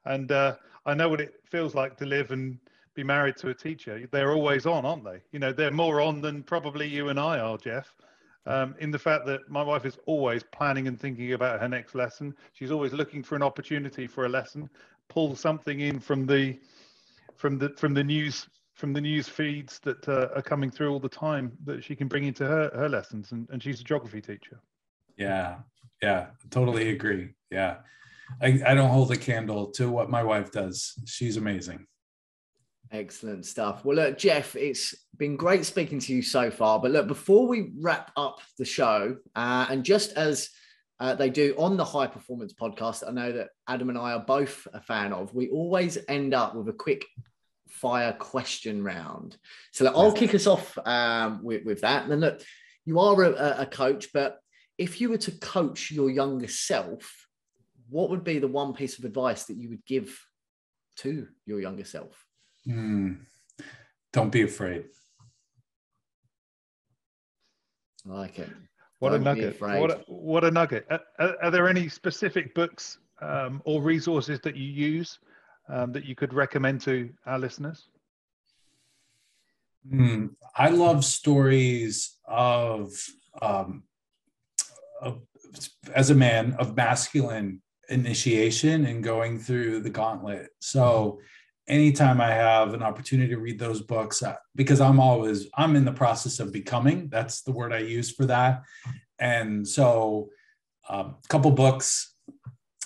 and 0.05 0.31
uh, 0.33 0.57
I 0.87 0.95
know 0.95 1.09
what 1.09 1.21
it 1.21 1.35
feels 1.45 1.75
like 1.75 1.97
to 1.99 2.07
live 2.07 2.31
and 2.31 2.59
be 2.95 3.05
married 3.05 3.37
to 3.39 3.49
a 3.49 3.55
teacher. 3.55 4.07
They're 4.11 4.33
always 4.33 4.67
on, 4.67 4.85
aren't 4.85 5.05
they? 5.05 5.21
You 5.33 5.39
know, 5.39 5.53
they're 5.53 5.71
more 5.71 6.01
on 6.01 6.21
than 6.21 6.43
probably 6.43 6.87
you 6.87 7.09
and 7.09 7.19
I 7.19 7.39
are, 7.39 7.57
Jeff. 7.57 7.95
Um, 8.45 8.75
in 8.81 8.91
the 8.91 8.99
fact 8.99 9.25
that 9.27 9.49
my 9.49 9.63
wife 9.63 9.87
is 9.87 9.99
always 10.07 10.43
planning 10.43 10.89
and 10.89 10.99
thinking 10.99 11.33
about 11.33 11.61
her 11.61 11.69
next 11.69 11.95
lesson. 11.95 12.35
She's 12.55 12.73
always 12.73 12.93
looking 12.93 13.23
for 13.23 13.37
an 13.37 13.43
opportunity 13.43 14.09
for 14.09 14.27
a 14.27 14.29
lesson, 14.29 14.69
pull 15.09 15.37
something 15.37 15.79
in 15.79 16.01
from 16.01 16.27
the 16.27 16.59
from 17.37 17.57
the 17.57 17.69
from 17.71 17.95
the 17.95 18.03
news 18.03 18.49
from 18.75 18.93
the 18.93 19.01
news 19.01 19.29
feeds 19.29 19.79
that 19.81 20.09
uh, 20.09 20.29
are 20.35 20.43
coming 20.43 20.73
through 20.73 20.91
all 20.91 20.99
the 20.99 21.09
time 21.09 21.53
that 21.65 21.85
she 21.85 21.95
can 21.95 22.09
bring 22.09 22.25
into 22.25 22.45
her 22.45 22.69
her 22.75 22.89
lessons. 22.89 23.31
And, 23.31 23.49
and 23.51 23.63
she's 23.63 23.81
a 23.81 23.85
geography 23.85 24.21
teacher. 24.21 24.59
Yeah, 25.17 25.59
yeah, 26.03 26.27
totally 26.51 26.91
agree. 26.91 27.35
Yeah. 27.51 27.77
I, 28.41 28.61
I 28.66 28.75
don't 28.75 28.91
hold 28.91 29.11
a 29.12 29.16
candle 29.16 29.70
to 29.73 29.91
what 29.91 30.11
my 30.11 30.23
wife 30.23 30.51
does. 30.51 30.95
She's 31.07 31.37
amazing. 31.37 31.87
Excellent 32.91 33.47
stuff. 33.47 33.85
Well, 33.85 33.97
look, 33.97 34.18
Jeff, 34.18 34.55
it's 34.55 34.95
been 35.16 35.37
great 35.37 35.64
speaking 35.64 35.99
to 36.01 36.14
you 36.14 36.20
so 36.20 36.51
far. 36.51 36.79
But 36.79 36.91
look, 36.91 37.09
before 37.09 37.47
we 37.47 37.70
wrap 37.81 38.11
up 38.16 38.41
the 38.59 38.66
show, 38.66 39.16
uh, 39.35 39.66
and 39.70 39.83
just 39.83 40.12
as 40.12 40.51
uh, 41.01 41.14
they 41.14 41.31
do 41.31 41.55
on 41.57 41.77
the 41.77 41.85
High 41.85 42.07
Performance 42.07 42.53
podcast, 42.53 43.03
I 43.07 43.12
know 43.12 43.33
that 43.33 43.49
Adam 43.66 43.89
and 43.89 43.99
I 43.99 44.12
are 44.12 44.25
both 44.25 44.68
a 44.75 44.81
fan 44.81 45.12
of, 45.12 45.35
we 45.35 45.49
always 45.49 45.97
end 46.07 46.35
up 46.35 46.55
with 46.55 46.68
a 46.68 46.73
quick 46.73 47.07
fire 47.68 48.12
question 48.12 48.85
round. 48.85 49.37
So 49.73 49.85
look, 49.85 49.97
I'll 49.97 50.12
kick 50.12 50.35
us 50.35 50.47
off 50.47 50.77
um, 50.85 51.43
with, 51.43 51.64
with, 51.64 51.81
that. 51.81 52.03
And 52.03 52.12
then 52.12 52.20
look, 52.20 52.43
you 52.85 53.01
are 53.01 53.23
a, 53.25 53.62
a 53.62 53.66
coach, 53.66 54.09
but 54.12 54.39
if 54.77 55.01
you 55.01 55.09
were 55.09 55.18
to 55.18 55.33
coach 55.33 55.91
your 55.91 56.11
younger 56.11 56.49
self, 56.49 57.22
what 57.93 58.09
would 58.09 58.24
be 58.24 58.38
the 58.38 58.49
one 58.49 58.72
piece 58.72 58.99
of 58.99 59.05
advice 59.05 59.45
that 59.45 59.57
you 59.57 59.68
would 59.68 59.84
give 59.84 60.18
to 60.97 61.28
your 61.45 61.61
younger 61.61 61.84
self? 61.84 62.24
Mm, 62.66 63.18
don't 64.12 64.32
be 64.32 64.43
afraid. 64.43 64.86
I 68.11 68.14
like 68.14 68.38
it. 68.38 68.49
What 68.99 69.11
don't 69.11 69.20
a 69.20 69.24
nugget! 69.24 69.61
What 69.61 69.90
a, 69.90 70.01
what 70.07 70.45
a 70.45 70.51
nugget! 70.51 70.86
Are, 70.90 71.36
are, 71.43 71.51
there 71.51 71.68
any 71.68 71.88
specific 71.88 72.55
books 72.55 72.99
um, 73.20 73.61
or 73.64 73.82
resources 73.82 74.40
that 74.43 74.57
you 74.57 74.66
use 74.66 75.18
um, 75.68 75.93
that 75.93 76.05
you 76.05 76.14
could 76.14 76.32
recommend 76.32 76.80
to 76.82 77.11
our 77.26 77.38
listeners? 77.38 77.88
Mm, 79.93 80.30
I 80.57 80.68
love 80.68 81.05
stories 81.05 82.16
of, 82.26 82.93
um, 83.43 83.82
of, 85.01 85.20
as 85.93 86.11
a 86.11 86.14
man, 86.14 86.55
of 86.59 86.76
masculine 86.76 87.61
initiation 87.93 88.86
and 88.86 89.05
going 89.05 89.38
through 89.38 89.80
the 89.80 89.90
gauntlet. 89.90 90.49
So 90.61 91.20
anytime 91.68 92.20
I 92.20 92.30
have 92.30 92.74
an 92.74 92.82
opportunity 92.82 93.30
to 93.30 93.40
read 93.40 93.59
those 93.59 93.82
books, 93.82 94.22
uh, 94.22 94.36
because 94.55 94.80
I'm 94.80 95.01
always 95.01 95.47
I'm 95.57 95.76
in 95.76 95.84
the 95.84 95.93
process 95.93 96.40
of 96.40 96.53
becoming. 96.53 97.09
That's 97.09 97.43
the 97.43 97.53
word 97.53 97.72
I 97.72 97.78
use 97.78 98.11
for 98.11 98.26
that. 98.26 98.62
And 99.18 99.66
so, 99.66 100.30
a 100.88 100.97
um, 100.97 101.16
couple 101.28 101.51
books 101.53 102.14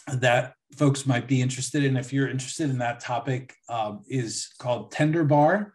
that 0.09 0.53
folks 0.77 1.07
might 1.07 1.27
be 1.27 1.41
interested 1.41 1.83
in, 1.83 1.97
if 1.97 2.13
you're 2.13 2.29
interested 2.29 2.69
in 2.69 2.79
that 2.79 3.01
topic, 3.01 3.55
um, 3.71 4.03
is 4.07 4.51
called 4.59 4.93
Tender 4.93 5.25
Bar. 5.25 5.73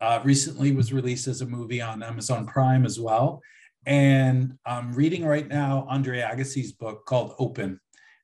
Uh, 0.00 0.20
recently 0.22 0.72
was 0.72 0.92
released 0.92 1.26
as 1.26 1.40
a 1.40 1.46
movie 1.46 1.80
on 1.80 2.02
Amazon 2.02 2.46
Prime 2.46 2.84
as 2.84 3.00
well. 3.00 3.42
And 3.86 4.58
I'm 4.66 4.92
reading 4.92 5.24
right 5.24 5.48
now 5.48 5.86
Andre 5.88 6.20
Agassi's 6.20 6.72
book 6.72 7.06
called 7.06 7.34
Open 7.38 7.80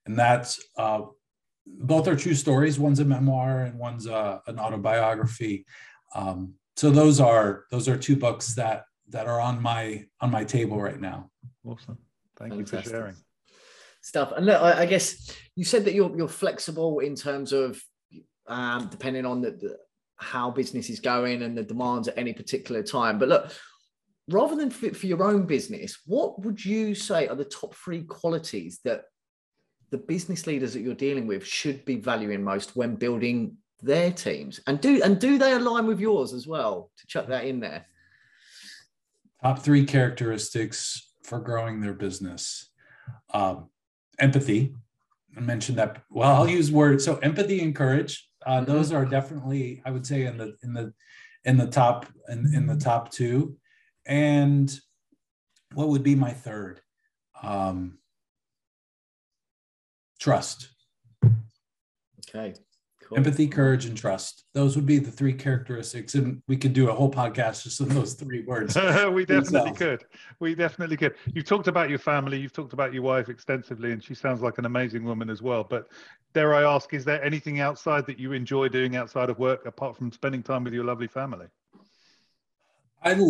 and 0.07 0.19
that's 0.19 0.61
uh, 0.77 1.03
both 1.67 2.09
are 2.09 2.17
true 2.17 2.35
stories. 2.35 2.79
One's 2.79 3.01
a 3.01 3.05
memoir 3.05 3.63
and 3.63 3.79
one's 3.79 4.07
a, 4.07 4.43
an 4.47 4.59
autobiography. 4.59 5.65
Um, 6.15 6.55
so 6.77 6.91
those 6.91 7.21
are 7.21 7.65
those 7.71 7.89
are 7.89 7.97
two 7.97 8.17
books 8.17 8.55
that 8.55 8.85
that 9.11 9.27
are 9.27 9.41
on 9.41 9.61
my 9.61 10.05
on 10.21 10.31
my 10.31 10.45
table 10.45 10.81
right 10.81 11.01
now. 11.01 11.31
Awesome. 11.65 11.99
Thank 12.37 12.55
Fantastic. 12.55 12.79
you 12.79 12.83
for 12.83 12.91
sharing. 12.91 13.17
Stuff. 14.01 14.33
And 14.37 14.47
look, 14.47 14.61
I, 14.61 14.81
I, 14.81 14.87
guess 14.87 15.33
you 15.55 15.65
said 15.65 15.85
that 15.85 15.95
you're 15.95 16.17
you're 16.17 16.29
flexible 16.29 16.99
in 16.99 17.15
terms 17.15 17.53
of 17.53 17.81
um, 18.49 18.89
depending 18.91 19.25
on 19.25 19.41
the, 19.43 19.53
the 19.53 19.77
how 20.17 20.51
business 20.51 20.91
is 20.91 21.01
going 21.01 21.43
and 21.43 21.57
the 21.57 21.63
demands 21.63 22.09
at 22.09 22.19
any 22.19 22.33
particular 22.33 22.83
time. 22.83 23.19
But 23.19 23.29
look, 23.29 23.53
rather 24.29 24.57
than 24.57 24.71
for, 24.71 24.93
for 24.93 25.07
your 25.07 25.23
own 25.23 25.47
business, 25.47 26.01
what 26.07 26.43
would 26.43 26.65
you 26.65 26.95
say 26.95 27.29
are 27.29 27.37
the 27.37 27.45
top 27.45 27.75
three 27.75 28.03
qualities 28.03 28.81
that 28.85 29.05
the 29.93 29.99
business 29.99 30.47
leaders 30.47 30.73
that 30.73 30.81
you're 30.81 30.95
dealing 30.95 31.27
with 31.27 31.47
should 31.47 31.85
be 31.85 31.97
valuing 31.97 32.43
most 32.43 32.75
when 32.75 32.97
building 32.97 33.57
their 33.83 34.11
teams? 34.11 34.59
And 34.67 34.81
do 34.81 35.03
and 35.03 35.21
do 35.21 35.39
they 35.39 35.53
align 35.53 35.87
with 35.87 36.01
yours 36.01 36.33
as 36.33 36.47
well? 36.47 36.91
To 36.97 37.07
chuck 37.07 37.29
that 37.29 37.45
in 37.45 37.61
there. 37.61 37.87
Top 39.43 39.59
three 39.59 39.85
characteristics 39.85 41.13
for 41.23 41.39
growing 41.39 41.81
their 41.81 41.93
business. 41.93 42.71
Um, 43.35 43.69
empathy. 44.19 44.75
I 45.37 45.41
mentioned 45.41 45.79
that. 45.79 46.03
Well, 46.11 46.35
I'll 46.35 46.49
use 46.49 46.73
words. 46.73 47.05
So 47.05 47.19
empathy 47.19 47.61
and 47.61 47.77
courage. 47.77 48.29
Uh, 48.45 48.57
mm-hmm. 48.57 48.73
Those 48.73 48.93
are 48.93 49.05
definitely, 49.05 49.83
I 49.85 49.91
would 49.91 50.07
say, 50.07 50.25
in 50.25 50.39
the 50.39 50.57
in 50.63 50.73
the 50.73 50.95
in 51.45 51.59
the 51.59 51.67
top 51.67 52.07
in, 52.29 52.51
in 52.55 52.67
the 52.67 52.77
top 52.77 53.13
two. 53.13 53.57
And 54.07 54.73
what 55.75 55.89
would 55.89 56.03
be 56.03 56.15
my 56.15 56.31
third? 56.33 56.81
Um, 57.43 57.99
trust. 60.23 60.69
Okay. 62.29 62.55
Cool. 63.03 63.19
Empathy, 63.19 63.49
courage, 63.49 63.85
and 63.85 63.97
trust. 63.97 64.45
Those 64.55 64.77
would 64.77 64.87
be 64.87 64.99
the 64.99 65.11
three 65.11 65.33
characteristics. 65.35 66.15
And 66.15 66.41
we 66.47 66.57
could 66.57 66.73
do 66.73 66.89
a 66.89 66.95
whole 66.95 67.11
podcast 67.11 67.65
just 67.65 67.81
on 67.81 67.89
those 67.89 68.15
three 68.15 68.43
words. 68.43 68.77
we 69.13 69.25
definitely 69.27 69.73
could. 69.73 70.05
We 70.39 70.55
definitely 70.55 70.97
could. 70.97 71.17
You've 71.35 71.45
talked 71.45 71.67
about 71.67 71.91
your 71.91 71.99
family, 71.99 72.39
you've 72.39 72.53
talked 72.53 72.73
about 72.73 72.95
your 72.95 73.03
wife 73.03 73.29
extensively, 73.29 73.91
and 73.91 74.03
she 74.03 74.15
sounds 74.15 74.41
like 74.41 74.59
an 74.59 74.65
amazing 74.65 75.05
woman 75.05 75.29
as 75.29 75.43
well. 75.43 75.65
But 75.65 75.89
dare 76.33 76.55
I 76.55 76.63
ask, 76.63 76.95
is 76.95 77.05
there 77.05 77.23
anything 77.23 77.59
outside 77.61 78.07
that 78.07 78.19
you 78.19 78.33
enjoy 78.33 78.69
doing 78.69 78.95
outside 78.95 79.29
of 79.29 79.39
work 79.41 79.67
apart 79.67 79.97
from 79.97 80.13
spending 80.13 80.43
time 80.43 80.63
with 80.63 80.73
your 80.73 80.85
lovely 80.85 81.09
family? 81.09 81.49
I, 83.05 83.21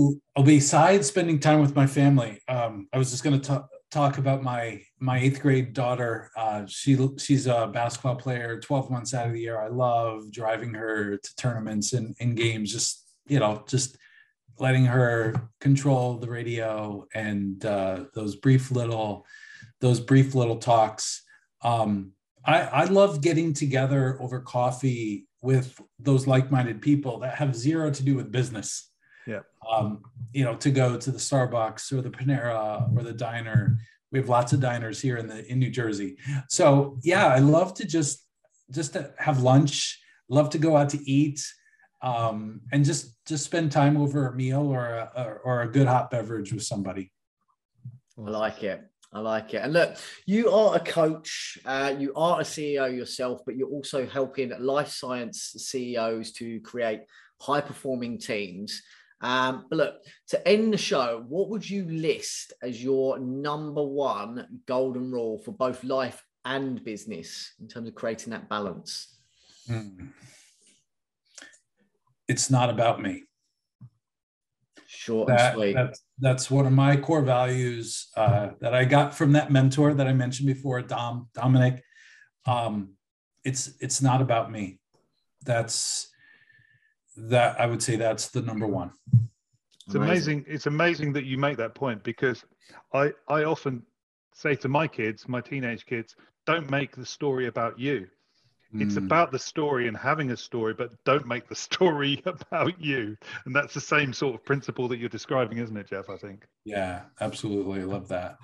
besides 0.45 1.09
spending 1.09 1.41
time 1.41 1.61
with 1.61 1.75
my 1.75 1.87
family, 1.87 2.41
um, 2.47 2.89
I 2.93 2.99
was 2.99 3.11
just 3.11 3.25
going 3.25 3.41
to 3.41 3.65
talk 3.93 4.19
about 4.19 4.43
my 4.43 4.83
my 4.99 5.19
eighth 5.19 5.41
grade 5.41 5.75
daughter. 5.75 6.31
Uh, 6.37 6.65
she 6.67 6.99
she's 7.19 7.47
a 7.47 7.71
basketball 7.73 8.17
player, 8.17 8.59
twelve 8.59 8.91
months 8.91 9.15
out 9.15 9.27
of 9.27 9.35
the 9.35 9.41
year. 9.41 9.61
I 9.61 9.69
love 9.69 10.33
driving 10.33 10.75
her 10.75 11.19
to 11.19 11.37
tournaments 11.37 11.93
and, 11.93 12.17
and 12.19 12.37
games. 12.37 12.73
Just 12.73 13.07
you 13.27 13.39
know, 13.39 13.65
just 13.69 13.97
letting 14.59 14.87
her 14.87 15.51
control 15.61 16.19
the 16.19 16.29
radio 16.29 17.07
and 17.15 17.65
uh, 17.65 18.05
those 18.15 18.37
brief 18.37 18.71
little 18.71 19.27
those 19.81 20.01
brief 20.01 20.35
little 20.35 20.57
talks. 20.57 21.23
Um, 21.63 22.13
I, 22.45 22.63
I 22.63 22.85
love 22.85 23.21
getting 23.21 23.53
together 23.53 24.19
over 24.21 24.41
coffee 24.41 25.29
with 25.43 25.81
those 25.99 26.27
like-minded 26.27 26.81
people 26.81 27.19
that 27.19 27.37
have 27.37 27.55
zero 27.55 27.91
to 27.91 28.03
do 28.03 28.17
with 28.17 28.33
business 28.33 28.92
yeah. 29.27 29.41
Um, 29.71 30.03
you 30.33 30.45
know, 30.45 30.57
to 30.57 30.71
go 30.71 30.97
to 30.97 31.11
the 31.11 31.19
Starbucks 31.19 31.93
or 31.93 32.03
the 32.03 32.11
Panera 32.11 32.95
or 32.97 33.03
the 33.03 33.13
diner. 33.13 33.79
We 34.11 34.19
have 34.19 34.29
lots 34.29 34.53
of 34.53 34.61
diners 34.61 35.01
here 35.01 35.17
in 35.17 35.27
the 35.27 35.51
in 35.51 35.59
New 35.59 35.71
Jersey. 35.71 36.19
So 36.49 36.99
yeah, 37.03 37.29
I 37.29 37.39
love 37.39 37.75
to 37.75 37.87
just 37.87 38.27
just 38.71 38.93
to 38.95 39.13
have 39.19 39.43
lunch. 39.43 40.01
Love 40.29 40.51
to 40.51 40.59
go 40.59 40.77
out 40.77 40.89
to 40.91 41.11
eat, 41.11 41.45
um, 42.03 42.61
and 42.73 42.85
just 42.85 43.25
just 43.27 43.45
spend 43.45 43.73
time 43.73 43.97
over 43.97 44.29
a 44.29 44.35
meal 44.35 44.67
or 44.67 44.87
a, 44.87 45.39
or 45.45 45.63
a 45.63 45.71
good 45.71 45.87
hot 45.87 46.11
beverage 46.11 46.53
with 46.53 46.63
somebody. 46.63 47.13
I 48.19 48.31
like 48.31 48.63
it. 48.63 48.83
I 49.13 49.21
like 49.21 49.53
it. 49.53 49.59
And 49.59 49.75
look, 49.75 49.97
you 50.25 50.51
are 50.51 50.77
a 50.77 50.81
coach, 50.81 51.59
uh, 51.67 51.95
you 51.99 52.15
are 52.15 52.41
a 52.41 52.45
CEO 52.45 52.95
yourself, 52.97 53.41
but 53.45 53.57
you're 53.57 53.69
also 53.69 54.07
helping 54.07 54.53
life 54.59 54.89
science 54.89 55.55
CEOs 55.59 56.33
to 56.33 56.61
create 56.61 57.01
high 57.41 57.61
performing 57.61 58.19
teams. 58.19 58.83
Um, 59.23 59.67
but 59.71 59.77
look, 59.77 59.95
to 60.29 60.49
end 60.49 60.73
the 60.73 60.79
show, 60.79 61.25
what 61.29 61.49
would 61.49 61.69
you 61.69 61.85
list 61.85 62.53
as 62.61 62.83
your 62.83 63.19
number 63.19 63.83
one 63.83 64.61
golden 64.67 65.13
rule 65.13 65.39
for 65.39 65.53
both 65.53 65.85
life 65.85 66.23
and 66.45 66.83
business 66.83 67.55
in 67.61 67.69
terms 67.69 67.89
of 67.89 67.95
creating 67.95 68.33
that 68.33 68.49
balance? 68.49 69.19
Mm. 69.69 70.09
It's 72.27 72.51
not 72.51 72.69
about 72.69 73.01
me. 73.01 73.25
Short 74.87 75.29
that, 75.29 75.55
and 75.55 75.55
sweet. 75.55 75.75
That's, 75.75 76.03
that's 76.19 76.51
one 76.51 76.67
of 76.67 76.73
my 76.73 76.97
core 76.97 77.23
values 77.23 78.09
uh, 78.17 78.51
that 78.61 78.75
I 78.75 78.85
got 78.85 79.15
from 79.15 79.33
that 79.33 79.51
mentor 79.51 79.95
that 79.95 80.07
I 80.07 80.13
mentioned 80.13 80.49
before, 80.49 80.83
Dom 80.83 81.29
Dominic. 81.35 81.83
Um, 82.45 82.95
it's 83.45 83.73
it's 83.81 84.03
not 84.03 84.21
about 84.21 84.51
me. 84.51 84.81
That's 85.45 86.12
that 87.17 87.61
I 87.61 87.67
would 87.67 87.83
say 87.83 87.97
that's 87.97 88.29
the 88.29 88.43
number 88.43 88.67
one. 88.67 88.91
It's 89.87 89.95
amazing. 89.95 90.39
amazing. 90.39 90.45
It's 90.47 90.67
amazing 90.67 91.13
that 91.15 91.25
you 91.25 91.39
make 91.39 91.57
that 91.59 91.75
point 91.75 92.03
because 92.03 92.45
I 92.93 93.13
I 93.29 93.45
often 93.45 93.83
say 94.35 94.55
to 94.57 94.69
my 94.69 94.89
kids, 94.89 95.29
my 95.29 95.41
teenage 95.41 95.87
kids, 95.87 96.17
don't 96.47 96.71
make 96.71 96.97
the 96.97 97.07
story 97.07 97.47
about 97.47 97.79
you. 97.79 98.07
It's 98.75 98.95
mm. 98.95 99.05
about 99.05 99.33
the 99.33 99.39
story 99.39 99.87
and 99.87 99.95
having 99.95 100.31
a 100.31 100.37
story, 100.37 100.73
but 100.73 100.93
don't 101.05 101.27
make 101.27 101.47
the 101.47 101.55
story 101.69 102.23
about 102.25 102.81
you. 102.81 103.17
And 103.45 103.55
that's 103.55 103.75
the 103.75 103.81
same 103.81 104.13
sort 104.13 104.35
of 104.35 104.45
principle 104.45 104.89
that 104.89 104.99
you're 104.99 105.11
describing, 105.11 105.59
isn't 105.59 105.77
it, 105.77 105.89
Jeff? 105.89 106.09
I 106.09 106.17
think. 106.17 106.47
Yeah, 106.65 107.03
absolutely. 107.21 107.81
I 107.81 107.85
love 107.85 108.09
that. 108.09 108.39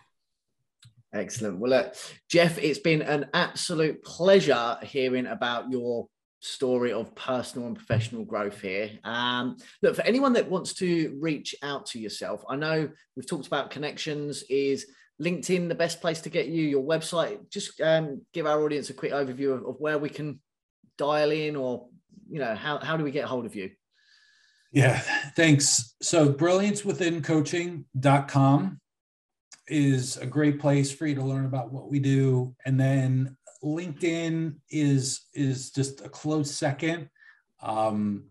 Excellent. 1.14 1.58
Well, 1.58 1.70
look, 1.70 1.94
Jeff, 2.28 2.58
it's 2.58 2.78
been 2.78 3.00
an 3.00 3.30
absolute 3.32 4.04
pleasure 4.04 4.76
hearing 4.82 5.26
about 5.26 5.70
your 5.70 6.06
story 6.40 6.92
of 6.92 7.14
personal 7.14 7.66
and 7.66 7.76
professional 7.76 8.24
growth 8.24 8.60
here. 8.60 8.90
Um, 9.04 9.56
look, 9.82 9.96
for 9.96 10.02
anyone 10.02 10.32
that 10.34 10.48
wants 10.48 10.74
to 10.74 11.18
reach 11.20 11.54
out 11.62 11.86
to 11.86 11.98
yourself, 11.98 12.44
I 12.48 12.56
know 12.56 12.88
we've 13.16 13.26
talked 13.26 13.46
about 13.46 13.70
connections. 13.70 14.44
Is 14.48 14.86
LinkedIn 15.20 15.68
the 15.68 15.74
best 15.74 16.00
place 16.00 16.20
to 16.22 16.30
get 16.30 16.46
you? 16.46 16.62
Your 16.62 16.84
website? 16.84 17.50
Just 17.50 17.80
um, 17.80 18.22
give 18.32 18.46
our 18.46 18.62
audience 18.62 18.90
a 18.90 18.94
quick 18.94 19.12
overview 19.12 19.54
of, 19.54 19.66
of, 19.66 19.80
where 19.80 19.98
we 19.98 20.08
can 20.08 20.40
dial 20.96 21.30
in, 21.30 21.56
or 21.56 21.88
you 22.30 22.38
know, 22.38 22.54
how 22.54 22.78
how 22.78 22.96
do 22.96 23.04
we 23.04 23.10
get 23.10 23.24
hold 23.24 23.46
of 23.46 23.56
you? 23.56 23.70
Yeah, 24.70 25.00
thanks. 25.34 25.96
So 26.02 26.30
brilliancewithincoaching.com 26.32 28.80
is 29.66 30.16
a 30.18 30.26
great 30.26 30.60
place 30.60 30.92
for 30.92 31.06
you 31.06 31.14
to 31.14 31.22
learn 31.22 31.46
about 31.46 31.72
what 31.72 31.90
we 31.90 31.98
do. 31.98 32.54
And 32.64 32.78
then 32.78 33.37
LinkedIn 33.62 34.56
is 34.70 35.26
is 35.34 35.70
just 35.70 36.04
a 36.04 36.08
close 36.08 36.50
second. 36.50 37.08
Um, 37.62 38.24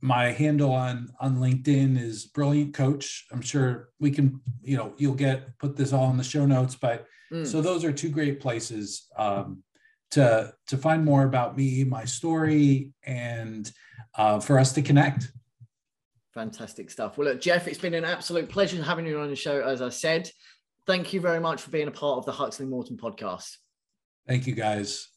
my 0.00 0.26
handle 0.26 0.72
on 0.72 1.08
on 1.20 1.38
LinkedIn 1.38 1.98
is 1.98 2.26
Brilliant 2.26 2.74
Coach. 2.74 3.26
I'm 3.32 3.40
sure 3.40 3.88
we 3.98 4.10
can, 4.10 4.40
you 4.62 4.76
know, 4.76 4.92
you'll 4.98 5.14
get 5.14 5.58
put 5.58 5.76
this 5.76 5.92
all 5.92 6.10
in 6.10 6.16
the 6.16 6.24
show 6.24 6.46
notes. 6.46 6.74
But 6.74 7.06
mm. 7.32 7.46
so 7.46 7.60
those 7.60 7.84
are 7.84 7.92
two 7.92 8.10
great 8.10 8.40
places 8.40 9.08
um, 9.16 9.62
to 10.10 10.52
to 10.68 10.76
find 10.76 11.04
more 11.04 11.24
about 11.24 11.56
me, 11.56 11.84
my 11.84 12.04
story, 12.04 12.92
and 13.04 13.70
uh, 14.14 14.40
for 14.40 14.58
us 14.58 14.72
to 14.74 14.82
connect. 14.82 15.32
Fantastic 16.34 16.90
stuff. 16.90 17.16
Well, 17.16 17.28
look, 17.28 17.40
Jeff, 17.40 17.66
it's 17.66 17.78
been 17.78 17.94
an 17.94 18.04
absolute 18.04 18.50
pleasure 18.50 18.82
having 18.82 19.06
you 19.06 19.18
on 19.20 19.30
the 19.30 19.36
show. 19.36 19.62
As 19.62 19.80
I 19.80 19.88
said, 19.88 20.30
thank 20.86 21.14
you 21.14 21.20
very 21.20 21.40
much 21.40 21.62
for 21.62 21.70
being 21.70 21.88
a 21.88 21.92
part 21.92 22.18
of 22.18 22.26
the 22.26 22.32
Huxley 22.32 22.66
Morton 22.66 22.98
podcast. 22.98 23.56
Thank 24.26 24.46
you, 24.46 24.54
guys. 24.54 25.08